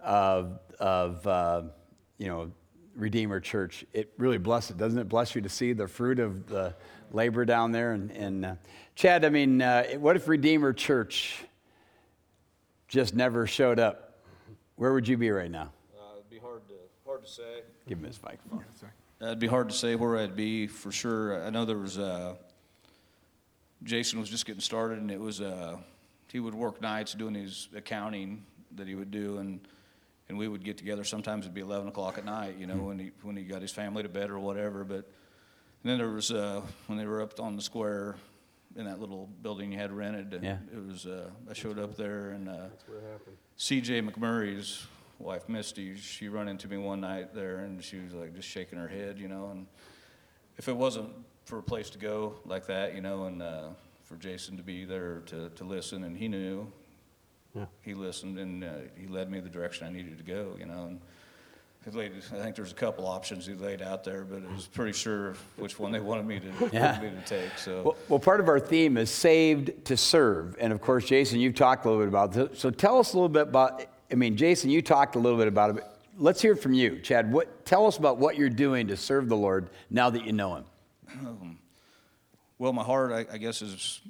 of, 0.00 0.60
of 0.78 1.26
uh, 1.26 1.64
you 2.16 2.28
know, 2.28 2.50
Redeemer 2.96 3.38
Church, 3.38 3.84
it 3.92 4.14
really 4.16 4.38
blesses, 4.38 4.76
doesn't 4.76 4.98
it 4.98 5.10
bless 5.10 5.34
you 5.34 5.42
to 5.42 5.48
see 5.50 5.74
the 5.74 5.86
fruit 5.86 6.20
of 6.20 6.46
the 6.46 6.74
labor 7.12 7.44
down 7.44 7.72
there? 7.72 7.92
And, 7.92 8.10
and 8.12 8.46
uh, 8.46 8.54
Chad, 8.94 9.24
I 9.24 9.28
mean, 9.28 9.62
uh, 9.62 9.84
what 9.98 10.16
if 10.16 10.28
Redeemer 10.28 10.72
Church 10.72 11.44
just 12.88 13.14
never 13.14 13.46
showed 13.46 13.78
up? 13.78 14.18
Where 14.76 14.92
would 14.92 15.06
you 15.06 15.16
be 15.16 15.30
right 15.30 15.50
now? 15.50 15.72
Uh, 15.96 16.16
it'd 16.16 16.30
be 16.30 16.38
hard 16.38 16.66
to, 16.68 16.74
hard 17.06 17.22
to 17.24 17.30
say. 17.30 17.62
Give 17.86 17.98
him 17.98 18.04
his 18.04 18.22
microphone. 18.22 18.64
Sorry. 18.74 18.92
Uh, 19.20 19.26
it'd 19.26 19.38
be 19.38 19.46
hard 19.46 19.68
to 19.68 19.74
say 19.74 19.94
where 19.94 20.18
I'd 20.18 20.36
be 20.36 20.66
for 20.66 20.90
sure. 20.90 21.44
I 21.44 21.50
know 21.50 21.64
there 21.64 21.78
was, 21.78 21.98
uh, 21.98 22.34
Jason 23.82 24.18
was 24.18 24.28
just 24.28 24.46
getting 24.46 24.60
started, 24.60 24.98
and 24.98 25.10
it 25.10 25.20
was, 25.20 25.40
uh, 25.40 25.76
he 26.32 26.40
would 26.40 26.54
work 26.54 26.80
nights 26.80 27.12
doing 27.12 27.34
his 27.34 27.68
accounting 27.74 28.44
that 28.76 28.86
he 28.86 28.94
would 28.94 29.10
do, 29.10 29.38
and 29.38 29.60
and 30.30 30.38
we 30.38 30.46
would 30.46 30.62
get 30.62 30.78
together. 30.78 31.02
Sometimes 31.02 31.44
it'd 31.44 31.54
be 31.54 31.60
11 31.60 31.88
o'clock 31.88 32.16
at 32.16 32.24
night, 32.24 32.54
you 32.56 32.68
know, 32.68 32.74
mm-hmm. 32.74 32.86
when 32.86 32.98
he 33.00 33.10
when 33.22 33.36
he 33.36 33.42
got 33.42 33.60
his 33.60 33.72
family 33.72 34.04
to 34.04 34.08
bed 34.08 34.30
or 34.30 34.38
whatever. 34.38 34.84
But 34.84 35.10
then 35.82 35.98
there 35.98 36.10
was 36.10 36.30
uh, 36.30 36.62
when 36.86 36.98
they 36.98 37.06
were 37.06 37.22
up 37.22 37.38
on 37.40 37.56
the 37.56 37.62
square, 37.62 38.16
in 38.76 38.84
that 38.84 39.00
little 39.00 39.28
building 39.42 39.72
you 39.72 39.78
had 39.78 39.92
rented. 39.92 40.34
And 40.34 40.44
yeah. 40.44 40.58
It 40.72 40.86
was, 40.86 41.06
uh, 41.06 41.30
I 41.48 41.54
showed 41.54 41.78
up 41.78 41.96
there 41.96 42.30
and, 42.30 42.48
uh, 42.48 42.68
CJ 43.58 44.08
McMurray's 44.08 44.86
wife, 45.18 45.48
Misty, 45.48 45.96
she 45.96 46.28
run 46.28 46.48
into 46.48 46.68
me 46.68 46.76
one 46.76 47.00
night 47.00 47.34
there 47.34 47.58
and 47.58 47.82
she 47.82 47.98
was 47.98 48.14
like 48.14 48.34
just 48.34 48.48
shaking 48.48 48.78
her 48.78 48.88
head, 48.88 49.18
you 49.18 49.28
know, 49.28 49.50
and 49.50 49.66
if 50.56 50.68
it 50.68 50.76
wasn't 50.76 51.10
for 51.44 51.58
a 51.58 51.62
place 51.62 51.90
to 51.90 51.98
go 51.98 52.34
like 52.44 52.66
that, 52.66 52.94
you 52.94 53.00
know, 53.00 53.24
and, 53.24 53.42
uh, 53.42 53.68
for 54.04 54.16
Jason 54.16 54.56
to 54.56 54.62
be 54.62 54.84
there 54.84 55.22
to, 55.26 55.50
to 55.50 55.64
listen 55.64 56.04
and 56.04 56.16
he 56.16 56.28
knew, 56.28 56.70
yeah. 57.54 57.66
he 57.82 57.94
listened 57.94 58.38
and, 58.38 58.64
uh, 58.64 58.68
he 58.96 59.06
led 59.08 59.30
me 59.30 59.40
the 59.40 59.48
direction 59.48 59.86
I 59.86 59.90
needed 59.90 60.16
to 60.18 60.24
go, 60.24 60.56
you 60.58 60.66
know, 60.66 60.86
and, 60.86 61.00
laid, 61.00 61.00
I 61.86 61.90
think 61.90 62.56
there's 62.56 62.72
a 62.72 62.74
couple 62.74 63.06
options 63.06 63.46
he 63.46 63.54
laid 63.54 63.80
out 63.80 64.04
there, 64.04 64.24
but 64.24 64.42
I 64.46 64.54
was 64.54 64.66
pretty 64.66 64.92
sure 64.92 65.34
which 65.56 65.78
one 65.78 65.92
they 65.92 66.00
wanted 66.00 66.26
me 66.26 66.38
to, 66.38 66.70
yeah. 66.72 67.00
me 67.00 67.08
to 67.08 67.22
take. 67.24 67.56
So, 67.56 67.82
well, 67.82 67.96
well, 68.08 68.18
part 68.18 68.40
of 68.40 68.48
our 68.48 68.60
theme 68.60 68.98
is 68.98 69.10
saved 69.10 69.86
to 69.86 69.96
serve, 69.96 70.56
and 70.60 70.74
of 70.74 70.82
course, 70.82 71.06
Jason, 71.06 71.40
you've 71.40 71.54
talked 71.54 71.86
a 71.86 71.88
little 71.88 72.02
bit 72.02 72.08
about 72.08 72.32
this. 72.32 72.60
So, 72.60 72.70
tell 72.70 72.98
us 72.98 73.14
a 73.14 73.16
little 73.16 73.30
bit 73.30 73.48
about. 73.48 73.86
I 74.12 74.14
mean, 74.16 74.36
Jason, 74.36 74.70
you 74.70 74.82
talked 74.82 75.16
a 75.16 75.18
little 75.18 75.38
bit 75.38 75.46
about 75.48 75.78
it. 75.78 75.84
let's 76.18 76.42
hear 76.42 76.54
from 76.54 76.74
you, 76.74 76.98
Chad. 76.98 77.32
What, 77.32 77.64
tell 77.64 77.86
us 77.86 77.96
about 77.96 78.18
what 78.18 78.36
you're 78.36 78.50
doing 78.50 78.88
to 78.88 78.96
serve 78.96 79.28
the 79.28 79.36
Lord 79.36 79.70
now 79.88 80.10
that 80.10 80.26
you 80.26 80.32
know 80.32 80.56
Him. 80.56 80.64
Um, 81.12 81.58
well, 82.58 82.72
my 82.72 82.82
heart, 82.82 83.12
I, 83.12 83.34
I 83.34 83.38
guess, 83.38 83.62
is 83.62 84.00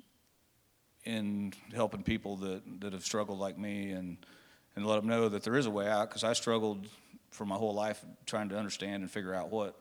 in 1.05 1.53
helping 1.75 2.03
people 2.03 2.37
that, 2.39 2.63
that 2.81 2.95
have 2.95 3.05
struggled 3.05 3.39
like 3.39 3.59
me 3.59 3.93
and 3.93 4.17
and 4.77 4.87
let 4.87 4.97
them 4.97 5.09
know 5.09 5.29
that 5.29 5.43
there 5.43 5.57
is 5.57 5.67
a 5.67 5.71
way 5.71 5.89
out 5.89 6.09
because 6.09 6.25
I 6.25 6.33
struggled 6.33 6.89
for 7.31 7.45
my 7.45 7.57
whole 7.57 7.75
life 7.75 8.05
trying 8.27 8.49
to 8.51 8.59
understand 8.59 9.03
and 9.03 9.11
figure 9.11 9.35
out 9.35 9.51
what, 9.51 9.77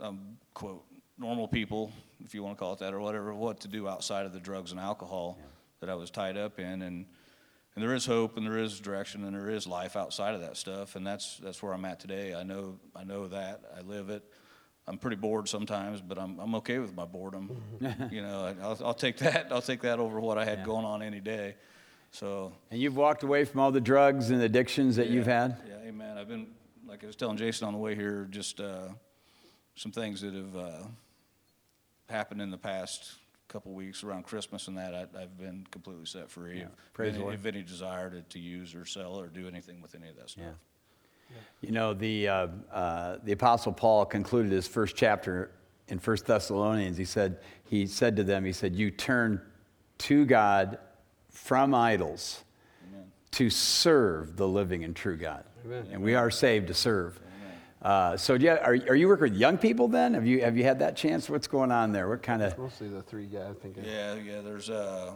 um, 0.00 0.38
quote, 0.54 0.84
normal 1.18 1.46
people, 1.46 1.92
if 2.24 2.34
you 2.34 2.42
want 2.42 2.56
to 2.56 2.58
call 2.58 2.72
it 2.72 2.78
that 2.80 2.92
or 2.92 3.00
whatever, 3.00 3.34
what 3.34 3.60
to 3.60 3.68
do 3.68 3.88
outside 3.88 4.26
of 4.26 4.32
the 4.32 4.40
drugs 4.40 4.70
and 4.70 4.80
alcohol 4.80 5.36
yeah. 5.38 5.46
that 5.80 5.90
I 5.90 5.94
was 5.94 6.10
tied 6.10 6.36
up 6.36 6.58
in. 6.58 6.82
And, 6.82 7.06
and 7.74 7.84
there 7.84 7.94
is 7.94 8.06
hope 8.06 8.36
and 8.36 8.46
there 8.46 8.58
is 8.58 8.80
direction 8.80 9.24
and 9.24 9.34
there 9.34 9.50
is 9.50 9.66
life 9.66 9.96
outside 9.96 10.34
of 10.34 10.40
that 10.40 10.56
stuff. 10.56 10.96
And 10.96 11.06
that's, 11.06 11.38
that's 11.38 11.62
where 11.62 11.72
I'm 11.72 11.84
at 11.84 12.00
today. 12.00 12.34
I 12.34 12.42
know, 12.42 12.78
I 12.96 13.04
know 13.04 13.28
that. 13.28 13.62
I 13.76 13.82
live 13.82 14.10
it. 14.10 14.24
I'm 14.86 14.98
pretty 14.98 15.16
bored 15.16 15.48
sometimes, 15.48 16.00
but 16.02 16.18
I'm, 16.18 16.38
I'm 16.38 16.54
okay 16.56 16.78
with 16.78 16.94
my 16.94 17.06
boredom. 17.06 17.62
you 18.10 18.20
know, 18.20 18.54
I'll, 18.62 18.78
I'll 18.84 18.94
take 18.94 19.18
that. 19.18 19.48
I'll 19.50 19.62
take 19.62 19.80
that 19.80 19.98
over 19.98 20.20
what 20.20 20.36
I 20.36 20.44
had 20.44 20.58
yeah. 20.58 20.64
going 20.64 20.84
on 20.84 21.02
any 21.02 21.20
day. 21.20 21.56
So. 22.14 22.52
And 22.70 22.80
you've 22.80 22.96
walked 22.96 23.24
away 23.24 23.44
from 23.44 23.58
all 23.58 23.72
the 23.72 23.80
drugs 23.80 24.30
and 24.30 24.40
addictions 24.40 24.94
that 24.96 25.08
yeah, 25.08 25.14
you've 25.14 25.26
had. 25.26 25.56
Yeah, 25.68 25.88
amen. 25.88 26.16
I've 26.16 26.28
been 26.28 26.46
like 26.86 27.02
I 27.02 27.08
was 27.08 27.16
telling 27.16 27.36
Jason 27.36 27.66
on 27.66 27.72
the 27.72 27.78
way 27.80 27.96
here, 27.96 28.28
just 28.30 28.60
uh, 28.60 28.86
some 29.74 29.90
things 29.90 30.20
that 30.20 30.32
have 30.32 30.56
uh, 30.56 30.86
happened 32.08 32.40
in 32.40 32.52
the 32.52 32.56
past 32.56 33.14
couple 33.48 33.72
weeks 33.72 34.04
around 34.04 34.26
Christmas 34.26 34.68
and 34.68 34.78
that. 34.78 34.94
I, 34.94 35.20
have 35.20 35.36
been 35.36 35.66
completely 35.72 36.06
set 36.06 36.30
free. 36.30 36.60
Yeah, 36.60 36.66
praise 36.92 37.16
any, 37.16 37.34
if 37.34 37.46
any 37.46 37.62
desire 37.62 38.10
to, 38.10 38.22
to 38.22 38.38
use 38.38 38.76
or 38.76 38.86
sell 38.86 39.18
or 39.18 39.26
do 39.26 39.48
anything 39.48 39.82
with 39.82 39.96
any 39.96 40.08
of 40.08 40.16
that 40.16 40.30
stuff. 40.30 40.44
Yeah. 40.46 41.36
You 41.62 41.72
know, 41.72 41.94
the, 41.94 42.28
uh, 42.28 42.46
uh, 42.72 43.18
the 43.24 43.32
Apostle 43.32 43.72
Paul 43.72 44.06
concluded 44.06 44.52
his 44.52 44.68
first 44.68 44.94
chapter 44.94 45.50
in 45.88 45.98
First 45.98 46.26
Thessalonians. 46.26 46.96
He 46.96 47.04
said, 47.04 47.38
he 47.64 47.88
said 47.88 48.14
to 48.16 48.22
them, 48.22 48.44
he 48.44 48.52
said, 48.52 48.76
You 48.76 48.92
turn 48.92 49.40
to 49.98 50.24
God 50.26 50.78
from 51.34 51.74
idols 51.74 52.42
Amen. 52.88 53.04
to 53.32 53.50
serve 53.50 54.36
the 54.36 54.48
living 54.48 54.84
and 54.84 54.96
true 54.96 55.16
God. 55.16 55.44
Amen. 55.64 55.88
And 55.92 56.02
we 56.02 56.14
are 56.14 56.30
saved 56.30 56.68
to 56.68 56.74
serve. 56.74 57.20
Uh, 57.82 58.16
so, 58.16 58.32
yeah, 58.32 58.54
are, 58.64 58.78
are 58.88 58.94
you 58.94 59.06
working 59.06 59.24
with 59.24 59.38
young 59.38 59.58
people 59.58 59.88
then? 59.88 60.14
Have 60.14 60.26
you 60.26 60.40
have 60.40 60.56
you 60.56 60.64
had 60.64 60.78
that 60.78 60.96
chance? 60.96 61.28
What's 61.28 61.46
going 61.46 61.70
on 61.70 61.92
there? 61.92 62.08
What 62.08 62.22
kind 62.22 62.40
of? 62.42 62.56
Mostly 62.56 62.88
the 62.88 63.02
three 63.02 63.26
guys. 63.26 63.50
I 63.50 63.62
think. 63.62 63.76
Yeah, 63.84 64.14
yeah. 64.14 64.40
There's 64.40 64.70
uh, 64.70 65.12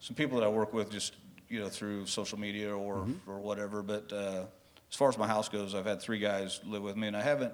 some 0.00 0.16
people 0.16 0.40
that 0.40 0.46
I 0.46 0.48
work 0.48 0.72
with 0.72 0.90
just 0.90 1.16
you 1.50 1.60
know 1.60 1.68
through 1.68 2.06
social 2.06 2.38
media 2.38 2.74
or 2.74 3.06
or 3.26 3.40
whatever. 3.40 3.82
But 3.82 4.10
uh, 4.10 4.44
as 4.90 4.96
far 4.96 5.10
as 5.10 5.18
my 5.18 5.26
house 5.26 5.50
goes, 5.50 5.74
I've 5.74 5.84
had 5.84 6.00
three 6.00 6.18
guys 6.18 6.60
live 6.64 6.82
with 6.82 6.96
me, 6.96 7.08
and 7.08 7.16
I 7.16 7.20
haven't. 7.20 7.52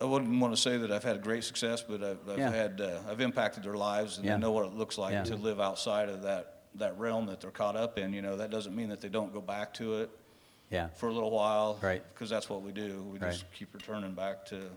I 0.00 0.04
wouldn't 0.04 0.40
want 0.40 0.54
to 0.54 0.60
say 0.60 0.78
that 0.78 0.90
I've 0.90 1.04
had 1.04 1.22
great 1.22 1.44
success, 1.44 1.82
but 1.86 2.02
I've, 2.02 2.28
I've 2.28 2.38
Yeah. 2.38 2.50
had 2.50 2.80
uh, 2.80 3.00
I've 3.08 3.20
impacted 3.20 3.64
their 3.64 3.74
lives, 3.76 4.16
and 4.16 4.26
Yeah. 4.26 4.34
I 4.34 4.38
know 4.38 4.50
what 4.52 4.64
it 4.66 4.74
looks 4.74 4.96
like 4.96 5.12
Yeah. 5.12 5.24
to 5.24 5.36
live 5.36 5.60
outside 5.60 6.08
of 6.08 6.22
that 6.22 6.56
that 6.76 6.96
realm 6.98 7.26
that 7.26 7.40
they're 7.40 7.50
caught 7.50 7.74
up 7.76 7.98
in. 7.98 8.12
You 8.12 8.22
know, 8.22 8.36
that 8.36 8.50
doesn't 8.50 8.74
mean 8.76 8.90
that 8.90 9.00
they 9.00 9.08
don't 9.08 9.32
go 9.32 9.40
back 9.40 9.74
to 9.74 9.94
it 10.02 10.10
Yeah. 10.70 10.86
for 10.90 11.08
a 11.08 11.12
little 11.12 11.32
while, 11.32 11.78
Right. 11.82 12.00
Because 12.14 12.30
that's 12.30 12.48
what 12.48 12.62
we 12.62 12.70
do. 12.70 13.02
We 13.12 13.18
Right. 13.18 13.32
just 13.32 13.44
keep 13.52 13.74
returning 13.74 14.14
back 14.14 14.46
to 14.46 14.70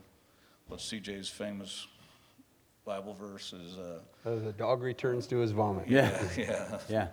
what 0.68 0.80
CJ's 0.80 1.30
famous 1.30 1.86
Bible 2.84 3.14
verse 3.14 3.54
is. 3.54 3.78
Uh, 3.78 4.00
Uh, 4.26 4.36
the 4.40 4.52
dog 4.54 4.82
returns 4.82 5.28
to 5.28 5.38
his 5.38 5.52
vomit. 5.52 5.88
Yeah. 5.88 6.20
yeah, 6.38 6.80
Yeah. 6.90 7.08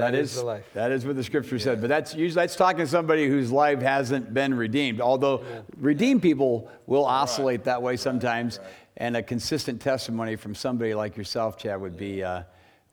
That 0.00 0.12
that 0.12 0.18
is 0.18 0.30
is, 0.30 0.36
the 0.36 0.44
life. 0.44 0.64
That 0.74 0.92
is 0.92 1.06
what 1.06 1.16
the 1.16 1.24
scripture 1.24 1.58
said. 1.58 1.80
But 1.80 1.88
that's 1.88 2.14
usually 2.14 2.42
that's 2.42 2.56
talking 2.56 2.80
to 2.80 2.86
somebody 2.86 3.28
whose 3.28 3.52
life 3.52 3.80
hasn't 3.80 4.32
been 4.34 4.54
redeemed. 4.54 5.00
Although 5.00 5.44
redeemed 5.78 6.22
people 6.22 6.70
will 6.86 7.04
oscillate 7.04 7.64
that 7.64 7.82
way 7.82 7.96
sometimes, 7.96 8.60
and 8.96 9.16
a 9.16 9.22
consistent 9.22 9.80
testimony 9.80 10.36
from 10.36 10.54
somebody 10.54 10.94
like 10.94 11.16
yourself, 11.16 11.56
Chad, 11.56 11.80
would 11.80 11.96
be 11.96 12.22
uh, 12.22 12.42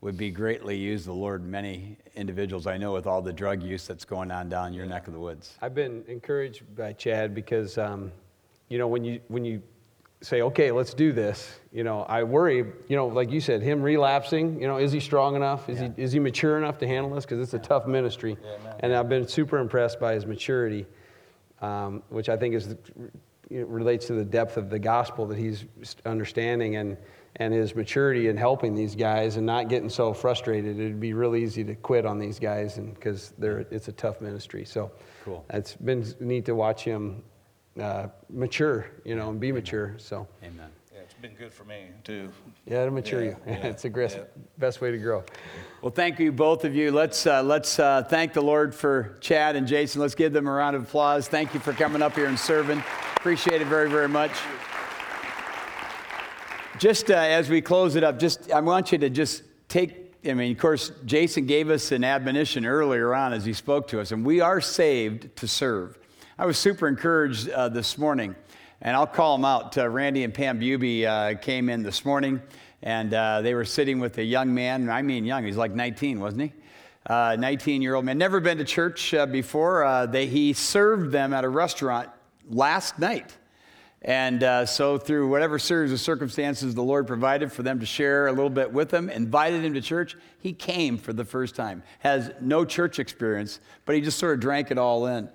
would 0.01 0.17
be 0.17 0.31
greatly 0.31 0.77
used. 0.77 1.05
The 1.05 1.13
Lord, 1.13 1.45
many 1.45 1.97
individuals 2.15 2.67
I 2.67 2.77
know 2.77 2.93
with 2.93 3.07
all 3.07 3.21
the 3.21 3.33
drug 3.33 3.63
use 3.63 3.87
that's 3.87 4.05
going 4.05 4.31
on 4.31 4.49
down 4.49 4.73
your 4.73 4.85
neck 4.85 5.07
of 5.07 5.13
the 5.13 5.19
woods. 5.19 5.55
I've 5.61 5.75
been 5.75 6.03
encouraged 6.07 6.63
by 6.75 6.93
Chad 6.93 7.33
because, 7.33 7.77
um, 7.77 8.11
you 8.69 8.77
know, 8.77 8.87
when 8.87 9.03
you 9.03 9.19
when 9.27 9.43
you 9.43 9.61
say, 10.21 10.41
okay, 10.41 10.71
let's 10.71 10.93
do 10.93 11.11
this, 11.11 11.59
you 11.71 11.83
know, 11.83 12.01
I 12.01 12.23
worry, 12.23 12.65
you 12.87 12.95
know, 12.95 13.07
like 13.07 13.31
you 13.31 13.39
said, 13.39 13.61
him 13.61 13.81
relapsing, 13.83 14.59
you 14.59 14.67
know, 14.67 14.77
is 14.77 14.91
he 14.91 14.99
strong 14.99 15.35
enough? 15.35 15.69
Is 15.69 15.79
he 15.79 15.91
is 15.95 16.11
he 16.11 16.19
mature 16.19 16.57
enough 16.57 16.79
to 16.79 16.87
handle 16.87 17.13
this? 17.13 17.25
Because 17.25 17.39
it's 17.39 17.53
a 17.53 17.59
tough 17.59 17.85
ministry, 17.85 18.35
and 18.79 18.95
I've 18.95 19.09
been 19.09 19.27
super 19.27 19.59
impressed 19.59 19.99
by 19.99 20.13
his 20.13 20.25
maturity, 20.25 20.87
um, 21.61 22.01
which 22.09 22.29
I 22.29 22.37
think 22.37 22.55
is 22.55 22.75
you 23.49 23.61
know, 23.61 23.67
relates 23.67 24.07
to 24.07 24.13
the 24.13 24.25
depth 24.25 24.57
of 24.57 24.69
the 24.69 24.79
gospel 24.79 25.27
that 25.27 25.37
he's 25.37 25.65
understanding 26.05 26.77
and 26.77 26.97
and 27.35 27.53
his 27.53 27.75
maturity 27.75 28.29
in 28.29 28.37
helping 28.37 28.73
these 28.73 28.95
guys 28.95 29.37
and 29.37 29.45
not 29.45 29.69
getting 29.69 29.89
so 29.89 30.11
frustrated. 30.11 30.79
It'd 30.79 30.99
be 30.99 31.13
real 31.13 31.35
easy 31.35 31.63
to 31.65 31.75
quit 31.75 32.07
on 32.07 32.17
these 32.17 32.39
guys, 32.39 32.79
and 32.79 32.95
because 32.95 33.35
they're 33.37 33.59
it's 33.69 33.87
a 33.87 33.91
tough 33.93 34.19
ministry. 34.21 34.65
So 34.65 34.91
Cool. 35.23 35.45
it's 35.51 35.75
been 35.75 36.03
neat 36.19 36.45
to 36.45 36.55
watch 36.55 36.83
him 36.83 37.21
uh, 37.79 38.07
mature, 38.29 38.87
you 39.05 39.15
know, 39.15 39.29
and 39.29 39.39
be 39.39 39.51
mature. 39.51 39.93
So 39.97 40.27
Amen. 40.43 40.69
yeah, 40.93 40.99
it's 41.01 41.13
been 41.13 41.33
good 41.35 41.51
for 41.53 41.63
me 41.63 41.87
too. 42.03 42.29
yeah, 42.65 42.85
to 42.85 42.91
mature 42.91 43.23
Yeah, 43.23 43.29
you. 43.29 43.37
yeah, 43.47 43.67
it's 43.67 43.83
the 43.83 43.89
gris- 43.89 44.15
yeah. 44.15 44.23
best 44.57 44.81
way 44.81 44.91
to 44.91 44.97
grow. 44.97 45.23
Well, 45.81 45.91
thank 45.91 46.19
you, 46.19 46.31
both 46.31 46.65
of 46.65 46.75
you. 46.75 46.91
Let's, 46.91 47.27
uh, 47.27 47.43
let's 47.43 47.77
uh, 47.79 48.03
thank 48.03 48.33
the 48.33 48.41
Lord 48.41 48.73
for 48.73 49.17
Chad 49.21 49.55
and 49.55 49.67
Jason. 49.67 50.01
Let's 50.01 50.15
give 50.15 50.33
them 50.33 50.47
a 50.47 50.51
round 50.51 50.75
of 50.75 50.83
applause. 50.83 51.27
Thank 51.27 51.53
you 51.53 51.59
for 51.59 51.73
coming 51.73 52.01
up 52.01 52.15
here 52.15 52.25
and 52.25 52.37
serving. 52.39 52.83
Appreciate 53.17 53.61
it 53.61 53.67
very, 53.67 53.89
very 53.89 54.07
much. 54.09 54.31
Just 56.79 57.09
uh, 57.09 57.15
as 57.15 57.49
we 57.49 57.61
close 57.61 57.95
it 57.95 58.03
up, 58.03 58.19
just 58.19 58.51
I 58.51 58.59
want 58.61 58.91
you 58.91 58.97
to 58.99 59.09
just 59.09 59.43
take. 59.67 60.03
I 60.25 60.33
mean, 60.33 60.51
of 60.51 60.57
course, 60.57 60.91
Jason 61.05 61.45
gave 61.45 61.69
us 61.69 61.91
an 61.91 62.03
admonition 62.03 62.65
earlier 62.65 63.15
on 63.15 63.33
as 63.33 63.45
he 63.45 63.53
spoke 63.53 63.87
to 63.89 63.99
us, 64.01 64.11
and 64.11 64.25
we 64.25 64.41
are 64.41 64.59
saved 64.61 65.35
to 65.37 65.47
serve. 65.47 65.97
I 66.39 66.45
was 66.45 66.59
super 66.59 66.87
encouraged 66.87 67.49
uh, 67.49 67.67
this 67.69 67.97
morning, 67.97 68.35
and 68.83 68.95
I'll 68.95 69.07
call 69.07 69.35
them 69.35 69.43
out. 69.43 69.75
Uh, 69.75 69.89
Randy 69.89 70.23
and 70.23 70.31
Pam 70.31 70.59
Buby 70.59 71.03
uh, 71.03 71.35
came 71.39 71.67
in 71.67 71.81
this 71.81 72.05
morning, 72.05 72.39
and 72.83 73.11
uh, 73.11 73.41
they 73.41 73.55
were 73.55 73.65
sitting 73.65 73.99
with 73.99 74.19
a 74.19 74.23
young 74.23 74.53
man. 74.53 74.87
I 74.87 75.01
mean, 75.01 75.25
young. 75.25 75.43
He's 75.45 75.57
like 75.57 75.73
19, 75.73 76.19
wasn't 76.19 76.43
he? 76.43 76.53
19 77.09 77.81
year 77.81 77.95
old 77.95 78.05
man. 78.05 78.19
Never 78.19 78.39
been 78.39 78.59
to 78.59 78.63
church 78.63 79.15
uh, 79.15 79.25
before. 79.25 79.83
Uh, 79.83 80.05
they, 80.05 80.27
he 80.27 80.53
served 80.53 81.11
them 81.11 81.33
at 81.33 81.43
a 81.43 81.49
restaurant 81.49 82.07
last 82.47 82.99
night. 82.99 83.35
And 84.03 84.43
uh, 84.43 84.67
so, 84.67 84.99
through 84.99 85.29
whatever 85.29 85.57
series 85.57 85.91
of 85.91 85.99
circumstances 85.99 86.75
the 86.75 86.83
Lord 86.83 87.07
provided 87.07 87.51
for 87.51 87.63
them 87.63 87.79
to 87.79 87.85
share 87.87 88.27
a 88.27 88.31
little 88.31 88.51
bit 88.51 88.71
with 88.71 88.93
him, 88.93 89.09
invited 89.09 89.65
him 89.65 89.73
to 89.73 89.81
church, 89.81 90.15
he 90.39 90.53
came 90.53 90.99
for 90.99 91.13
the 91.13 91.25
first 91.25 91.55
time. 91.55 91.81
Has 91.97 92.29
no 92.39 92.63
church 92.63 92.99
experience, 92.99 93.59
but 93.85 93.95
he 93.95 94.01
just 94.01 94.19
sort 94.19 94.35
of 94.35 94.39
drank 94.39 94.69
it 94.69 94.77
all 94.77 95.07
in. 95.07 95.27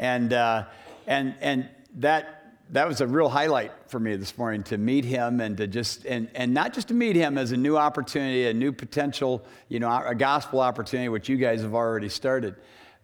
And, 0.00 0.32
uh, 0.32 0.64
and, 1.06 1.34
and 1.42 1.68
that, 1.96 2.56
that 2.70 2.88
was 2.88 3.02
a 3.02 3.06
real 3.06 3.28
highlight 3.28 3.70
for 3.86 4.00
me 4.00 4.16
this 4.16 4.38
morning 4.38 4.62
to 4.64 4.78
meet 4.78 5.04
him 5.04 5.42
and 5.42 5.58
to 5.58 5.66
just, 5.66 6.06
and, 6.06 6.30
and 6.34 6.54
not 6.54 6.72
just 6.72 6.88
to 6.88 6.94
meet 6.94 7.16
him 7.16 7.36
as 7.36 7.52
a 7.52 7.56
new 7.56 7.76
opportunity, 7.76 8.46
a 8.46 8.54
new 8.54 8.72
potential, 8.72 9.44
you 9.68 9.78
know, 9.78 9.90
a 10.06 10.14
gospel 10.14 10.60
opportunity, 10.60 11.10
which 11.10 11.28
you 11.28 11.36
guys 11.36 11.60
have 11.60 11.74
already 11.74 12.08
started. 12.08 12.56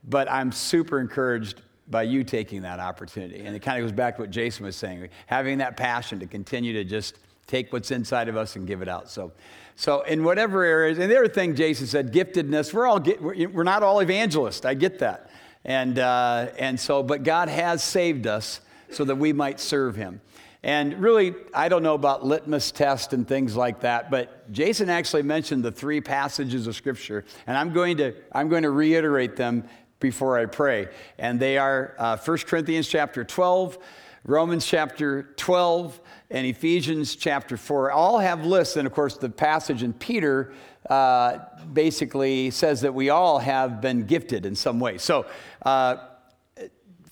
But 0.09 0.31
I'm 0.33 0.51
super 0.51 0.99
encouraged 0.99 1.61
by 1.89 2.05
you 2.05 2.25
taking 2.25 2.63
that 2.63 2.81
opportunity. 2.81 3.45
And 3.45 3.55
it 3.55 3.61
kind 3.61 3.79
of 3.79 3.85
goes 3.85 3.93
back 3.93 4.17
to 4.17 4.23
what 4.23 4.31
Jason 4.31 4.65
was 4.65 4.75
saying, 4.75 5.11
having 5.27 5.59
that 5.59 5.77
passion 5.77 6.19
to 6.21 6.27
continue 6.27 6.73
to 6.73 6.85
just 6.85 7.19
take 7.47 7.75
what's 7.75 7.91
inside 7.91 8.29
of 8.29 8.39
us 8.39 8.57
and 8.57 8.67
give 8.67 8.81
it 8.81 8.89
out. 8.89 9.11
So, 9.11 9.33
so 9.75 10.01
in 10.03 10.25
whatever 10.25 10.65
areas, 10.65 10.99
and 10.99 11.11
the 11.11 11.19
other 11.19 11.29
thing 11.29 11.55
Jason 11.55 11.87
said, 11.87 12.11
giftedness, 12.11 12.73
we're 12.73 12.87
all, 12.87 12.99
get, 12.99 13.21
we're, 13.21 13.49
we're 13.51 13.65
not 13.65 13.83
all 13.83 14.01
evangelists. 14.01 14.65
I 14.65 14.73
get 14.73 14.99
that. 15.01 15.31
And, 15.67 15.99
uh, 15.99 16.47
and 16.59 16.79
so, 16.79 17.03
but 17.03 17.25
God 17.25 17.49
has 17.49 17.83
saved 17.83 18.29
us 18.29 18.61
so 18.93 19.05
that 19.05 19.17
we 19.17 19.33
might 19.33 19.59
serve 19.59 19.97
him. 19.97 20.21
And 20.63 21.01
really, 21.01 21.35
I 21.53 21.69
don't 21.69 21.83
know 21.83 21.95
about 21.95 22.25
litmus 22.25 22.71
test 22.71 23.13
and 23.13 23.27
things 23.27 23.57
like 23.57 23.81
that, 23.81 24.11
but 24.11 24.51
Jason 24.53 24.89
actually 24.89 25.23
mentioned 25.23 25.65
the 25.65 25.73
three 25.73 26.01
passages 26.01 26.67
of 26.69 26.77
Scripture, 26.77 27.25
and 27.47 27.57
I'm 27.57 27.73
going 27.73 27.97
to, 27.99 28.15
I'm 28.33 28.49
going 28.49 28.63
to 28.63 28.71
reiterate 28.71 29.37
them 29.37 29.69
before 29.99 30.39
I 30.39 30.47
pray. 30.47 30.89
And 31.19 31.39
they 31.39 31.59
are 31.59 31.95
uh, 31.99 32.17
1 32.17 32.39
Corinthians 32.39 32.89
chapter 32.89 33.25
12, 33.25 33.79
Romans 34.25 34.67
chapter 34.67 35.35
12, 35.37 36.01
and 36.31 36.47
Ephesians 36.47 37.17
chapter 37.17 37.57
4. 37.57 37.91
All 37.91 38.19
have 38.19 38.45
lists, 38.45 38.77
and 38.77 38.87
of 38.87 38.93
course, 38.93 39.17
the 39.17 39.31
passage 39.31 39.83
in 39.83 39.93
Peter 39.93 40.53
uh, 40.91 41.39
basically 41.73 42.51
says 42.51 42.81
that 42.83 42.95
we 42.95 43.11
all 43.11 43.39
have 43.39 43.81
been 43.81 44.07
gifted 44.07 44.47
in 44.47 44.55
some 44.55 44.81
way. 44.81 44.99
So, 44.99 45.27
uh, 45.63 45.97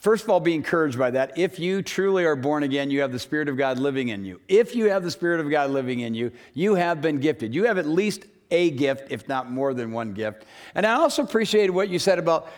First 0.05 0.25
of 0.25 0.29
all, 0.29 0.39
be 0.39 0.53
encouraged 0.53 0.99
by 0.99 1.13
that. 1.13 1.39
If 1.39 1.59
you 1.59 1.81
truly 1.81 2.27
are 2.27 2.37
born 2.37 2.63
again, 2.63 2.91
you 2.91 3.01
have 3.01 3.11
the 3.11 3.19
Spirit 3.19 3.49
of 3.49 3.57
God 3.57 3.79
living 3.79 4.09
in 4.09 4.23
you. 4.23 4.39
If 4.49 4.77
you 4.77 4.91
have 4.91 5.03
the 5.03 5.11
Spirit 5.11 5.41
of 5.41 5.49
God 5.49 5.71
living 5.71 6.01
in 6.01 6.13
you, 6.13 6.31
you 6.53 6.75
have 6.75 7.01
been 7.01 7.21
gifted. 7.21 7.55
You 7.55 7.65
have 7.65 7.79
at 7.79 7.87
least 7.87 8.27
a 8.51 8.71
gift, 8.73 9.11
if 9.11 9.27
not 9.29 9.51
more 9.51 9.73
than 9.73 9.93
one 9.93 10.13
gift. 10.13 10.45
And 10.75 10.85
I 10.85 10.93
also 10.97 11.23
appreciated 11.23 11.71
what 11.71 11.89
you 11.89 11.99
said 11.99 12.19
about 12.19 12.51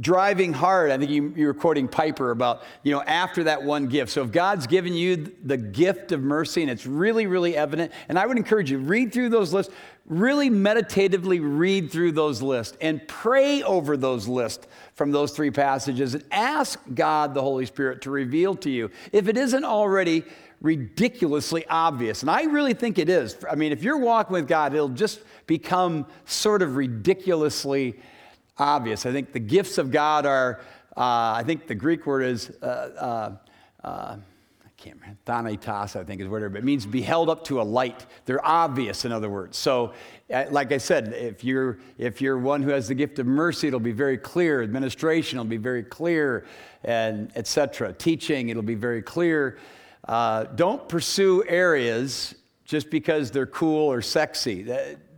driving 0.00 0.52
hard. 0.52 0.90
I 0.90 0.98
think 0.98 1.10
you, 1.10 1.32
you 1.36 1.46
were 1.46 1.54
quoting 1.54 1.88
Piper 1.88 2.30
about, 2.30 2.62
you 2.82 2.92
know, 2.92 3.02
after 3.02 3.44
that 3.44 3.62
one 3.62 3.86
gift. 3.86 4.12
So 4.12 4.22
if 4.22 4.32
God's 4.32 4.66
given 4.66 4.94
you 4.94 5.32
the 5.44 5.56
gift 5.56 6.12
of 6.12 6.22
mercy 6.22 6.62
and 6.62 6.70
it's 6.70 6.86
really, 6.86 7.26
really 7.26 7.56
evident, 7.56 7.92
and 8.08 8.18
I 8.18 8.26
would 8.26 8.36
encourage 8.36 8.70
you, 8.70 8.78
read 8.78 9.12
through 9.12 9.30
those 9.30 9.52
lists, 9.52 9.72
really 10.06 10.50
meditatively 10.50 11.40
read 11.40 11.90
through 11.90 12.12
those 12.12 12.40
lists 12.40 12.76
and 12.80 13.06
pray 13.08 13.62
over 13.62 13.96
those 13.96 14.28
lists 14.28 14.66
from 14.94 15.10
those 15.10 15.32
three 15.32 15.50
passages 15.50 16.14
and 16.14 16.24
ask 16.30 16.78
God, 16.94 17.34
the 17.34 17.42
Holy 17.42 17.66
Spirit, 17.66 18.02
to 18.02 18.10
reveal 18.10 18.54
to 18.56 18.70
you 18.70 18.90
if 19.12 19.28
it 19.28 19.36
isn't 19.36 19.64
already 19.64 20.24
ridiculously 20.60 21.66
obvious. 21.68 22.22
And 22.22 22.30
I 22.30 22.44
really 22.44 22.74
think 22.74 22.98
it 22.98 23.08
is. 23.08 23.36
I 23.50 23.56
mean, 23.56 23.72
if 23.72 23.82
you're 23.82 23.98
walking 23.98 24.32
with 24.34 24.48
God, 24.48 24.74
it'll 24.74 24.88
just 24.88 25.20
become 25.46 26.06
sort 26.24 26.62
of 26.62 26.76
ridiculously 26.76 27.90
obvious. 27.90 28.15
I 28.58 29.12
think 29.12 29.32
the 29.32 29.40
gifts 29.40 29.78
of 29.78 29.90
God 29.90 30.26
are, 30.26 30.60
uh, 30.96 31.34
I 31.36 31.42
think 31.44 31.66
the 31.66 31.74
Greek 31.74 32.06
word 32.06 32.22
is, 32.22 32.50
uh, 32.62 33.36
uh, 33.84 33.86
uh 33.86 34.16
I 34.64 34.68
can't 34.78 34.96
remember, 35.00 35.18
thanatos, 35.24 35.96
I 35.96 36.04
think 36.04 36.20
is 36.20 36.28
what 36.28 36.42
it, 36.42 36.54
it 36.56 36.64
means 36.64 36.86
be 36.86 37.02
held 37.02 37.28
up 37.28 37.44
to 37.44 37.60
a 37.60 37.64
light. 37.64 38.06
They're 38.24 38.44
obvious, 38.44 39.04
in 39.04 39.12
other 39.12 39.28
words. 39.28 39.58
So, 39.58 39.92
uh, 40.32 40.44
like 40.50 40.72
I 40.72 40.78
said, 40.78 41.12
if 41.12 41.44
you're, 41.44 41.78
if 41.98 42.20
you're 42.20 42.38
one 42.38 42.62
who 42.62 42.70
has 42.70 42.88
the 42.88 42.94
gift 42.94 43.18
of 43.18 43.26
mercy, 43.26 43.68
it'll 43.68 43.80
be 43.80 43.92
very 43.92 44.18
clear. 44.18 44.62
Administration 44.62 45.38
will 45.38 45.44
be 45.44 45.56
very 45.56 45.82
clear, 45.82 46.46
and 46.82 47.30
etc. 47.36 47.92
Teaching, 47.92 48.48
it'll 48.48 48.62
be 48.62 48.74
very 48.74 49.02
clear. 49.02 49.58
Uh, 50.06 50.44
don't 50.44 50.88
pursue 50.88 51.44
areas 51.46 52.34
just 52.64 52.90
because 52.90 53.30
they're 53.30 53.46
cool 53.46 53.90
or 53.90 54.02
sexy. 54.02 54.62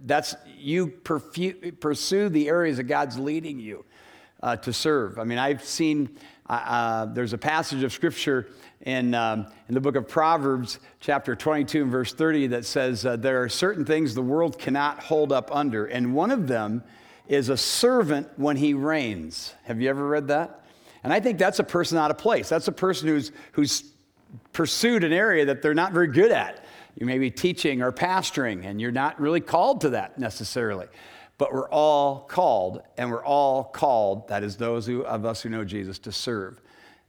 That's 0.09 0.35
you 0.57 0.89
perfu- 0.89 1.79
pursue 1.81 2.29
the 2.29 2.49
areas 2.49 2.79
that 2.79 2.85
God's 2.85 3.19
leading 3.19 3.61
you 3.61 3.85
uh, 4.43 4.57
to 4.57 4.73
serve. 4.73 5.19
I 5.19 5.25
mean, 5.25 5.39
I've 5.39 5.63
seen 5.63 6.17
uh, 6.49 7.07
there's 7.07 7.35
a 7.35 7.39
passage 7.39 7.83
of 7.83 7.93
scripture 7.93 8.49
in 8.83 9.15
um, 9.15 9.47
in 9.69 9.75
the 9.75 9.81
book 9.81 9.97
of 9.97 10.09
Proverbs, 10.09 10.79
chapter 11.01 11.37
22 11.37 11.83
and 11.83 11.91
verse 11.91 12.15
30, 12.15 12.49
that 12.49 12.65
says 12.65 13.05
uh, 13.05 13.17
there 13.17 13.43
are 13.43 13.49
certain 13.49 13.85
things 13.85 14.15
the 14.15 14.23
world 14.23 14.59
cannot 14.59 15.01
hold 15.01 15.33
up 15.33 15.55
under, 15.55 15.87
and 15.87 16.15
one 16.15 16.31
of 16.31 16.49
them 16.49 16.83
is 17.27 17.51
a 17.51 17.57
servant 17.57 18.27
when 18.37 18.57
he 18.57 18.73
reigns. 18.73 19.55
Have 19.65 19.81
you 19.81 19.91
ever 19.91 20.07
read 20.07 20.29
that? 20.29 20.65
And 21.05 21.13
I 21.13 21.21
think 21.21 21.39
that's 21.39 21.59
a 21.59 21.65
person 21.65 21.99
out 21.99 22.11
of 22.11 22.19
place. 22.19 22.49
That's 22.49 22.69
a 22.69 22.73
person 22.73 23.09
who's 23.09 23.31
who's 23.53 23.93
pursued 24.53 25.05
an 25.05 25.13
area 25.13 25.45
that 25.47 25.63
they're 25.63 25.75
not 25.75 25.93
very 25.93 26.09
good 26.09 26.33
at. 26.33 26.65
You 26.99 27.07
may 27.07 27.19
be 27.19 27.31
teaching 27.31 27.81
or 27.81 27.93
pastoring, 27.93 28.65
and 28.65 28.81
you're 28.81 28.91
not 28.91 29.21
really 29.21 29.41
called 29.41 29.83
to 29.83 29.91
that 29.91 30.19
necessarily. 30.19 30.89
But 31.39 31.55
we're 31.55 31.69
all 31.71 32.23
called, 32.23 32.83
and 32.97 33.09
we're 33.13 33.25
all 33.25 33.63
called, 33.63 34.27
that 34.29 34.43
is, 34.43 34.57
those 34.57 34.85
who, 34.87 35.05
of 35.05 35.25
us 35.25 35.43
who 35.43 35.49
know 35.49 35.65
Jesus, 35.65 36.01
to 36.01 36.13
serve. 36.13 36.61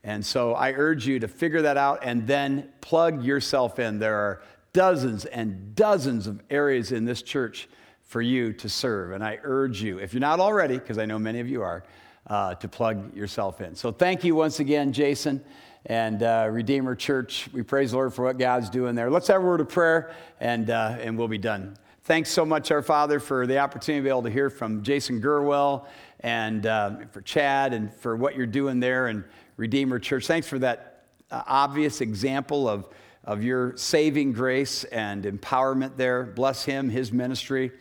And 0.04 0.24
so 0.24 0.54
I 0.54 0.74
urge 0.74 1.08
you 1.08 1.20
to 1.20 1.28
figure 1.28 1.64
that 1.64 1.76
out 1.76 2.02
and 2.04 2.28
then 2.28 2.70
plug 2.82 3.24
yourself 3.24 3.80
in. 3.80 3.98
There 3.98 4.16
are 4.16 4.44
dozens 4.74 5.26
and 5.26 5.74
dozens 5.74 6.28
of 6.28 6.44
areas 6.52 6.92
in 6.92 7.06
this 7.06 7.24
church 7.24 7.68
for 8.04 8.22
you 8.22 8.54
to 8.54 8.70
serve. 8.70 9.14
And 9.14 9.24
I 9.24 9.40
urge 9.42 9.82
you, 9.82 9.98
if 9.98 10.14
you're 10.14 10.22
not 10.22 10.40
already, 10.40 10.78
because 10.78 11.00
I 11.00 11.06
know 11.06 11.18
many 11.18 11.40
of 11.40 11.50
you 11.50 11.64
are, 11.64 11.84
uh, 12.28 12.54
to 12.56 12.68
plug 12.68 13.16
yourself 13.16 13.60
in. 13.60 13.74
So 13.74 13.92
thank 13.92 14.24
you 14.24 14.36
once 14.36 14.60
again, 14.60 14.94
Jason 14.94 15.44
and 15.90 16.22
uh, 16.22 16.48
Redeemer 16.52 16.96
Church. 16.96 17.50
We 17.52 17.64
praise 17.64 17.92
the 17.92 17.98
Lord 17.98 18.14
for 18.14 18.24
what 18.24 18.38
God's 18.38 18.70
doing 18.70 18.94
there. 18.94 19.10
Let's 19.10 19.28
have 19.28 19.42
a 19.42 19.46
word 19.46 19.60
of 19.60 19.70
prayer 19.70 20.14
and, 20.40 20.70
uh, 20.70 20.98
and 21.02 21.18
we'll 21.18 21.28
be 21.28 21.40
done. 21.40 21.76
Thanks 22.04 22.30
so 22.30 22.46
much, 22.46 22.72
our 22.72 22.84
Father, 22.84 23.20
for 23.20 23.48
the 23.48 23.58
opportunity 23.58 24.02
to 24.02 24.04
be 24.04 24.10
able 24.10 24.24
to 24.24 24.30
hear 24.30 24.52
from 24.52 24.84
Jason 24.84 25.20
Gurwell 25.20 25.88
and 26.20 26.66
uh, 26.66 26.98
for 27.12 27.22
Chad 27.22 27.74
and 27.74 27.94
for 27.94 28.16
what 28.16 28.36
you're 28.36 28.46
doing 28.46 28.80
there 28.80 29.08
and 29.08 29.24
Redeemer 29.58 30.00
Church. 30.00 30.28
Thanks 30.28 30.48
for 30.48 30.60
that 30.60 31.04
uh, 31.32 31.42
obvious 31.48 32.02
example 32.02 32.70
of, 32.70 32.88
of 33.24 33.44
your 33.44 33.76
saving 33.76 34.34
grace 34.34 34.84
and 34.86 35.24
empowerment 35.24 35.98
there. 35.98 36.24
Bless 36.24 36.64
him, 36.64 36.90
his 36.90 37.12
ministry, 37.12 37.72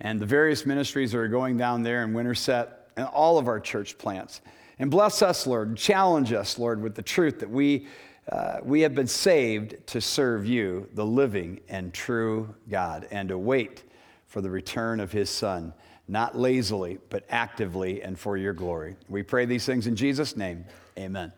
and 0.00 0.20
the 0.20 0.26
various 0.26 0.66
ministries 0.66 1.12
that 1.12 1.18
are 1.18 1.28
going 1.28 1.56
down 1.56 1.82
there 1.82 2.04
in 2.04 2.12
Winterset 2.12 2.90
and 2.96 3.06
all 3.06 3.38
of 3.38 3.48
our 3.48 3.58
church 3.58 3.96
plants. 3.96 4.42
And 4.78 4.90
bless 4.90 5.22
us, 5.22 5.46
Lord. 5.46 5.76
Challenge 5.76 6.32
us, 6.32 6.58
Lord, 6.58 6.82
with 6.82 6.94
the 6.94 7.02
truth 7.02 7.40
that 7.40 7.50
we, 7.50 7.86
uh, 8.30 8.58
we 8.62 8.80
have 8.80 8.94
been 8.94 9.06
saved 9.06 9.76
to 9.88 10.00
serve 10.00 10.46
you, 10.46 10.88
the 10.94 11.06
living 11.06 11.60
and 11.68 11.92
true 11.94 12.54
God, 12.68 13.06
and 13.10 13.28
to 13.28 13.38
wait 13.38 13.84
for 14.26 14.40
the 14.40 14.50
return 14.50 14.98
of 14.98 15.12
his 15.12 15.30
Son, 15.30 15.72
not 16.08 16.36
lazily, 16.36 16.98
but 17.08 17.24
actively 17.30 18.02
and 18.02 18.18
for 18.18 18.36
your 18.36 18.52
glory. 18.52 18.96
We 19.08 19.22
pray 19.22 19.44
these 19.44 19.64
things 19.64 19.86
in 19.86 19.94
Jesus' 19.94 20.36
name. 20.36 20.64
Amen. 20.98 21.32